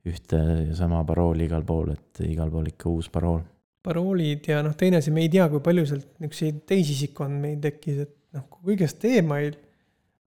ühte 0.06 0.38
ja 0.38 0.76
sama 0.78 1.02
parooli 1.08 1.48
igal 1.48 1.66
pool, 1.66 1.96
et 1.96 2.22
igal 2.28 2.52
pool 2.54 2.70
ikka 2.70 2.92
uus 2.92 3.10
parool. 3.14 3.42
paroolid 3.86 4.48
ja 4.50 4.62
noh, 4.66 4.76
teine 4.78 5.02
asi, 5.02 5.14
me 5.14 5.26
ei 5.26 5.32
tea, 5.34 5.48
kui 5.52 5.64
palju 5.66 5.88
sealt 5.90 6.08
niisuguseid 6.22 6.62
teisisikuandmeid 6.70 7.64
tekkis, 7.66 8.06
et 8.06 8.16
noh, 8.38 8.46
kui 8.52 8.74
kõigest 8.74 9.04
email 9.10 9.58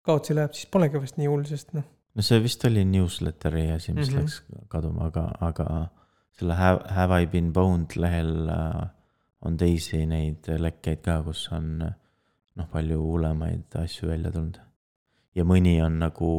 kaotsi 0.06 0.34
läheb, 0.36 0.54
siis 0.56 0.68
polegi 0.72 1.00
vast 1.00 1.18
nii 1.20 1.30
hull, 1.30 1.46
sest 1.48 1.74
noh. 1.76 1.86
no 2.16 2.26
see 2.26 2.42
vist 2.42 2.64
oli 2.66 2.84
newsletter'i 2.88 3.68
asi, 3.76 3.94
mis 3.94 4.10
mm 4.10 4.16
-hmm. 4.16 4.20
läks 4.26 4.68
kaduma, 4.72 5.10
aga, 5.10 5.26
aga 5.40 5.66
selle 6.38 6.54
Have, 6.54 6.84
have 6.88 7.22
I 7.22 7.26
been 7.26 7.52
boned 7.52 7.96
lehel 7.96 8.48
äh, 8.48 8.88
on 9.46 9.56
teisi 9.56 10.04
neid 10.06 10.48
lekkeid 10.58 11.02
ka, 11.04 11.20
kus 11.24 11.46
on 11.56 11.80
noh, 12.60 12.66
palju 12.72 12.98
hullemaid 13.00 13.76
asju 13.80 14.10
välja 14.10 14.32
tulnud. 14.34 14.58
ja 15.34 15.44
mõni 15.46 15.76
on 15.84 15.98
nagu, 16.02 16.32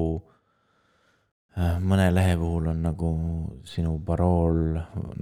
äh, 1.57 1.77
mõne 1.79 2.09
lehe 2.13 2.35
puhul 2.37 2.71
on 2.73 2.81
nagu 2.85 3.11
sinu 3.67 3.95
parool, 4.05 4.75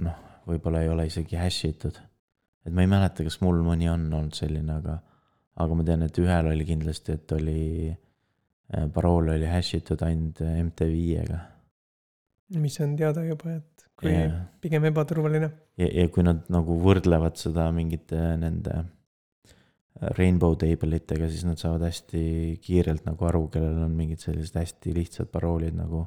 noh, 0.04 0.18
võib-olla 0.48 0.82
ei 0.82 0.90
ole 0.92 1.06
isegi 1.10 1.38
hash 1.38 1.68
itud. 1.70 2.00
et 2.66 2.72
ma 2.72 2.84
ei 2.84 2.90
mäleta, 2.90 3.24
kas 3.24 3.40
mul 3.40 3.62
mõni 3.64 3.88
on 3.92 4.08
olnud 4.12 4.36
selline, 4.36 4.76
aga, 4.82 4.98
aga 5.56 5.78
ma 5.78 5.86
tean, 5.86 6.04
et 6.04 6.18
ühel 6.20 6.50
oli 6.52 6.66
kindlasti, 6.68 7.16
et 7.16 7.32
oli, 7.38 7.62
äh, 8.74 8.90
parool 8.92 9.32
oli 9.36 9.48
hash 9.48 9.78
itud 9.80 10.02
ainult 10.04 10.42
MT5-ga. 10.44 11.40
mis 12.60 12.80
on 12.82 12.96
teada 12.98 13.24
juba, 13.24 13.56
et 13.56 13.69
kui 14.00 14.12
yeah. 14.12 14.32
pigem 14.62 14.86
ebaturvaline. 14.88 15.50
ja, 15.80 15.88
ja 15.88 16.06
kui 16.12 16.24
nad 16.26 16.46
nagu 16.52 16.78
võrdlevad 16.82 17.36
seda 17.40 17.68
mingite 17.74 18.18
nende 18.40 18.76
äh, 18.80 18.88
rainbow 20.18 20.56
table 20.58 21.00
itega, 21.00 21.28
siis 21.30 21.44
nad 21.48 21.60
saavad 21.60 21.84
hästi 21.88 22.22
kiirelt 22.64 23.06
nagu 23.08 23.28
aru, 23.28 23.46
kellel 23.52 23.84
on 23.84 23.94
mingid 23.96 24.22
sellised 24.24 24.56
hästi 24.56 24.96
lihtsad 24.96 25.30
paroolid 25.32 25.76
nagu 25.76 26.06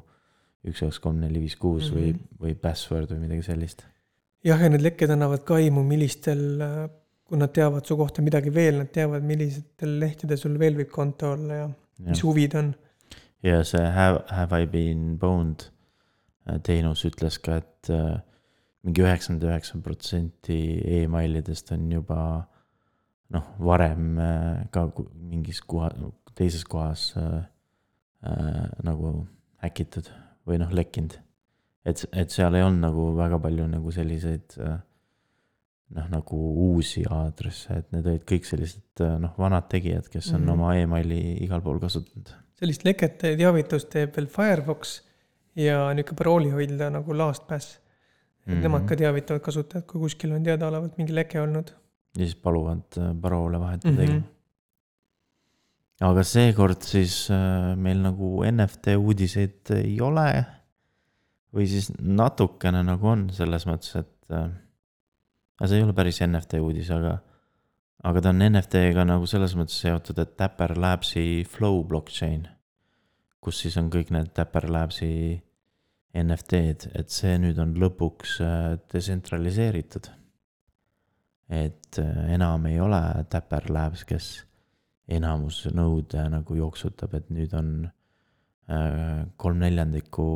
üks, 0.64 0.80
kaks, 0.80 1.00
kolm, 1.04 1.20
neli, 1.22 1.42
viis, 1.44 1.56
kuus 1.60 1.90
või, 1.92 2.12
mhm. 2.14 2.38
või 2.40 2.54
password 2.60 3.12
või 3.14 3.26
midagi 3.26 3.46
sellist. 3.50 3.84
jah, 4.44 4.60
ja 4.60 4.70
need 4.72 4.84
lekked 4.84 5.12
annavad 5.14 5.44
ka 5.46 5.58
aimu, 5.60 5.84
millistel, 5.86 6.46
äh, 6.64 6.78
kui 7.24 7.40
nad 7.40 7.52
teavad 7.56 7.86
su 7.88 7.96
kohta 8.00 8.24
midagi 8.24 8.52
veel, 8.54 8.80
nad 8.82 8.90
teavad, 8.92 9.24
millistel 9.26 9.98
lehtedel 10.00 10.40
sul 10.40 10.58
veel 10.60 10.80
võib 10.80 10.90
konto 10.92 11.34
olla 11.36 11.60
ja, 11.62 11.68
ja. 11.68 12.10
mis 12.10 12.24
huvid 12.26 12.58
on. 12.60 12.74
ja 13.44 13.62
see 13.68 13.84
have, 13.94 14.24
have 14.32 14.56
I 14.56 14.66
been 14.70 15.14
boned 15.20 15.68
teenus 16.62 17.04
ütles 17.08 17.38
ka, 17.42 17.58
et 17.62 17.90
äh, 17.92 18.18
mingi 18.84 19.04
üheksakümmend 19.04 19.46
üheksa 19.48 19.80
protsenti 19.84 20.58
emailidest 21.00 21.72
on 21.72 21.86
juba 21.92 22.20
noh, 23.34 23.46
varem 23.64 24.18
äh, 24.20 24.64
ka 24.74 24.86
mingis 25.14 25.62
koha, 25.64 25.90
teises 26.36 26.64
kohas 26.68 27.12
äh, 27.16 27.44
äh, 28.28 28.64
nagu 28.84 29.24
häkitud 29.64 30.10
või 30.44 30.60
noh, 30.60 30.72
lekkinud. 30.74 31.16
et, 31.84 32.04
et 32.12 32.32
seal 32.32 32.56
ei 32.56 32.64
olnud 32.64 32.84
nagu 32.84 33.06
väga 33.16 33.38
palju 33.40 33.68
nagu 33.70 33.94
selliseid 33.94 34.58
äh, 34.60 34.76
noh, 35.94 36.10
nagu 36.12 36.40
uusi 36.68 37.04
aadresse, 37.08 37.80
et 37.80 37.90
need 37.94 38.06
olid 38.10 38.28
kõik 38.28 38.48
sellised 38.48 39.04
noh, 39.20 39.32
vanad 39.38 39.68
tegijad, 39.72 40.08
kes 40.12 40.32
on 40.32 40.42
mm 40.42 40.46
-hmm. 40.46 40.52
oma 40.52 40.76
emaili 40.76 41.20
igal 41.44 41.62
pool 41.64 41.80
kasutanud. 41.80 42.36
sellist 42.54 42.84
lekete 42.84 43.36
teavitust 43.36 43.90
teeb 43.90 44.16
veel 44.16 44.28
Firefox 44.28 45.00
ja 45.56 45.78
niisugune 45.94 46.18
paroolihoidla 46.18 46.90
nagu 46.90 47.16
LastPass. 47.18 47.80
et 48.46 48.46
mm 48.46 48.54
-hmm. 48.54 48.62
nemad 48.62 48.84
ka 48.88 48.96
teavitavad 48.96 49.40
kasutajat, 49.40 49.86
kui 49.86 50.00
kuskil 50.00 50.32
on 50.32 50.42
teadaolevalt 50.42 50.98
mingi 50.98 51.14
leke 51.14 51.40
olnud. 51.40 51.70
ja 52.18 52.24
siis 52.24 52.34
paluvad 52.34 52.98
äh, 52.98 53.20
paroole 53.20 53.60
vahetada 53.60 54.02
mm. 54.02 54.08
-hmm. 54.08 54.22
aga 56.00 56.22
seekord 56.22 56.82
siis 56.82 57.30
äh, 57.30 57.76
meil 57.76 58.02
nagu 58.02 58.44
NFT 58.50 58.86
uudiseid 58.98 59.70
ei 59.70 60.00
ole. 60.00 60.44
või 61.54 61.66
siis 61.66 61.92
natukene 62.00 62.82
nagu 62.82 63.06
on 63.06 63.30
selles 63.30 63.66
mõttes, 63.66 63.98
et 63.98 64.30
äh,. 64.30 64.50
aga 65.60 65.68
see 65.68 65.78
ei 65.78 65.82
ole 65.82 65.92
päris 65.92 66.20
NFT 66.20 66.52
uudis, 66.60 66.90
aga, 66.90 67.18
aga 68.02 68.20
ta 68.20 68.28
on 68.28 68.42
NFT-ga 68.50 69.04
nagu 69.04 69.26
selles 69.26 69.54
mõttes 69.56 69.80
seotud, 69.80 70.18
et 70.18 70.38
Dapper 70.38 70.78
Labsi 70.78 71.44
Flow 71.48 71.84
blockchain 71.84 72.48
kus 73.44 73.60
siis 73.60 73.76
on 73.80 73.90
kõik 73.92 74.12
need 74.14 74.30
Dapper 74.36 74.66
Labsi 74.72 75.12
NFT-d, 76.14 76.92
et 76.94 77.10
see 77.10 77.34
nüüd 77.42 77.58
on 77.62 77.74
lõpuks 77.80 78.38
äh, 78.44 78.76
detsentraliseeritud. 78.92 80.08
et 81.50 81.98
äh, 82.00 82.20
enam 82.34 82.66
ei 82.70 82.78
ole 82.80 83.00
Dapper 83.30 83.68
Labs, 83.74 84.04
kes 84.08 84.28
enamus 85.10 85.66
nõude 85.74 86.22
nagu 86.32 86.56
jooksutab, 86.56 87.14
et 87.18 87.28
nüüd 87.34 87.52
on 87.58 87.70
äh, 87.84 89.26
kolm 89.36 89.60
neljandikku 89.60 90.26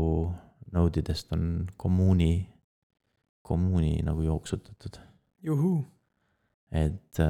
nõudidest 0.75 1.33
on 1.33 1.45
kommuuni, 1.81 2.33
kommuuni 3.43 4.03
nagu 4.05 4.27
jooksutatud. 4.27 4.99
juhuu. 5.43 5.85
et 6.71 7.23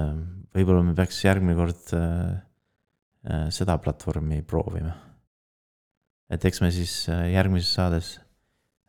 võib-olla 0.56 0.82
me 0.82 0.96
peaks 0.98 1.20
järgmine 1.22 1.54
kord 1.54 1.92
seda 3.54 3.76
platvormi 3.78 4.40
proovima 4.42 4.96
et 6.30 6.44
eks 6.44 6.60
me 6.64 6.70
siis 6.74 6.94
äh, 7.12 7.28
järgmises 7.32 7.72
saades 7.78 8.12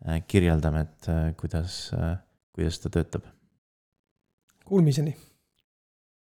äh, 0.05 0.21
kirjeldame, 0.27 0.85
et 0.87 1.09
äh, 1.11 1.23
kuidas, 1.39 1.81
kuidas 2.55 2.79
ta 2.83 2.91
töötab. 2.93 3.27
Kuulmiseni 4.65 5.15